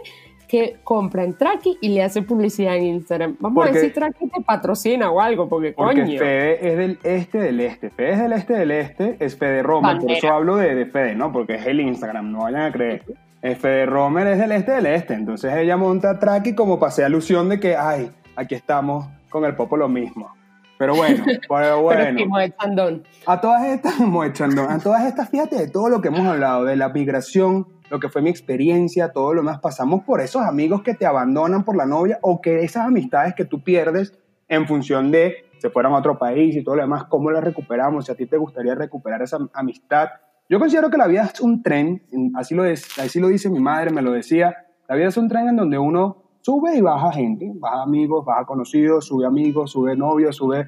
que 0.52 0.76
compra 0.84 1.24
en 1.24 1.32
Traki 1.32 1.78
y 1.80 1.88
le 1.88 2.02
hace 2.02 2.20
publicidad 2.20 2.76
en 2.76 2.82
Instagram. 2.82 3.36
Vamos 3.40 3.66
a 3.66 3.70
ver 3.70 3.80
si 3.80 3.88
Traki 3.88 4.28
te 4.28 4.42
patrocina 4.42 5.10
o 5.10 5.18
algo, 5.18 5.48
porque, 5.48 5.72
porque 5.72 6.02
coño. 6.02 6.18
Fede 6.18 6.68
es 6.68 6.76
del 6.76 6.98
este 7.04 7.38
del 7.38 7.60
este. 7.60 7.88
Fede 7.88 8.12
es 8.12 8.18
del 8.20 8.32
este 8.34 8.52
del 8.52 8.70
este, 8.70 9.16
es 9.18 9.34
Fede 9.34 9.62
Romer. 9.62 9.96
Por 9.96 10.10
eso 10.10 10.28
hablo 10.28 10.56
de, 10.56 10.74
de, 10.74 10.84
Fede, 10.84 11.14
¿no? 11.14 11.32
Porque 11.32 11.54
es 11.54 11.66
el 11.66 11.80
Instagram, 11.80 12.30
no 12.30 12.42
vayan 12.42 12.62
a 12.64 12.72
creer. 12.72 13.02
Es 13.40 13.56
Fede 13.56 13.86
Romer 13.86 14.26
es 14.26 14.38
del 14.38 14.52
este 14.52 14.72
del 14.72 14.84
este. 14.84 15.14
Entonces 15.14 15.54
ella 15.56 15.78
monta 15.78 16.18
Traki 16.18 16.54
como 16.54 16.78
para 16.78 16.88
hacer 16.88 17.06
alusión 17.06 17.48
de 17.48 17.58
que, 17.58 17.74
ay, 17.74 18.10
aquí 18.36 18.54
estamos 18.54 19.06
con 19.30 19.46
el 19.46 19.56
popo 19.56 19.78
lo 19.78 19.88
mismo. 19.88 20.34
Pero 20.82 20.96
bueno, 20.96 21.24
pero 21.48 21.80
bueno. 21.80 22.18
pero 22.58 23.02
a 23.26 23.40
todas 23.40 23.66
estas, 23.66 23.94
a 24.68 24.78
todas 24.80 25.04
estas, 25.06 25.28
fíjate 25.28 25.56
de 25.56 25.68
todo 25.68 25.88
lo 25.88 26.00
que 26.00 26.08
hemos 26.08 26.26
hablado, 26.26 26.64
de 26.64 26.74
la 26.74 26.88
migración, 26.88 27.68
lo 27.88 28.00
que 28.00 28.08
fue 28.08 28.20
mi 28.20 28.30
experiencia, 28.30 29.12
todo 29.12 29.32
lo 29.32 29.44
más, 29.44 29.60
pasamos 29.60 30.02
por 30.02 30.20
esos 30.20 30.42
amigos 30.42 30.82
que 30.82 30.94
te 30.94 31.06
abandonan 31.06 31.64
por 31.64 31.76
la 31.76 31.86
novia 31.86 32.18
o 32.20 32.40
que 32.40 32.64
esas 32.64 32.88
amistades 32.88 33.34
que 33.36 33.44
tú 33.44 33.62
pierdes 33.62 34.18
en 34.48 34.66
función 34.66 35.12
de 35.12 35.44
se 35.58 35.70
fueron 35.70 35.92
a 35.92 35.98
otro 35.98 36.18
país 36.18 36.56
y 36.56 36.64
todo 36.64 36.74
lo 36.74 36.82
demás, 36.82 37.04
¿cómo 37.04 37.30
las 37.30 37.44
recuperamos? 37.44 38.06
Si 38.06 38.10
a 38.10 38.16
ti 38.16 38.26
te 38.26 38.36
gustaría 38.36 38.74
recuperar 38.74 39.22
esa 39.22 39.38
amistad. 39.54 40.08
Yo 40.48 40.58
considero 40.58 40.90
que 40.90 40.96
la 40.96 41.06
vida 41.06 41.30
es 41.32 41.40
un 41.40 41.62
tren, 41.62 42.02
así 42.34 42.56
lo, 42.56 42.64
es, 42.64 42.98
así 42.98 43.20
lo 43.20 43.28
dice 43.28 43.48
mi 43.50 43.60
madre, 43.60 43.92
me 43.92 44.02
lo 44.02 44.10
decía, 44.10 44.66
la 44.88 44.96
vida 44.96 45.06
es 45.06 45.16
un 45.16 45.28
tren 45.28 45.46
en 45.46 45.54
donde 45.54 45.78
uno 45.78 46.21
sube 46.42 46.76
y 46.76 46.80
baja 46.80 47.12
gente, 47.12 47.50
baja 47.54 47.82
amigos, 47.82 48.24
baja 48.24 48.44
conocidos, 48.44 49.06
sube 49.06 49.24
amigos, 49.26 49.70
sube 49.70 49.96
novios, 49.96 50.36
sube, 50.36 50.66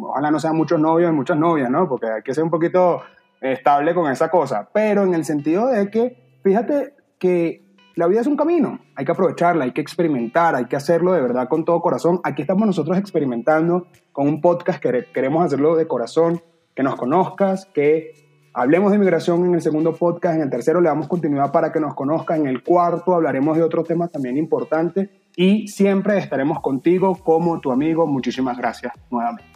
ojalá 0.00 0.30
no 0.30 0.38
sean 0.38 0.56
muchos 0.56 0.78
novios 0.78 1.10
y 1.10 1.14
muchas 1.14 1.36
novias, 1.36 1.70
¿no? 1.70 1.88
Porque 1.88 2.06
hay 2.06 2.22
que 2.22 2.34
ser 2.34 2.44
un 2.44 2.50
poquito 2.50 3.00
estable 3.40 3.94
con 3.94 4.10
esa 4.10 4.30
cosa, 4.30 4.68
pero 4.72 5.02
en 5.02 5.14
el 5.14 5.24
sentido 5.24 5.66
de 5.66 5.90
que 5.90 6.38
fíjate 6.42 6.94
que 7.18 7.66
la 7.94 8.06
vida 8.06 8.20
es 8.20 8.26
un 8.26 8.36
camino, 8.36 8.78
hay 8.94 9.06
que 9.06 9.12
aprovecharla, 9.12 9.64
hay 9.64 9.72
que 9.72 9.80
experimentar, 9.80 10.54
hay 10.54 10.66
que 10.66 10.76
hacerlo 10.76 11.12
de 11.12 11.22
verdad 11.22 11.48
con 11.48 11.64
todo 11.64 11.80
corazón. 11.80 12.20
Aquí 12.24 12.42
estamos 12.42 12.66
nosotros 12.66 12.98
experimentando 12.98 13.86
con 14.12 14.28
un 14.28 14.42
podcast 14.42 14.82
que 14.82 15.06
queremos 15.14 15.46
hacerlo 15.46 15.76
de 15.76 15.88
corazón, 15.88 16.42
que 16.74 16.82
nos 16.82 16.96
conozcas, 16.96 17.64
que 17.64 18.25
hablemos 18.56 18.90
de 18.90 18.96
migración 18.98 19.44
en 19.44 19.54
el 19.54 19.60
segundo 19.60 19.94
podcast, 19.94 20.36
en 20.36 20.42
el 20.42 20.48
tercero 20.48 20.80
le 20.80 20.88
damos 20.88 21.08
continuidad 21.08 21.52
para 21.52 21.70
que 21.70 21.78
nos 21.78 21.94
conozcan, 21.94 22.40
en 22.40 22.46
el 22.46 22.62
cuarto 22.62 23.14
hablaremos 23.14 23.54
de 23.54 23.62
otro 23.62 23.84
tema 23.84 24.08
también 24.08 24.38
importante 24.38 25.10
y 25.36 25.68
siempre 25.68 26.16
estaremos 26.16 26.60
contigo 26.60 27.18
como 27.22 27.60
tu 27.60 27.70
amigo. 27.70 28.06
Muchísimas 28.06 28.56
gracias 28.56 28.94
nuevamente. 29.10 29.52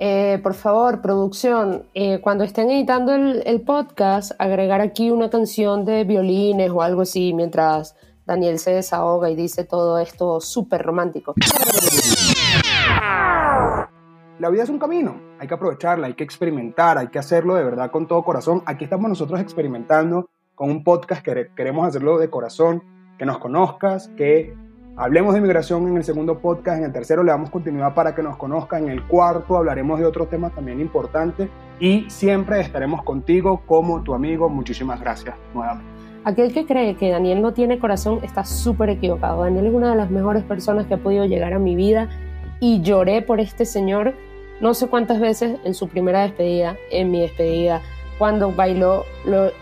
Eh, 0.00 0.40
por 0.42 0.54
favor, 0.54 1.00
producción, 1.00 1.84
eh, 1.94 2.20
cuando 2.20 2.42
estén 2.42 2.68
editando 2.70 3.14
el, 3.14 3.44
el, 3.46 3.60
podcast, 3.60 4.32
agregar 4.40 4.80
aquí 4.80 5.12
una 5.12 5.30
canción 5.30 5.84
de 5.84 6.02
violines 6.02 6.72
o 6.72 6.82
algo 6.82 7.02
así 7.02 7.32
mientras 7.32 7.94
Daniel 8.26 8.58
se 8.58 8.72
desahoga 8.72 9.30
y 9.30 9.36
dice 9.36 9.62
todo 9.62 10.00
esto 10.00 10.40
súper 10.40 10.82
romántico. 10.82 11.34
la 14.40 14.50
vida 14.50 14.64
es 14.64 14.68
un 14.68 14.80
camino, 14.80 15.14
hay 15.44 15.48
que 15.48 15.54
aprovecharla, 15.54 16.06
hay 16.06 16.14
que 16.14 16.24
experimentar, 16.24 16.96
hay 16.96 17.08
que 17.08 17.18
hacerlo 17.18 17.54
de 17.54 17.64
verdad 17.64 17.90
con 17.90 18.06
todo 18.06 18.22
corazón. 18.22 18.62
Aquí 18.64 18.84
estamos 18.84 19.10
nosotros 19.10 19.40
experimentando 19.40 20.30
con 20.54 20.70
un 20.70 20.82
podcast 20.82 21.22
que 21.22 21.50
queremos 21.54 21.86
hacerlo 21.86 22.18
de 22.18 22.30
corazón, 22.30 22.82
que 23.18 23.26
nos 23.26 23.38
conozcas, 23.38 24.08
que 24.16 24.54
hablemos 24.96 25.34
de 25.34 25.42
migración 25.42 25.86
en 25.86 25.98
el 25.98 26.04
segundo 26.04 26.38
podcast, 26.38 26.78
en 26.78 26.84
el 26.84 26.92
tercero 26.92 27.22
le 27.22 27.30
damos 27.30 27.50
continuidad 27.50 27.94
para 27.94 28.14
que 28.14 28.22
nos 28.22 28.38
conozcan, 28.38 28.84
en 28.84 28.90
el 28.90 29.02
cuarto 29.06 29.58
hablaremos 29.58 29.98
de 29.98 30.06
otros 30.06 30.30
temas 30.30 30.54
también 30.54 30.80
importantes 30.80 31.50
y 31.78 32.08
siempre 32.08 32.60
estaremos 32.60 33.02
contigo 33.02 33.62
como 33.66 34.02
tu 34.02 34.14
amigo. 34.14 34.48
Muchísimas 34.48 34.98
gracias 34.98 35.36
nuevamente. 35.52 35.92
Aquel 36.24 36.54
que 36.54 36.64
cree 36.64 36.96
que 36.96 37.10
Daniel 37.10 37.42
no 37.42 37.52
tiene 37.52 37.78
corazón 37.78 38.20
está 38.22 38.44
súper 38.44 38.88
equivocado. 38.88 39.42
Daniel 39.42 39.66
es 39.66 39.74
una 39.74 39.90
de 39.90 39.96
las 39.96 40.10
mejores 40.10 40.42
personas 40.42 40.86
que 40.86 40.94
ha 40.94 41.02
podido 41.02 41.26
llegar 41.26 41.52
a 41.52 41.58
mi 41.58 41.76
vida 41.76 42.08
y 42.60 42.80
lloré 42.80 43.20
por 43.20 43.40
este 43.40 43.66
señor 43.66 44.14
no 44.60 44.74
sé 44.74 44.88
cuántas 44.88 45.20
veces 45.20 45.58
en 45.64 45.74
su 45.74 45.88
primera 45.88 46.22
despedida, 46.22 46.76
en 46.90 47.10
mi 47.10 47.20
despedida, 47.20 47.82
cuando 48.18 48.52
bailó 48.52 49.04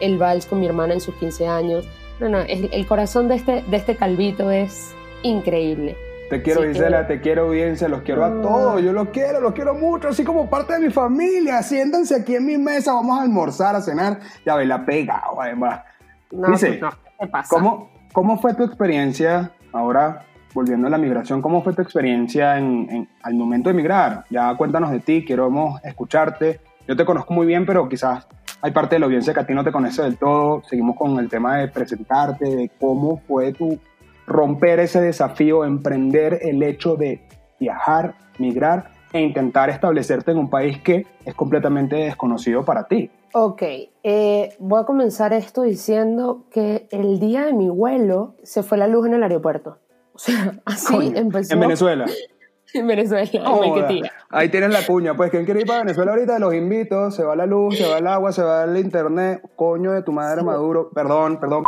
el 0.01 0.18
vals 0.18 0.47
con 0.47 0.61
mi 0.61 0.66
hermana 0.66 0.95
en 0.95 1.01
sus 1.01 1.14
15 1.16 1.47
años. 1.47 1.88
No, 2.20 2.28
no, 2.28 2.40
el, 2.40 2.86
corazón 2.86 3.28
de 3.28 3.36
este, 3.36 3.62
de 3.62 3.76
este 3.76 3.97
calvito 3.97 4.51
es 4.51 4.95
increíble. 5.22 5.97
Te 6.30 6.43
quiero, 6.43 6.62
Gisela, 6.62 7.07
te 7.07 7.20
quiero, 7.20 7.43
audiencia, 7.43 7.88
los 7.88 8.03
quiero 8.03 8.24
a 8.24 8.28
ah. 8.28 8.40
todos, 8.40 8.82
yo 8.82 8.93
los 8.93 9.09
quiero, 9.09 9.40
los 9.40 9.53
quiero 9.53 9.74
mucho, 9.74 10.09
así 10.09 10.24
como 10.24 10.49
parte 10.49 10.74
de 10.74 10.80
mi 10.80 10.90
familia. 10.90 11.62
Siéntanse 11.62 12.14
aquí 12.14 12.36
en 12.36 12.47
mi 12.47 12.57
mesa, 12.57 12.95
vamos 12.95 13.18
a 13.18 13.22
almorzar, 13.22 13.76
a 13.76 13.82
cenar. 13.82 14.20
Ya 14.47 14.55
ve, 14.57 14.64
la 14.64 14.84
pega, 14.84 15.22
además. 15.38 15.82
No, 16.30 16.49
Dice, 16.49 16.78
no, 16.78 16.90
¿qué 17.18 17.26
pasa? 17.26 17.49
¿cómo, 17.51 17.90
¿Cómo 18.12 18.40
fue 18.40 18.55
tu 18.55 18.64
experiencia 18.64 19.53
ahora 19.72 20.24
volviendo 20.55 20.87
a 20.87 20.91
la 20.91 20.99
migración, 20.99 21.43
¿cómo 21.43 21.63
fue 21.63 21.73
tu 21.73 21.83
experiencia 21.83 22.59
en, 22.59 23.09
al 23.23 23.35
momento 23.35 23.71
de 23.71 23.75
migrar? 23.75 24.25
Ya 24.31 24.55
cuéntanos 24.57 24.91
de 24.91 25.01
ti, 25.01 25.25
queremos 25.25 25.83
escucharte. 25.85 26.61
Yo 26.87 26.97
te 26.97 27.05
conozco 27.05 27.33
muy 27.33 27.47
bien, 27.47 27.65
pero 27.65 27.89
quizás 27.89 28.27
hay 28.61 28.71
parte 28.73 28.97
de 28.97 29.01
la 29.01 29.07
audiencia 29.07 29.35
que 29.35 29.41
a 29.41 29.47
ti 29.47 29.55
no 29.55 29.65
te 29.65 29.73
conoce 29.73 30.03
del 30.03 30.17
todo. 30.17 30.63
Seguimos 30.69 30.97
con 30.97 31.19
el 31.19 31.29
tema 31.29 31.59
de 31.59 31.69
presentarte, 31.69 32.45
de 32.45 32.71
cómo 32.81 33.19
fue 33.27 33.53
tu 33.53 33.79
romper 34.27 34.81
ese 34.81 35.01
desafío, 35.01 35.65
emprender 35.65 36.39
el 36.43 36.63
hecho 36.63 36.97
de 36.97 37.21
viajar, 37.59 38.15
migrar 38.39 38.91
e 39.13 39.21
intentar 39.21 39.69
establecerte 39.69 40.31
en 40.31 40.39
un 40.39 40.49
país 40.49 40.81
que 40.81 41.07
es 41.25 41.35
completamente 41.35 41.97
desconocido 41.97 42.65
para 42.65 42.85
ti. 42.85 43.11
Ok, 43.35 43.63
eh, 44.03 44.55
voy 44.59 44.81
a 44.81 44.85
comenzar 44.85 45.33
esto 45.33 45.63
diciendo 45.63 46.45
que 46.51 46.87
el 46.91 47.19
día 47.19 47.47
de 47.47 47.53
mi 47.53 47.69
vuelo 47.69 48.35
se 48.43 48.63
fue 48.63 48.79
la 48.79 48.87
luz 48.87 49.07
en 49.07 49.15
el 49.15 49.23
aeropuerto. 49.23 49.79
O 50.15 50.19
sea, 50.19 50.61
así 50.65 51.13
empezó. 51.15 51.55
En 51.55 51.61
Venezuela. 51.61 52.07
en 52.75 52.87
Venezuela, 52.87 53.29
en 53.33 54.05
Ahí 54.31 54.49
tienes 54.49 54.71
la 54.71 54.87
cuña. 54.87 55.15
Pues, 55.15 55.31
¿quién 55.31 55.45
quiere 55.45 55.61
ir 55.61 55.67
para 55.67 55.81
Venezuela 55.81 56.13
ahorita? 56.13 56.39
Los 56.39 56.55
invito. 56.55 57.11
Se 57.11 57.23
va 57.23 57.37
la 57.37 57.47
luz, 57.47 57.77
se 57.77 57.89
va 57.89 57.99
el 57.99 58.07
agua, 58.07 58.33
se 58.33 58.43
va 58.43 58.65
el 58.65 58.77
internet. 58.77 59.43
Coño 59.57 59.93
de 59.93 60.03
tu 60.03 60.13
madre, 60.13 60.43
Maduro. 60.43 60.91
Perdón, 60.91 61.39
perdón. 61.39 61.65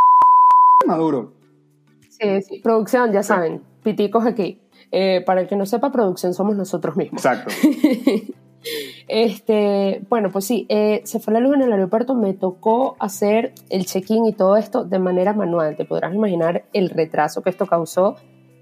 Maduro. 0.86 1.32
Sí, 2.08 2.42
sí. 2.42 2.60
Producción, 2.60 3.12
ya 3.12 3.22
saben. 3.22 3.62
Piticos 3.82 4.26
aquí. 4.26 4.60
Eh, 4.92 5.22
para 5.26 5.40
el 5.42 5.48
que 5.48 5.56
no 5.56 5.66
sepa, 5.66 5.90
producción 5.90 6.34
somos 6.34 6.56
nosotros 6.56 6.96
mismos. 6.96 7.24
Exacto. 7.24 7.52
Este, 9.08 10.02
bueno, 10.08 10.30
pues 10.32 10.46
sí, 10.46 10.66
eh, 10.68 11.02
se 11.04 11.20
fue 11.20 11.34
la 11.34 11.40
luz 11.40 11.54
en 11.54 11.62
el 11.62 11.72
aeropuerto, 11.72 12.14
me 12.14 12.32
tocó 12.32 12.96
hacer 12.98 13.52
el 13.68 13.84
check-in 13.84 14.24
y 14.24 14.32
todo 14.32 14.56
esto 14.56 14.84
de 14.84 14.98
manera 14.98 15.34
manual. 15.34 15.76
Te 15.76 15.84
podrás 15.84 16.14
imaginar 16.14 16.64
el 16.72 16.90
retraso 16.90 17.42
que 17.42 17.50
esto 17.50 17.66
causó 17.66 18.16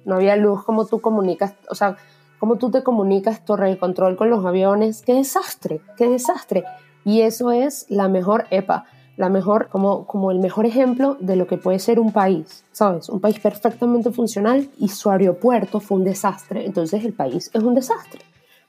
no 0.05 0.17
había 0.17 0.37
luz, 0.37 0.65
como 0.65 0.87
tú 0.87 1.01
comunicas, 1.01 1.55
o 1.69 1.75
sea, 1.75 1.97
cómo 2.39 2.57
tú 2.57 2.71
te 2.71 2.83
comunicas 2.83 3.45
torre 3.45 3.69
de 3.71 3.79
control 3.79 4.17
con 4.17 4.31
los 4.31 4.45
aviones, 4.45 5.03
qué 5.03 5.15
desastre, 5.15 5.81
qué 5.97 6.09
desastre. 6.09 6.65
Y 7.05 7.21
eso 7.23 7.51
es 7.51 7.87
la 7.89 8.09
mejor 8.09 8.47
EPA, 8.51 8.85
la 9.17 9.29
mejor, 9.29 9.69
como, 9.69 10.07
como 10.07 10.31
el 10.31 10.39
mejor 10.39 10.67
ejemplo 10.67 11.17
de 11.21 11.37
lo 11.37 11.47
que 11.47 11.59
puede 11.59 11.79
ser 11.79 12.01
un 12.01 12.13
país, 12.13 12.65
¿sabes? 12.73 13.09
Un 13.09 13.21
país 13.21 13.39
perfectamente 13.39 14.11
funcional 14.11 14.69
y 14.79 14.89
su 14.89 15.11
aeropuerto 15.11 15.81
fue 15.81 15.99
un 15.99 16.05
desastre, 16.05 16.65
entonces 16.67 17.05
el 17.05 17.13
país 17.13 17.51
es 17.53 17.63
un 17.63 17.75
desastre. 17.75 18.23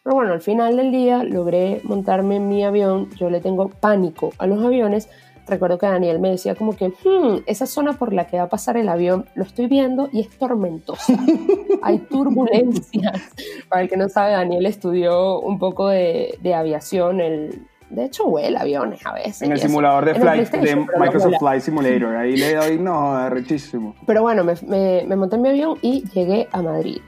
Pero 0.03 0.15
bueno, 0.15 0.33
al 0.33 0.41
final 0.41 0.75
del 0.75 0.91
día 0.91 1.23
logré 1.23 1.81
montarme 1.85 2.35
en 2.35 2.49
mi 2.49 2.63
avión, 2.63 3.09
yo 3.15 3.29
le 3.29 3.39
tengo 3.39 3.69
pánico 3.69 4.33
a 4.37 4.47
los 4.47 4.63
aviones, 4.63 5.09
recuerdo 5.47 5.77
que 5.77 5.85
Daniel 5.85 6.19
me 6.19 6.29
decía 6.29 6.55
como 6.55 6.75
que, 6.75 6.89
hmm, 6.89 7.43
esa 7.45 7.65
zona 7.65 7.93
por 7.93 8.13
la 8.13 8.27
que 8.27 8.37
va 8.37 8.43
a 8.43 8.49
pasar 8.49 8.77
el 8.77 8.89
avión, 8.89 9.25
lo 9.35 9.43
estoy 9.43 9.67
viendo 9.67 10.09
y 10.11 10.21
es 10.21 10.29
tormentosa. 10.29 11.13
Hay 11.81 11.99
turbulencias. 11.99 13.21
Para 13.69 13.81
el 13.81 13.89
que 13.89 13.97
no 13.97 14.09
sabe, 14.09 14.31
Daniel 14.31 14.65
estudió 14.65 15.39
un 15.39 15.59
poco 15.59 15.89
de, 15.89 16.37
aviación, 16.55 17.19
el, 17.19 17.67
de 17.89 18.05
hecho 18.05 18.25
vuela 18.25 18.61
aviones 18.61 19.05
a 19.05 19.13
veces. 19.13 19.41
En 19.41 19.51
el 19.51 19.59
simulador 19.59 20.05
de, 20.05 20.15
flight, 20.15 20.49
de 20.49 20.75
Microsoft 20.75 21.39
Flight 21.39 21.61
Simulator, 21.61 22.15
ahí 22.15 22.37
le 22.37 22.55
doy, 22.55 22.79
no, 22.79 23.29
rechísimo. 23.29 23.95
Pero 24.05 24.21
bueno, 24.21 24.43
me, 24.43 24.53
me, 24.67 25.03
me 25.05 25.15
monté 25.15 25.35
en 25.35 25.41
mi 25.41 25.49
avión 25.49 25.77
y 25.81 26.03
llegué 26.13 26.47
a 26.51 26.61
Madrid. 26.61 27.01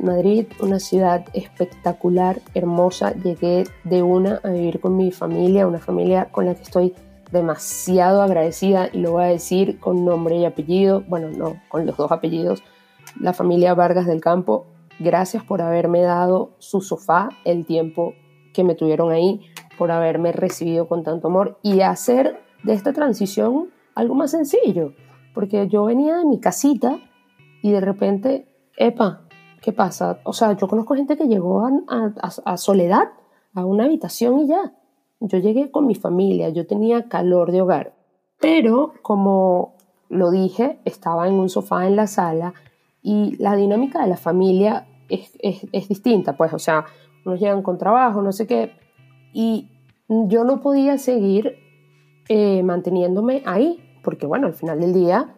Madrid, 0.00 0.46
una 0.60 0.80
ciudad 0.80 1.24
espectacular, 1.32 2.40
hermosa. 2.54 3.12
Llegué 3.14 3.64
de 3.84 4.02
una 4.02 4.40
a 4.42 4.50
vivir 4.50 4.80
con 4.80 4.96
mi 4.96 5.12
familia, 5.12 5.66
una 5.66 5.78
familia 5.78 6.26
con 6.26 6.46
la 6.46 6.54
que 6.54 6.62
estoy 6.62 6.94
demasiado 7.30 8.22
agradecida 8.22 8.88
y 8.92 8.98
lo 8.98 9.12
voy 9.12 9.24
a 9.24 9.26
decir 9.26 9.78
con 9.80 10.04
nombre 10.04 10.36
y 10.36 10.44
apellido, 10.44 11.02
bueno, 11.08 11.28
no, 11.30 11.60
con 11.68 11.86
los 11.86 11.96
dos 11.96 12.10
apellidos, 12.12 12.62
la 13.20 13.32
familia 13.32 13.74
Vargas 13.74 14.06
del 14.06 14.20
Campo, 14.20 14.66
gracias 14.98 15.44
por 15.44 15.62
haberme 15.62 16.02
dado 16.02 16.50
su 16.58 16.80
sofá 16.80 17.30
el 17.44 17.66
tiempo 17.66 18.14
que 18.52 18.64
me 18.64 18.74
tuvieron 18.74 19.12
ahí, 19.12 19.40
por 19.76 19.90
haberme 19.92 20.32
recibido 20.32 20.88
con 20.88 21.04
tanto 21.04 21.28
amor 21.28 21.58
y 21.62 21.80
hacer 21.82 22.40
de 22.64 22.72
esta 22.72 22.92
transición 22.92 23.70
algo 23.94 24.14
más 24.14 24.32
sencillo, 24.32 24.92
porque 25.34 25.68
yo 25.68 25.84
venía 25.84 26.16
de 26.16 26.24
mi 26.24 26.40
casita 26.40 26.98
y 27.62 27.70
de 27.70 27.80
repente, 27.80 28.48
epa, 28.76 29.22
¿qué 29.62 29.72
pasa? 29.72 30.18
O 30.24 30.32
sea, 30.32 30.52
yo 30.56 30.66
conozco 30.66 30.94
gente 30.94 31.16
que 31.16 31.28
llegó 31.28 31.64
a 31.88 32.56
soledad, 32.56 33.08
a 33.54 33.64
una 33.64 33.84
habitación 33.84 34.40
y 34.40 34.48
ya, 34.48 34.72
yo 35.20 35.38
llegué 35.38 35.70
con 35.70 35.86
mi 35.86 35.94
familia, 35.94 36.48
yo 36.50 36.66
tenía 36.66 37.08
calor 37.08 37.52
de 37.52 37.62
hogar, 37.62 37.94
pero 38.40 38.92
como 39.02 39.74
lo 40.08 40.30
dije, 40.30 40.78
estaba 40.84 41.28
en 41.28 41.34
un 41.34 41.48
sofá 41.48 41.86
en 41.86 41.96
la 41.96 42.06
sala 42.06 42.54
y 43.02 43.36
la 43.38 43.56
dinámica 43.56 44.02
de 44.02 44.08
la 44.08 44.16
familia 44.16 44.86
es, 45.08 45.36
es, 45.42 45.88
distinta, 45.88 46.36
pues, 46.36 46.52
o 46.52 46.58
sea, 46.58 46.84
unos 47.24 47.40
llegan 47.40 47.62
con 47.62 47.78
trabajo, 47.78 48.22
no 48.22 48.32
sé 48.32 48.46
qué, 48.46 48.72
y 49.32 49.68
yo 50.08 50.44
no 50.44 50.60
podía 50.60 50.98
seguir 50.98 51.56
eh, 52.28 52.62
manteniéndome 52.62 53.42
ahí, 53.44 53.78
porque 54.02 54.26
bueno, 54.26 54.46
al 54.46 54.54
final 54.54 54.80
del 54.80 54.92
día 54.92 55.34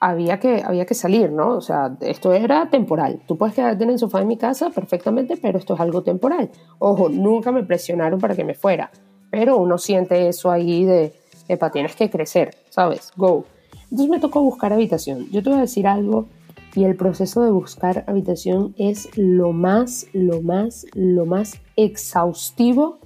había 0.00 0.38
que, 0.38 0.62
había 0.62 0.84
que 0.84 0.94
salir, 0.94 1.32
¿no? 1.32 1.56
O 1.56 1.60
sea, 1.60 1.96
esto 2.00 2.32
era 2.32 2.68
temporal. 2.68 3.22
Tú 3.26 3.38
puedes 3.38 3.54
quedarte 3.54 3.84
en 3.84 3.90
el 3.90 3.98
sofá 3.98 4.18
de 4.18 4.26
mi 4.26 4.36
casa 4.36 4.70
perfectamente, 4.70 5.38
pero 5.40 5.58
esto 5.58 5.74
es 5.74 5.80
algo 5.80 6.02
temporal. 6.02 6.50
Ojo, 6.78 7.08
nunca 7.08 7.52
me 7.52 7.64
presionaron 7.64 8.20
para 8.20 8.34
que 8.36 8.44
me 8.44 8.54
fuera 8.54 8.90
pero 9.34 9.56
uno 9.56 9.78
siente 9.78 10.28
eso 10.28 10.52
ahí 10.52 10.84
de, 10.84 11.12
epa, 11.48 11.72
tienes 11.72 11.96
que 11.96 12.08
crecer, 12.08 12.54
¿sabes? 12.70 13.10
Go. 13.16 13.44
Entonces 13.82 14.08
me 14.08 14.20
tocó 14.20 14.40
buscar 14.42 14.72
habitación. 14.72 15.28
Yo 15.32 15.42
te 15.42 15.50
voy 15.50 15.58
a 15.58 15.62
decir 15.62 15.88
algo 15.88 16.28
y 16.76 16.84
el 16.84 16.94
proceso 16.94 17.42
de 17.42 17.50
buscar 17.50 18.04
habitación 18.06 18.76
es 18.78 19.08
lo 19.18 19.52
más, 19.52 20.06
lo 20.12 20.40
más, 20.40 20.86
lo 20.94 21.26
más 21.26 21.60
exhaustivo 21.74 23.00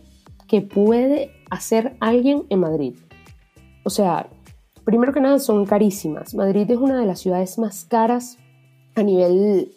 que 0.46 0.60
puede 0.60 1.30
hacer 1.48 1.96
alguien 1.98 2.44
en 2.50 2.60
Madrid. 2.60 2.94
O 3.84 3.88
sea, 3.88 4.28
primero 4.84 5.14
que 5.14 5.22
nada 5.22 5.38
son 5.38 5.64
carísimas. 5.64 6.34
Madrid 6.34 6.70
es 6.70 6.76
una 6.76 7.00
de 7.00 7.06
las 7.06 7.20
ciudades 7.20 7.58
más 7.58 7.86
caras 7.86 8.36
a 8.96 9.02
nivel, 9.02 9.72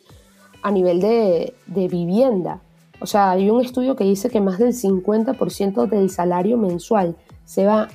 a 0.63 0.71
nivel 0.71 0.99
de, 0.99 1.53
de 1.67 1.87
vivienda. 1.87 2.61
O 3.01 3.07
sea, 3.07 3.31
hay 3.31 3.49
un 3.49 3.61
estudio 3.61 3.95
que 3.95 4.03
dice 4.03 4.29
que 4.29 4.39
más 4.39 4.59
del 4.59 4.73
50% 4.73 5.89
del 5.89 6.11
salario 6.11 6.55
mensual 6.57 7.15
se 7.45 7.65
va 7.65 7.89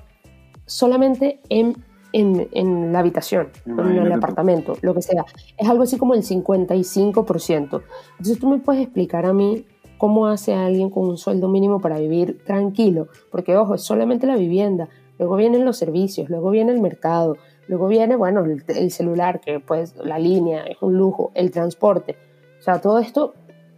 solamente 0.66 1.40
en, 1.48 1.76
en, 2.12 2.92
la 2.92 2.98
habitación, 2.98 3.48
en 3.66 3.78
el 3.78 4.12
apartamento, 4.12 4.76
lo 4.82 4.94
que 4.94 5.02
sea. 5.02 5.24
Es 5.57 5.68
algo 5.68 5.84
así 5.84 5.96
como 5.96 6.14
el 6.14 6.24
55%. 6.24 7.82
Entonces 8.11 8.38
tú 8.40 8.48
me 8.48 8.59
puedes 8.59 8.82
explicar 8.82 9.26
a 9.26 9.32
mí 9.32 9.64
cómo 9.96 10.26
hace 10.26 10.54
alguien 10.54 10.90
con 10.90 11.09
un 11.09 11.18
sueldo 11.18 11.48
mínimo 11.48 11.80
para 11.80 12.00
vivir 12.00 12.44
tranquilo, 12.44 13.07
porque 13.30 13.57
ojo, 13.57 13.76
es 13.76 13.82
solamente 13.82 14.26
la 14.26 14.36
vivienda, 14.36 14.88
luego 15.20 15.36
vienen 15.36 15.64
los 15.64 15.78
servicios, 15.78 16.28
luego 16.28 16.50
viene 16.50 16.72
el 16.72 16.80
mercado, 16.80 17.36
luego 17.68 17.86
viene, 17.86 18.16
bueno, 18.16 18.44
el, 18.44 18.64
el 18.66 18.90
celular, 18.90 19.40
que 19.40 19.61
pues 19.61 19.94
la 19.96 20.18
línea 20.18 20.64
es 20.64 20.78
un 20.80 20.98
lujo, 20.98 21.30
el 21.34 21.52
transporte. 21.52 22.16
O 22.59 22.62
sea, 22.62 22.80
todo 22.80 22.98
esto 22.98 23.34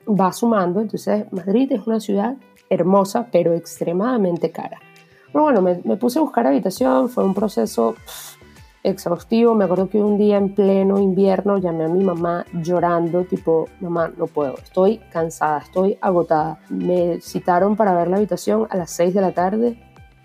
va 0.09 0.33
sumando. 0.33 0.81
Entonces, 0.81 1.31
Madrid 1.33 1.71
es 1.73 1.87
una 1.87 2.01
ciudad 2.01 2.37
hermosa, 2.71 3.29
pero 3.31 3.55
extremadamente 3.55 4.51
cara. 4.51 4.79
Pero 5.33 5.45
bueno, 5.45 5.63
me, 5.63 5.97
puse 5.97 6.19
a 6.19 6.23
buscar 6.23 6.47
habitación, 6.47 7.09
fue 7.09 7.25
un 7.25 7.35
proceso 7.35 7.95
exhaustivo. 8.83 9.55
Me 9.55 9.65
acuerdo 9.65 9.89
que 9.89 9.99
un 9.99 10.17
día 10.17 10.39
en 10.39 10.55
pleno 10.55 10.99
invierno 10.99 11.59
llamé 11.59 11.85
a 11.85 11.89
mi 11.89 12.03
mamá 12.03 12.47
llorando, 12.55 13.25
tipo, 13.25 13.69
mamá, 13.81 14.11
no 14.17 14.27
puedo, 14.27 14.55
estoy 14.57 14.99
cansada, 15.13 15.59
estoy 15.59 15.99
agotada. 16.01 16.61
Me 16.71 17.21
citaron 17.21 17.77
para 17.77 17.95
ver 17.95 18.09
la 18.09 18.17
habitación 18.17 18.67
a 18.71 18.77
las 18.77 18.91
6 18.93 19.15
de 19.15 19.21
la 19.21 19.33
tarde. 19.33 19.79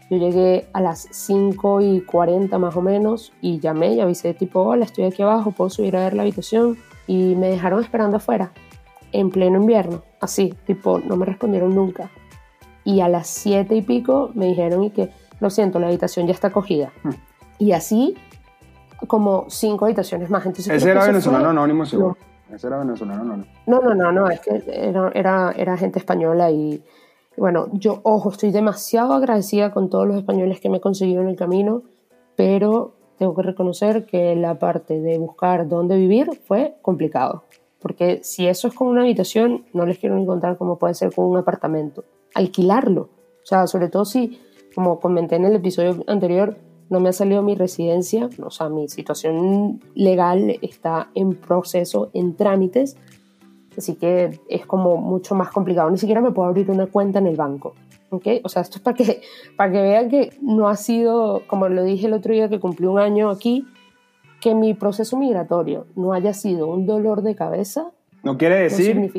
Yo 0.09 0.17
llegué 0.17 0.67
a 0.73 0.81
las 0.81 1.07
5 1.11 1.81
y 1.81 2.01
40 2.01 2.57
más 2.59 2.75
o 2.75 2.81
menos 2.81 3.33
y 3.41 3.59
llamé 3.59 3.95
y 3.95 3.99
avisé 3.99 4.33
tipo, 4.33 4.61
hola, 4.61 4.85
estoy 4.85 5.05
aquí 5.05 5.21
abajo, 5.21 5.51
puedo 5.51 5.69
subir 5.69 5.97
a 5.97 6.03
ver 6.03 6.13
la 6.13 6.21
habitación. 6.21 6.77
Y 7.07 7.35
me 7.35 7.49
dejaron 7.49 7.83
esperando 7.83 8.17
afuera, 8.17 8.53
en 9.13 9.29
pleno 9.29 9.61
invierno, 9.61 10.03
así, 10.19 10.53
tipo, 10.65 10.99
no 10.99 11.15
me 11.15 11.25
respondieron 11.25 11.73
nunca. 11.73 12.09
Y 12.83 12.99
a 12.99 13.07
las 13.07 13.27
7 13.27 13.73
y 13.75 13.81
pico 13.81 14.31
me 14.33 14.47
dijeron 14.47 14.83
y 14.83 14.89
que, 14.89 15.09
lo 15.39 15.49
siento, 15.49 15.79
la 15.79 15.87
habitación 15.87 16.27
ya 16.27 16.33
está 16.33 16.51
cogida. 16.51 16.91
Hmm. 17.03 17.13
Y 17.59 17.71
así 17.71 18.15
como 19.07 19.45
cinco 19.49 19.85
habitaciones 19.85 20.29
más. 20.29 20.45
Entonces, 20.45 20.73
Ese 20.73 20.91
era 20.91 21.05
venezolano 21.05 21.49
anónimo, 21.49 21.85
seguro. 21.85 22.17
Ese 22.51 22.67
era 22.67 22.79
venezolano 22.79 23.21
anónimo. 23.21 23.47
No, 23.65 23.81
no, 23.81 23.93
no, 23.93 24.11
no, 24.11 24.29
es 24.29 24.39
que 24.39 24.63
era, 24.67 25.11
era, 25.13 25.53
era 25.55 25.77
gente 25.77 25.99
española 25.99 26.51
y, 26.51 26.83
bueno, 27.37 27.67
yo, 27.71 27.99
ojo, 28.03 28.31
estoy 28.31 28.51
demasiado 28.51 29.13
agradecida 29.13 29.71
con 29.71 29.89
todos 29.89 30.07
los 30.07 30.17
españoles 30.17 30.59
que 30.59 30.69
me 30.69 30.77
he 30.77 30.81
conseguido 30.81 31.21
en 31.21 31.29
el 31.29 31.35
camino, 31.35 31.83
pero 32.35 32.95
tengo 33.17 33.35
que 33.35 33.41
reconocer 33.41 34.05
que 34.05 34.35
la 34.35 34.59
parte 34.59 34.99
de 34.99 35.17
buscar 35.17 35.67
dónde 35.67 35.97
vivir 35.97 36.29
fue 36.45 36.75
complicado. 36.81 37.43
Porque 37.83 38.21
si 38.23 38.47
eso 38.47 38.69
es 38.69 38.73
con 38.73 38.87
una 38.87 39.01
habitación, 39.01 39.65
no 39.73 39.85
les 39.85 39.99
quiero 39.99 40.17
encontrar 40.17 40.57
cómo 40.57 40.79
puede 40.79 40.95
ser 40.95 41.13
con 41.13 41.25
un 41.25 41.37
apartamento. 41.37 42.05
Alquilarlo. 42.33 43.09
O 43.43 43.45
sea, 43.45 43.67
sobre 43.67 43.89
todo 43.89 44.05
si, 44.05 44.39
como 44.73 45.01
comenté 45.01 45.35
en 45.35 45.45
el 45.45 45.55
episodio 45.55 46.01
anterior, 46.07 46.57
no 46.89 47.01
me 47.01 47.09
ha 47.09 47.13
salido 47.13 47.43
mi 47.43 47.55
residencia, 47.55 48.29
o 48.41 48.49
sea, 48.51 48.69
mi 48.69 48.87
situación 48.87 49.81
legal 49.95 50.57
está 50.61 51.09
en 51.13 51.35
proceso, 51.35 52.09
en 52.13 52.35
trámites, 52.35 52.95
así 53.77 53.95
que 53.95 54.39
es 54.47 54.65
como 54.65 54.97
mucho 54.97 55.35
más 55.35 55.49
complicado. 55.51 55.89
Ni 55.91 55.97
siquiera 55.97 56.21
me 56.21 56.31
puedo 56.31 56.47
abrir 56.47 56.71
una 56.71 56.87
cuenta 56.87 57.19
en 57.19 57.27
el 57.27 57.35
banco. 57.35 57.73
¿ok? 58.11 58.27
O 58.43 58.49
sea, 58.49 58.61
esto 58.61 58.77
es 58.77 58.81
para 58.81 58.95
que, 58.95 59.21
para 59.57 59.71
que 59.73 59.81
vean 59.81 60.09
que 60.09 60.29
no 60.41 60.69
ha 60.69 60.77
sido, 60.77 61.41
como 61.47 61.67
lo 61.67 61.83
dije 61.83 62.07
el 62.07 62.13
otro 62.13 62.33
día 62.33 62.47
que 62.47 62.61
cumplí 62.61 62.85
un 62.85 62.99
año 62.99 63.29
aquí, 63.29 63.65
que 64.43 64.53
mi 64.53 64.73
proceso 64.73 65.15
migratorio 65.15 65.87
no 65.95 66.11
haya 66.11 66.33
sido 66.33 66.67
un 66.67 66.85
dolor 66.85 67.21
de 67.21 67.33
cabeza. 67.33 67.91
No 68.23 68.37
quiere 68.37 68.55
decir 68.55 69.09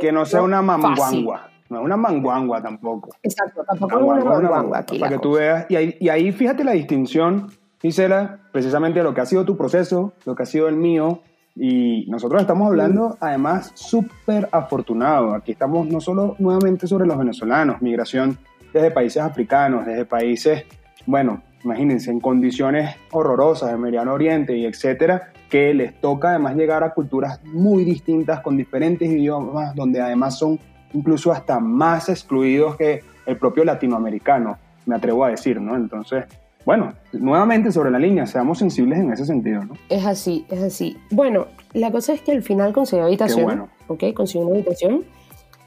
que, 0.00 0.10
no 0.10 0.26
sea 0.26 0.42
una 0.42 0.60
manguangua. 0.60 1.50
No 1.70 1.78
es 1.78 1.84
una 1.84 1.96
manguangua 1.96 2.60
tampoco. 2.60 3.10
Exacto, 3.22 3.62
tampoco 3.64 3.96
es 3.96 4.24
una 4.24 4.24
manguangua 4.24 4.78
aquí. 4.78 4.98
Para 4.98 5.12
que 5.12 5.18
tú 5.20 5.34
veas. 5.34 5.66
Y 5.68 5.76
ahí, 5.76 5.96
y 6.00 6.08
ahí 6.08 6.32
fíjate 6.32 6.64
la 6.64 6.72
distinción, 6.72 7.46
Gisela, 7.80 8.40
precisamente 8.50 9.04
lo 9.04 9.14
que 9.14 9.20
ha 9.20 9.26
sido 9.26 9.44
tu 9.44 9.56
proceso, 9.56 10.14
lo 10.24 10.34
que 10.34 10.42
ha 10.42 10.46
sido 10.46 10.66
el 10.66 10.74
mío. 10.74 11.20
Y 11.54 12.10
nosotros 12.10 12.40
estamos 12.40 12.66
hablando, 12.66 13.16
además, 13.20 13.70
súper 13.76 14.48
afortunado. 14.50 15.32
Aquí 15.32 15.52
estamos 15.52 15.86
no 15.86 16.00
solo 16.00 16.34
nuevamente 16.40 16.88
sobre 16.88 17.06
los 17.06 17.16
venezolanos, 17.16 17.80
migración 17.80 18.36
desde 18.72 18.90
países 18.90 19.22
africanos, 19.22 19.86
desde 19.86 20.06
países, 20.06 20.64
bueno, 21.06 21.40
imagínense, 21.64 22.10
en 22.10 22.20
condiciones 22.20 22.96
horrorosas 23.10 23.70
de 23.70 23.78
Mediano 23.78 24.12
Oriente 24.12 24.56
y 24.56 24.66
etcétera, 24.66 25.32
que 25.48 25.74
les 25.74 26.00
toca 26.00 26.30
además 26.30 26.56
llegar 26.56 26.82
a 26.82 26.94
culturas 26.94 27.40
muy 27.44 27.84
distintas, 27.84 28.40
con 28.40 28.56
diferentes 28.56 29.08
idiomas, 29.08 29.74
donde 29.74 30.00
además 30.00 30.38
son 30.38 30.58
incluso 30.92 31.32
hasta 31.32 31.58
más 31.60 32.08
excluidos 32.08 32.76
que 32.76 33.02
el 33.26 33.36
propio 33.36 33.64
latinoamericano, 33.64 34.58
me 34.86 34.96
atrevo 34.96 35.24
a 35.24 35.28
decir, 35.28 35.60
¿no? 35.60 35.76
Entonces, 35.76 36.24
bueno, 36.64 36.92
nuevamente 37.12 37.72
sobre 37.72 37.90
la 37.90 37.98
línea, 37.98 38.26
seamos 38.26 38.58
sensibles 38.58 38.98
en 38.98 39.12
ese 39.12 39.24
sentido, 39.24 39.64
¿no? 39.64 39.74
Es 39.88 40.06
así, 40.06 40.46
es 40.48 40.62
así. 40.62 40.96
Bueno, 41.10 41.46
la 41.72 41.90
cosa 41.90 42.12
es 42.12 42.22
que 42.22 42.32
al 42.32 42.42
final 42.42 42.72
consiguió 42.72 43.06
habitación, 43.06 43.44
bueno. 43.44 43.68
¿ok? 43.88 44.04
Consiguió 44.14 44.46
una 44.46 44.56
habitación. 44.56 45.04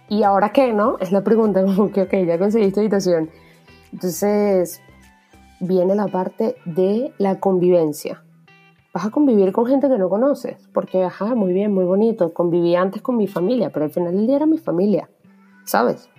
¿Y 0.08 0.24
ahora 0.24 0.50
qué, 0.50 0.72
no? 0.72 0.98
Es 1.00 1.12
la 1.12 1.24
pregunta, 1.24 1.64
como 1.66 1.92
que, 1.92 2.04
ok, 2.04 2.14
ya 2.26 2.38
conseguiste 2.38 2.80
habitación. 2.80 3.30
Entonces, 3.92 4.82
viene 5.66 5.96
la 5.96 6.08
parte 6.08 6.56
de 6.66 7.14
la 7.18 7.40
convivencia. 7.40 8.24
Vas 8.94 9.06
a 9.06 9.12
convivir 9.12 9.52
con 9.52 9.66
gente 9.66 9.90
que 9.90 9.98
no 9.98 10.10
conoces, 10.10 10.70
porque, 10.74 11.04
ajá, 11.04 11.36
muy 11.36 11.52
bien, 11.52 11.74
muy 11.74 11.84
bonito. 11.84 12.34
Conviví 12.34 12.76
antes 12.76 13.02
con 13.02 13.18
mi 13.18 13.28
familia, 13.28 13.70
pero 13.72 13.86
al 13.86 13.92
final 13.92 14.16
del 14.16 14.26
día 14.26 14.38
era 14.38 14.46
mi 14.46 14.58
familia. 14.58 15.10
¿sabes? 15.66 16.10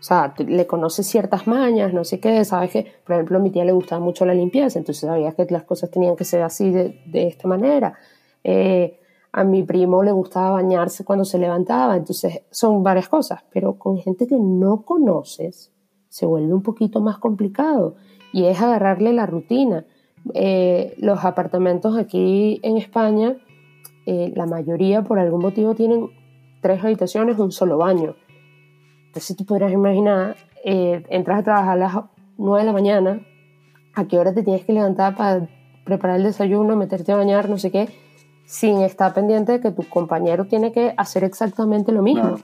O 0.00 0.02
sea, 0.02 0.34
le 0.36 0.66
conoces 0.66 1.06
ciertas 1.06 1.46
mañas, 1.46 1.92
no 1.92 2.04
sé 2.04 2.20
qué, 2.20 2.44
sabes 2.44 2.70
que, 2.70 2.86
por 3.04 3.14
ejemplo, 3.14 3.38
a 3.38 3.40
mi 3.40 3.50
tía 3.50 3.64
le 3.64 3.72
gustaba 3.72 4.04
mucho 4.04 4.24
la 4.26 4.34
limpieza, 4.34 4.78
entonces 4.78 5.08
sabías 5.08 5.34
que 5.34 5.46
las 5.50 5.64
cosas 5.64 5.90
tenían 5.90 6.14
que 6.14 6.24
ser 6.24 6.42
así 6.42 6.70
de, 6.70 7.00
esta 7.12 7.48
manera. 7.48 7.94
Eh, 8.44 9.00
a 9.32 9.44
mi 9.44 9.62
primo 9.64 10.02
le 10.02 10.12
gustaba 10.12 10.50
bañarse 10.50 11.04
cuando 11.04 11.24
se 11.24 11.38
levantaba, 11.38 11.96
entonces 11.96 12.42
son 12.50 12.82
varias 12.82 13.08
cosas, 13.08 13.44
pero 13.52 13.78
con 13.78 13.98
gente 13.98 14.26
que 14.26 14.38
no 14.38 14.82
conoces 14.82 15.72
se 16.08 16.26
vuelve 16.26 16.54
un 16.54 16.62
poquito 16.62 17.00
más 17.00 17.18
complicado 17.18 17.96
y 18.32 18.44
es 18.44 18.60
agarrarle 18.60 19.12
la 19.12 19.26
rutina. 19.26 19.84
Eh, 20.34 20.94
los 20.98 21.24
apartamentos 21.24 21.96
aquí 21.96 22.60
en 22.62 22.76
España, 22.76 23.36
eh, 24.06 24.32
la 24.34 24.46
mayoría 24.46 25.02
por 25.02 25.18
algún 25.18 25.40
motivo 25.40 25.74
tienen 25.74 26.08
tres 26.60 26.82
habitaciones, 26.84 27.38
un 27.38 27.52
solo 27.52 27.78
baño. 27.78 28.16
Entonces 29.06 29.36
tú 29.36 29.44
podrás 29.44 29.72
imaginar, 29.72 30.36
eh, 30.64 31.02
entras 31.08 31.40
a 31.40 31.42
trabajar 31.42 31.72
a 31.72 31.76
las 31.76 31.94
9 32.36 32.60
de 32.60 32.66
la 32.66 32.72
mañana, 32.72 33.20
a 33.94 34.06
qué 34.06 34.18
hora 34.18 34.34
te 34.34 34.42
tienes 34.42 34.64
que 34.64 34.72
levantar 34.72 35.16
para 35.16 35.48
preparar 35.84 36.16
el 36.18 36.24
desayuno, 36.24 36.76
meterte 36.76 37.12
a 37.12 37.16
bañar, 37.16 37.48
no 37.48 37.58
sé 37.58 37.70
qué, 37.70 37.88
sin 38.44 38.80
estar 38.80 39.14
pendiente 39.14 39.52
de 39.52 39.60
que 39.60 39.70
tu 39.70 39.82
compañero 39.88 40.46
tiene 40.46 40.72
que 40.72 40.94
hacer 40.96 41.24
exactamente 41.24 41.92
lo 41.92 42.02
mismo. 42.02 42.38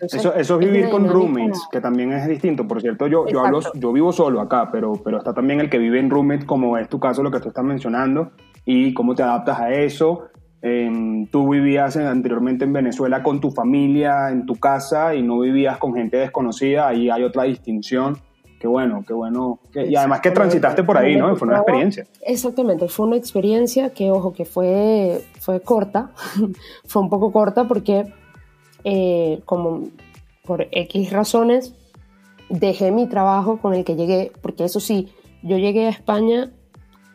Eso, 0.00 0.34
eso, 0.34 0.60
es 0.60 0.66
vivir 0.70 0.88
con 0.90 1.08
roommates, 1.08 1.66
que 1.70 1.80
también 1.80 2.12
es 2.12 2.26
distinto. 2.28 2.66
Por 2.66 2.80
cierto, 2.80 3.06
yo, 3.06 3.26
yo, 3.26 3.44
hablo, 3.44 3.60
yo 3.74 3.92
vivo 3.92 4.12
solo 4.12 4.40
acá, 4.40 4.70
pero, 4.70 4.94
pero 5.04 5.18
está 5.18 5.32
también 5.32 5.60
el 5.60 5.70
que 5.70 5.78
vive 5.78 5.98
en 5.98 6.10
roommates, 6.10 6.44
como 6.44 6.78
es 6.78 6.88
tu 6.88 7.00
caso, 7.00 7.22
lo 7.22 7.30
que 7.30 7.40
tú 7.40 7.48
estás 7.48 7.64
mencionando, 7.64 8.32
y 8.64 8.94
cómo 8.94 9.14
te 9.14 9.22
adaptas 9.22 9.60
a 9.60 9.70
eso. 9.72 10.28
Em, 10.62 11.26
tú 11.26 11.50
vivías 11.50 11.96
anteriormente 11.96 12.64
en 12.64 12.72
Venezuela 12.72 13.22
con 13.22 13.40
tu 13.40 13.50
familia, 13.50 14.30
en 14.30 14.46
tu 14.46 14.56
casa, 14.56 15.14
y 15.14 15.22
no 15.22 15.38
vivías 15.40 15.78
con 15.78 15.94
gente 15.94 16.16
desconocida, 16.16 16.88
ahí 16.88 17.10
hay 17.10 17.22
otra 17.22 17.44
distinción. 17.44 18.18
Qué 18.58 18.66
bueno, 18.66 19.04
qué 19.06 19.12
bueno. 19.12 19.60
y 19.74 19.94
además 19.96 20.20
que 20.20 20.30
transitaste 20.30 20.82
por 20.82 20.96
ahí, 20.96 21.14
¿no? 21.16 21.36
Fue 21.36 21.46
una 21.46 21.58
experiencia. 21.58 22.06
Exactamente, 22.22 22.88
fue 22.88 23.06
una 23.06 23.16
experiencia 23.16 23.90
que, 23.90 24.10
ojo, 24.10 24.32
que 24.32 24.44
fue, 24.44 25.22
fue 25.40 25.60
corta, 25.60 26.10
fue 26.84 27.02
un 27.02 27.10
poco 27.10 27.30
corta 27.32 27.68
porque, 27.68 28.12
eh, 28.84 29.40
como 29.44 29.84
por 30.44 30.68
X 30.70 31.10
razones, 31.10 31.74
dejé 32.48 32.92
mi 32.92 33.08
trabajo 33.08 33.58
con 33.58 33.74
el 33.74 33.84
que 33.84 33.96
llegué, 33.96 34.32
porque 34.40 34.64
eso 34.64 34.80
sí, 34.80 35.08
yo 35.42 35.58
llegué 35.58 35.86
a 35.86 35.90
España 35.90 36.52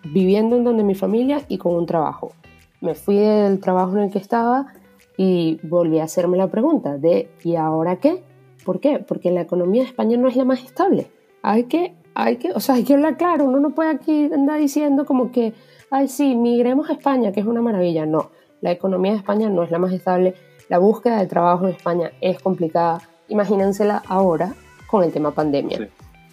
viviendo 0.03 0.57
en 0.57 0.63
donde 0.63 0.83
mi 0.83 0.95
familia 0.95 1.45
y 1.47 1.57
con 1.57 1.75
un 1.75 1.85
trabajo 1.85 2.33
me 2.81 2.95
fui 2.95 3.15
del 3.15 3.59
trabajo 3.59 3.95
en 3.95 4.03
el 4.03 4.11
que 4.11 4.17
estaba 4.17 4.73
y 5.15 5.59
volví 5.63 5.99
a 5.99 6.03
hacerme 6.03 6.37
la 6.37 6.47
pregunta 6.47 6.97
de 6.97 7.29
¿y 7.43 7.55
ahora 7.55 7.97
qué? 7.97 8.23
¿Por 8.65 8.79
qué? 8.79 8.99
Porque 8.99 9.31
la 9.31 9.41
economía 9.41 9.83
de 9.83 9.89
España 9.89 10.17
no 10.17 10.27
es 10.27 10.35
la 10.35 10.45
más 10.45 10.63
estable. 10.63 11.11
Hay 11.43 11.65
que, 11.65 11.95
hay 12.13 12.37
que, 12.37 12.51
o 12.51 12.59
sea, 12.59 12.75
hay 12.75 12.83
que 12.83 12.93
hablar 12.93 13.17
claro, 13.17 13.45
uno 13.45 13.59
no 13.59 13.71
puede 13.71 13.91
aquí 13.91 14.29
andar 14.33 14.59
diciendo 14.59 15.05
como 15.05 15.31
que, 15.31 15.53
ay, 15.89 16.07
sí, 16.07 16.35
migremos 16.35 16.89
a 16.89 16.93
España, 16.93 17.31
que 17.31 17.39
es 17.39 17.45
una 17.45 17.61
maravilla. 17.61 18.05
No, 18.05 18.31
la 18.61 18.71
economía 18.71 19.11
de 19.11 19.19
España 19.19 19.49
no 19.49 19.63
es 19.63 19.71
la 19.71 19.79
más 19.79 19.93
estable, 19.93 20.35
la 20.71 20.79
búsqueda 20.79 21.19
de 21.19 21.27
trabajo 21.27 21.65
en 21.65 21.75
España 21.75 22.13
es 22.21 22.39
complicada. 22.39 23.01
Imagínensela 23.27 24.01
ahora 24.07 24.53
con 24.87 25.03
el 25.03 25.11
tema 25.11 25.31
pandemia. 25.31 25.89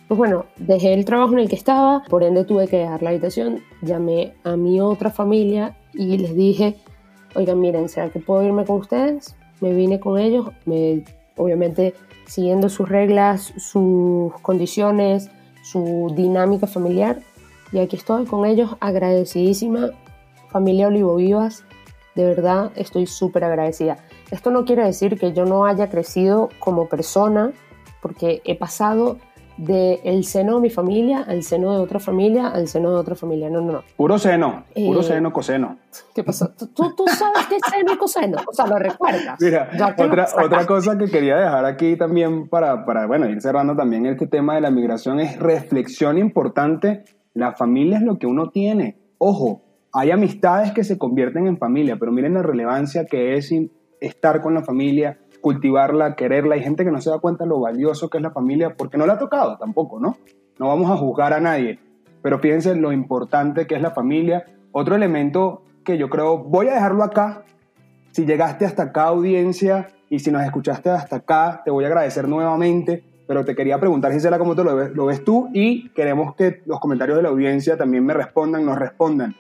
Pues 0.07 0.17
bueno, 0.17 0.45
dejé 0.59 0.95
el 0.95 1.05
trabajo 1.05 1.33
en 1.33 1.41
el 1.41 1.49
que 1.49 1.57
estaba, 1.57 2.05
por 2.09 2.23
ende 2.23 2.45
tuve 2.45 2.69
que 2.69 2.77
dejar 2.79 3.03
la 3.03 3.11
habitación, 3.11 3.65
llamé 3.83 4.35
a 4.45 4.55
mi 4.55 4.81
otra 4.81 5.11
familia 5.11 5.77
y 5.93 6.19
les 6.19 6.37
dije, 6.37 6.77
oigan, 7.35 7.59
miren, 7.59 7.89
¿será 7.89 8.11
que 8.11 8.21
puedo 8.21 8.45
irme 8.45 8.65
con 8.65 8.77
ustedes? 8.77 9.35
Me 9.61 9.73
vine 9.73 9.99
con 9.99 10.21
ellos, 10.21 10.47
me, 10.67 11.03
obviamente 11.37 11.95
siguiendo 12.29 12.69
sus 12.69 12.89
reglas, 12.89 13.53
sus 13.57 14.33
condiciones, 14.41 15.33
su 15.65 16.13
dinámica 16.15 16.69
familiar. 16.69 17.19
Y 17.73 17.81
aquí 17.81 17.97
estoy 17.97 18.25
con 18.25 18.47
ellos, 18.47 18.77
agradecidísima. 18.79 19.91
Familia 20.49 20.87
Olivo 20.87 21.17
Vivas, 21.17 21.65
de 22.15 22.25
verdad 22.25 22.71
estoy 22.77 23.07
súper 23.07 23.43
agradecida. 23.43 23.99
Esto 24.31 24.51
no 24.51 24.65
quiere 24.65 24.85
decir 24.85 25.19
que 25.19 25.33
yo 25.33 25.45
no 25.45 25.65
haya 25.65 25.89
crecido 25.89 26.51
como 26.59 26.89
persona, 26.89 27.53
porque 28.03 28.43
he 28.45 28.57
pasado 28.57 29.17
del 29.57 29.99
el 30.05 30.25
seno 30.25 30.57
de 30.57 30.61
mi 30.63 30.71
familia 30.71 31.25
al 31.27 31.43
seno 31.43 31.73
de 31.73 31.79
otra 31.79 31.99
familia 31.99 32.47
al 32.47 32.69
seno 32.69 32.91
de 32.91 32.97
otra 32.97 33.15
familia. 33.15 33.51
No, 33.51 33.61
no, 33.61 33.73
no. 33.73 33.83
Puro 33.97 34.19
seno, 34.19 34.65
puro 34.75 35.01
eh, 35.01 35.03
seno, 35.03 35.33
coseno. 35.33 35.79
¿Qué 36.15 36.23
pasó? 36.23 36.51
¿Tú, 36.51 36.95
tú 36.95 37.05
sabes 37.09 37.47
qué 37.49 37.57
es 37.57 37.63
seno 37.69 37.93
y 37.93 37.97
coseno, 37.97 38.39
o 38.47 38.53
sea, 38.53 38.67
lo 38.67 38.79
recuerdas. 38.79 39.37
Mira, 39.41 39.69
otra, 39.99 40.29
otra 40.45 40.67
cosa 40.67 40.97
que 40.97 41.07
quería 41.07 41.37
dejar 41.37 41.65
aquí 41.65 41.97
también 41.97 42.49
para, 42.49 42.85
para, 42.85 43.07
bueno, 43.07 43.29
ir 43.29 43.41
cerrando 43.41 43.75
también 43.75 44.07
este 44.07 44.27
tema 44.27 44.55
de 44.55 44.61
la 44.61 44.71
migración 44.71 45.21
es 45.21 45.39
reflexión 45.39 46.19
importante. 46.19 47.05
La 47.35 47.53
familia 47.53 47.99
es 47.99 48.05
lo 48.05 48.19
que 48.19 48.27
uno 48.27 48.51
tiene. 48.51 48.97
ojo, 49.19 49.63
hay 49.93 50.11
amistades 50.11 50.73
que 50.73 50.85
se 50.85 50.99
convierten 50.99 51.47
en 51.47 51.59
familia, 51.59 51.97
pero 51.99 52.13
miren 52.13 52.35
la 52.35 52.43
relevancia 52.43 53.07
que 53.07 53.37
es 53.37 53.51
estar 54.01 54.41
con 54.43 54.55
la 54.55 54.63
familia, 54.63 55.19
cultivarla, 55.41 56.17
quererla. 56.17 56.55
Hay 56.55 56.63
gente 56.63 56.85
que 56.85 56.91
no 56.91 57.01
se 57.01 57.11
da 57.11 57.19
cuenta 57.19 57.47
lo 57.47 57.61
valioso 57.61 58.09
que 58.09 58.19
es 58.19 58.23
la 58.23 58.31
familia 58.31 58.75
porque 58.77 58.99
no 58.99 59.07
la 59.07 59.15
ha 59.15 59.19
tocado 59.19 59.57
tampoco, 59.59 60.01
¿no? 60.01 60.17
No 60.59 60.69
vamos 60.69 60.91
a 60.91 60.97
juzgar 60.97 61.33
a 61.33 61.41
nadie, 61.41 61.79
pero 62.23 62.39
fíjense 62.39 62.75
lo 62.75 62.93
importante 62.93 63.67
que 63.67 63.75
es 63.77 63.83
la 63.83 63.93
familia. 63.93 64.45
Otro 64.73 64.97
elemento 64.97 65.63
que 65.85 65.99
yo 65.99 66.09
creo, 66.11 66.39
voy 66.39 66.69
a 66.69 66.75
dejarlo 66.75 67.05
acá. 67.05 67.45
Si 68.11 68.27
llegaste 68.27 68.65
hasta 68.65 68.85
acá, 68.85 69.05
audiencia, 69.05 69.89
y 70.11 70.19
si 70.19 70.31
nos 70.31 70.43
escuchaste 70.43 70.91
hasta 70.91 71.17
acá, 71.17 71.63
te 71.65 71.71
voy 71.71 71.85
a 71.85 71.89
agradecer 71.89 72.29
nuevamente, 72.29 73.05
pero 73.27 73.45
te 73.45 73.55
quería 73.55 73.79
preguntar, 73.79 74.13
Gisela, 74.13 74.39
cómo 74.39 74.55
te 74.55 74.65
lo 74.65 74.75
ves, 74.75 74.91
lo 74.95 75.07
ves 75.07 75.23
tú 75.23 75.49
y 75.53 75.91
queremos 75.91 76.35
que 76.35 76.63
los 76.65 76.81
comentarios 76.81 77.17
de 77.17 77.23
la 77.23 77.29
audiencia 77.29 77.77
también 77.77 78.05
me 78.05 78.15
respondan, 78.15 78.65
nos 78.65 78.79
respondan. 78.79 79.35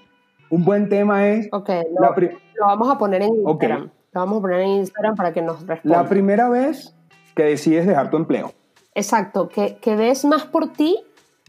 Un 0.50 0.64
buen 0.64 0.88
tema 0.88 1.28
es... 1.28 1.48
Ok, 1.52 1.70
lo, 1.98 2.66
vamos 2.66 2.90
a 2.90 2.98
poner 2.98 3.22
en 3.22 3.34
Instagram. 3.34 3.90
Lo 4.18 4.24
vamos 4.24 4.38
a 4.38 4.42
poner 4.42 4.60
en 4.62 4.68
Instagram 4.70 5.14
para 5.14 5.32
que 5.32 5.42
nos 5.42 5.64
respondan. 5.64 6.02
La 6.02 6.08
primera 6.08 6.48
vez 6.48 6.92
que 7.36 7.44
decides 7.44 7.86
dejar 7.86 8.10
tu 8.10 8.16
empleo. 8.16 8.52
Exacto, 8.96 9.48
que, 9.48 9.76
que 9.76 9.94
ves 9.94 10.24
más 10.24 10.44
por 10.44 10.72
ti, 10.72 10.98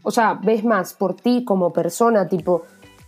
o 0.04 0.12
sea, 0.12 0.34
ves 0.34 0.64
más 0.64 0.94
por 0.94 1.16
ti 1.16 1.44
como 1.44 1.72
persona, 1.72 2.28
tipo, 2.28 2.62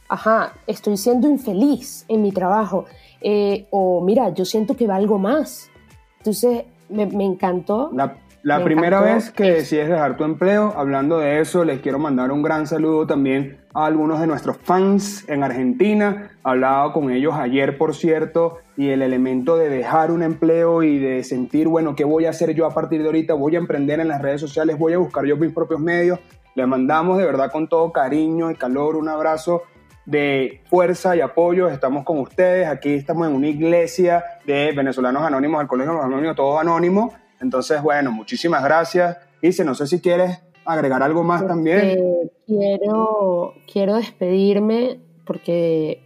ajá, 0.09 0.55
estoy 0.67 0.97
siendo 0.97 1.29
infeliz 1.29 2.05
en 2.09 2.23
mi 2.23 2.33
trabajo, 2.33 2.87
eh, 3.21 3.69
o 3.71 4.01
mira, 4.01 4.31
yo 4.31 4.45
siento 4.45 4.77
que 4.77 4.89
valgo 4.89 5.19
más. 5.19 5.71
Entonces, 6.19 6.65
me, 6.89 7.07
me 7.07 7.25
encantó. 7.25 7.91
La, 7.95 8.17
la 8.43 8.65
primera 8.65 9.01
vez 9.01 9.31
que 9.31 9.45
decides 9.45 9.89
dejar 9.89 10.17
tu 10.17 10.25
empleo, 10.25 10.75
hablando 10.77 11.19
de 11.19 11.41
eso, 11.41 11.65
les 11.65 11.81
quiero 11.81 12.01
mandar 12.01 12.33
un 12.33 12.43
gran 12.43 12.67
saludo 12.67 13.07
también 13.07 13.62
a 13.75 13.87
algunos 13.87 14.21
de 14.21 14.27
nuestros 14.27 14.57
fans 14.57 15.29
en 15.29 15.43
Argentina. 15.43 16.31
Hablaba 16.43 16.93
con 16.93 17.11
ellos 17.11 17.35
ayer, 17.35 17.79
por 17.79 17.95
cierto, 17.95 18.59
y 18.77 18.91
el 18.91 19.03
elemento 19.03 19.57
de 19.57 19.69
dejar 19.69 20.11
un 20.11 20.23
empleo 20.23 20.83
y 20.83 20.99
de 20.99 21.25
sentir, 21.25 21.69
bueno, 21.69 21.95
¿qué 21.95 22.05
voy 22.05 22.27
a 22.27 22.31
hacer 22.31 22.55
yo 22.55 22.67
a 22.67 22.75
partir 22.75 23.01
de 23.01 23.07
ahorita? 23.07 23.35
Voy 23.35 23.57
a 23.57 23.59
emprender 23.59 24.01
en 24.01 24.09
las 24.09 24.21
redes 24.21 24.41
sociales, 24.41 24.79
voy 24.79 24.93
a 24.93 24.99
buscar 24.99 25.25
yo 25.25 25.37
mis 25.37 25.53
propios 25.53 25.81
medios. 25.81 26.19
Les 26.55 26.67
mandamos 26.67 27.19
de 27.19 27.25
verdad 27.25 27.51
con 27.51 27.69
todo 27.69 27.93
cariño 27.93 28.51
y 28.51 28.55
calor 28.55 28.97
un 28.97 29.09
abrazo 29.09 29.63
de 30.05 30.61
fuerza 30.69 31.17
y 31.17 31.21
apoyo. 31.21 31.69
Estamos 31.69 32.05
con 32.05 32.19
ustedes. 32.19 32.69
Aquí 32.69 32.95
estamos 32.95 33.29
en 33.29 33.35
una 33.35 33.49
iglesia 33.49 34.25
de 34.47 34.73
venezolanos 34.73 35.23
anónimos, 35.23 35.61
al 35.61 35.69
Colegio 35.69 35.93
de 35.93 35.99
los 35.99 36.07
Anónimos, 36.07 36.37
todos 36.37 36.61
anónimos 36.61 37.15
entonces, 37.43 37.83
bueno, 37.83 38.13
muchísimas 38.13 38.63
gracias. 38.63 39.19
Dice, 39.43 39.65
no 39.65 39.75
sé 39.75 39.89
si 39.89 40.01
quieres 40.01 40.41
agregar 40.65 41.03
algo 41.03 41.23
más 41.23 41.47
también. 41.47 41.81
Este, 41.81 42.33
quiero, 42.47 43.55
quiero 43.71 43.97
despedirme 43.97 45.01
porque 45.27 46.03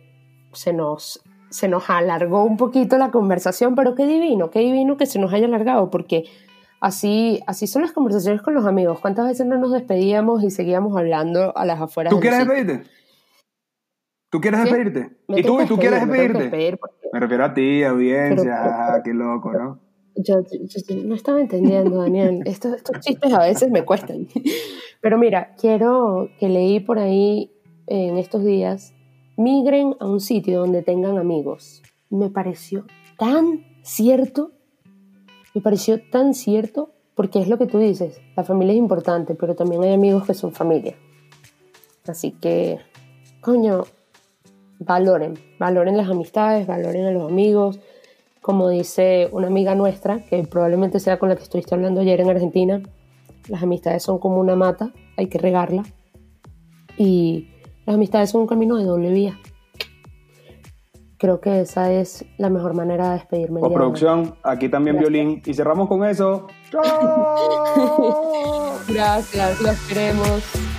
se 0.53 0.73
nos, 0.73 1.23
se 1.51 1.69
nos 1.69 1.89
alargó 1.91 2.45
un 2.45 2.57
poquito 2.57 2.99
la 2.99 3.11
conversación, 3.11 3.75
pero 3.75 3.95
qué 3.95 4.07
divino, 4.07 4.51
qué 4.51 4.61
divino 4.61 4.97
que 4.97 5.07
se 5.07 5.19
nos 5.19 5.33
haya 5.33 5.47
alargado, 5.47 5.91
porque 5.91 6.25
así, 6.81 7.41
así 7.47 7.67
son 7.67 7.83
las 7.83 7.93
conversaciones 7.93 8.43
con 8.43 8.55
los 8.55 8.67
amigos. 8.67 9.01
¿Cuántas 9.01 9.27
veces 9.27 9.47
no 9.47 9.59
nos 9.59 9.73
despedíamos 9.73 10.43
y 10.43 10.51
seguíamos 10.51 10.97
hablando 10.97 11.57
a 11.57 11.65
las 11.65 11.81
afueras? 11.81 12.13
¿Tú 12.13 12.21
quieres 12.21 12.41
despedirte? 12.41 12.91
¿Tú 14.31 14.41
quieres 14.41 14.61
despedirte? 14.61 15.17
¿Y 15.29 15.43
tú, 15.43 15.61
¿y 15.61 15.67
tú 15.67 15.77
quieres 15.77 16.01
despedirte? 16.01 16.79
Me, 17.13 17.21
refiero 17.21 17.45
a 17.45 17.55
ti, 17.55 17.85
audiencia, 17.85 19.01
qué 19.05 19.15
loco, 19.15 19.53
¿no? 19.53 19.86
Yo, 20.17 20.37
no 21.05 21.15
estaba 21.15 21.41
entendiendo, 21.41 21.99
Daniel. 21.99 22.43
Estos, 22.47 22.75
estos 22.75 23.01
chistes 23.01 23.33
a 23.33 23.41
veces 23.41 23.71
me 23.71 23.85
cuestan. 23.85 24.29
Pero 25.01 25.19
mira, 25.19 25.55
quiero 25.61 26.31
que 26.39 26.49
leí 26.49 26.81
por 26.81 26.99
ahí 26.99 27.53
en 27.87 28.17
estos 28.17 28.45
días, 28.45 28.95
migren 29.37 29.95
a 30.01 30.07
un 30.07 30.21
sitio 30.21 30.61
donde 30.61 30.83
tengan 30.83 31.19
amigos. 31.19 31.83
Me 32.11 32.31
pareció 32.31 32.87
tan 33.19 33.65
cierto, 33.83 34.53
me 35.55 35.61
pareció 35.61 36.01
tan 36.11 36.35
cierto, 36.35 36.91
porque 37.15 37.41
es 37.41 37.49
lo 37.49 37.59
que 37.59 37.67
tú 37.67 37.79
dices, 37.79 38.21
la 38.37 38.45
familia 38.45 38.73
es 38.73 38.79
importante, 38.79 39.35
pero 39.35 39.55
también 39.55 39.83
hay 39.83 39.95
amigos 39.95 40.27
que 40.27 40.35
son 40.35 40.53
familia. 40.53 40.97
Así 42.07 42.33
que, 42.33 42.79
coño, 43.41 43.85
valoren, 44.79 45.35
valoren 45.59 45.97
las 45.97 46.09
amistades, 46.09 46.67
valoren 46.67 47.07
a 47.07 47.11
los 47.11 47.31
amigos, 47.31 47.81
como 48.47 48.69
dice 48.69 49.29
una 49.33 49.49
amiga 49.49 49.75
nuestra, 49.75 50.25
que 50.25 50.45
probablemente 50.45 51.01
sea 51.01 51.19
con 51.19 51.29
la 51.29 51.35
que 51.35 51.43
estuviste 51.43 51.75
hablando 51.75 52.01
ayer 52.01 52.21
en 52.21 52.31
Argentina, 52.31 52.81
las 53.49 53.65
amistades 53.65 54.05
son 54.05 54.21
como 54.21 54.39
una 54.39 54.55
mata, 54.55 54.93
hay 55.17 55.27
que 55.27 55.39
regarla. 55.39 55.83
Y 56.97 57.49
las 57.87 57.97
amistades 57.97 58.31
son 58.31 58.43
un 58.43 58.47
camino 58.47 58.77
de 58.77 58.85
doble 58.85 59.11
vía. 59.11 59.37
Creo 61.19 61.41
que 61.41 61.63
esa 61.63 61.91
es 61.91 62.25
la 62.39 62.49
mejor 62.49 62.75
manera 62.75 63.09
de 63.09 63.15
despedirme. 63.15 63.59
O 63.65 63.73
producción, 63.73 64.37
aquí 64.45 64.69
también 64.69 64.97
violín. 64.97 65.43
Y 65.45 65.53
cerramos 65.53 65.89
con 65.89 66.05
eso. 66.05 66.47
Gracias, 68.89 69.61
los 69.61 69.81
queremos. 69.89 70.76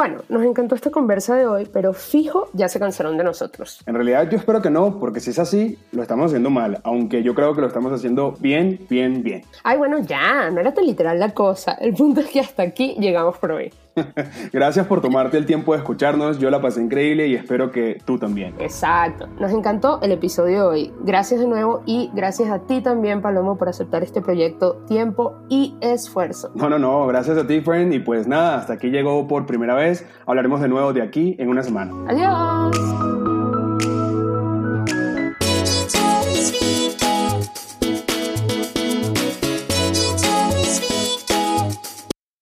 Bueno, 0.00 0.22
nos 0.30 0.42
encantó 0.44 0.74
esta 0.74 0.90
conversa 0.90 1.36
de 1.36 1.46
hoy, 1.46 1.68
pero 1.70 1.92
fijo, 1.92 2.48
ya 2.54 2.70
se 2.70 2.78
cansaron 2.78 3.18
de 3.18 3.24
nosotros. 3.24 3.82
En 3.84 3.94
realidad 3.94 4.30
yo 4.30 4.38
espero 4.38 4.62
que 4.62 4.70
no, 4.70 4.98
porque 4.98 5.20
si 5.20 5.28
es 5.28 5.38
así, 5.38 5.76
lo 5.92 6.00
estamos 6.00 6.28
haciendo 6.28 6.48
mal, 6.48 6.80
aunque 6.84 7.22
yo 7.22 7.34
creo 7.34 7.54
que 7.54 7.60
lo 7.60 7.66
estamos 7.66 7.92
haciendo 7.92 8.34
bien, 8.40 8.80
bien, 8.88 9.22
bien. 9.22 9.42
Ay, 9.62 9.76
bueno, 9.76 9.98
ya, 9.98 10.50
no 10.50 10.58
era 10.58 10.72
tan 10.72 10.86
literal 10.86 11.20
la 11.20 11.34
cosa. 11.34 11.72
El 11.72 11.92
punto 11.92 12.22
es 12.22 12.30
que 12.30 12.40
hasta 12.40 12.62
aquí 12.62 12.96
llegamos 12.98 13.36
por 13.36 13.52
hoy. 13.52 13.70
Gracias 14.52 14.86
por 14.86 15.00
tomarte 15.00 15.36
el 15.36 15.46
tiempo 15.46 15.72
de 15.72 15.78
escucharnos. 15.78 16.38
Yo 16.38 16.50
la 16.50 16.60
pasé 16.60 16.82
increíble 16.82 17.26
y 17.26 17.34
espero 17.34 17.70
que 17.70 17.98
tú 18.04 18.18
también. 18.18 18.54
Exacto. 18.58 19.26
Nos 19.38 19.52
encantó 19.52 20.00
el 20.02 20.12
episodio 20.12 20.50
de 20.50 20.62
hoy. 20.62 20.92
Gracias 21.02 21.40
de 21.40 21.46
nuevo 21.46 21.82
y 21.86 22.10
gracias 22.14 22.50
a 22.50 22.60
ti 22.60 22.80
también, 22.80 23.22
Palomo, 23.22 23.56
por 23.56 23.68
aceptar 23.68 24.02
este 24.02 24.20
proyecto, 24.20 24.84
tiempo 24.86 25.34
y 25.48 25.74
esfuerzo. 25.80 26.50
No, 26.54 26.68
no, 26.68 26.78
no. 26.78 27.06
Gracias 27.06 27.38
a 27.38 27.46
ti, 27.46 27.60
friend. 27.60 27.92
Y 27.92 28.00
pues 28.00 28.26
nada, 28.26 28.56
hasta 28.56 28.74
aquí 28.74 28.88
llegó 28.88 29.26
por 29.26 29.46
primera 29.46 29.74
vez. 29.74 30.06
Hablaremos 30.26 30.60
de 30.60 30.68
nuevo 30.68 30.92
de 30.92 31.02
aquí 31.02 31.36
en 31.38 31.48
una 31.48 31.62
semana. 31.62 31.92
Adiós. 32.08 33.29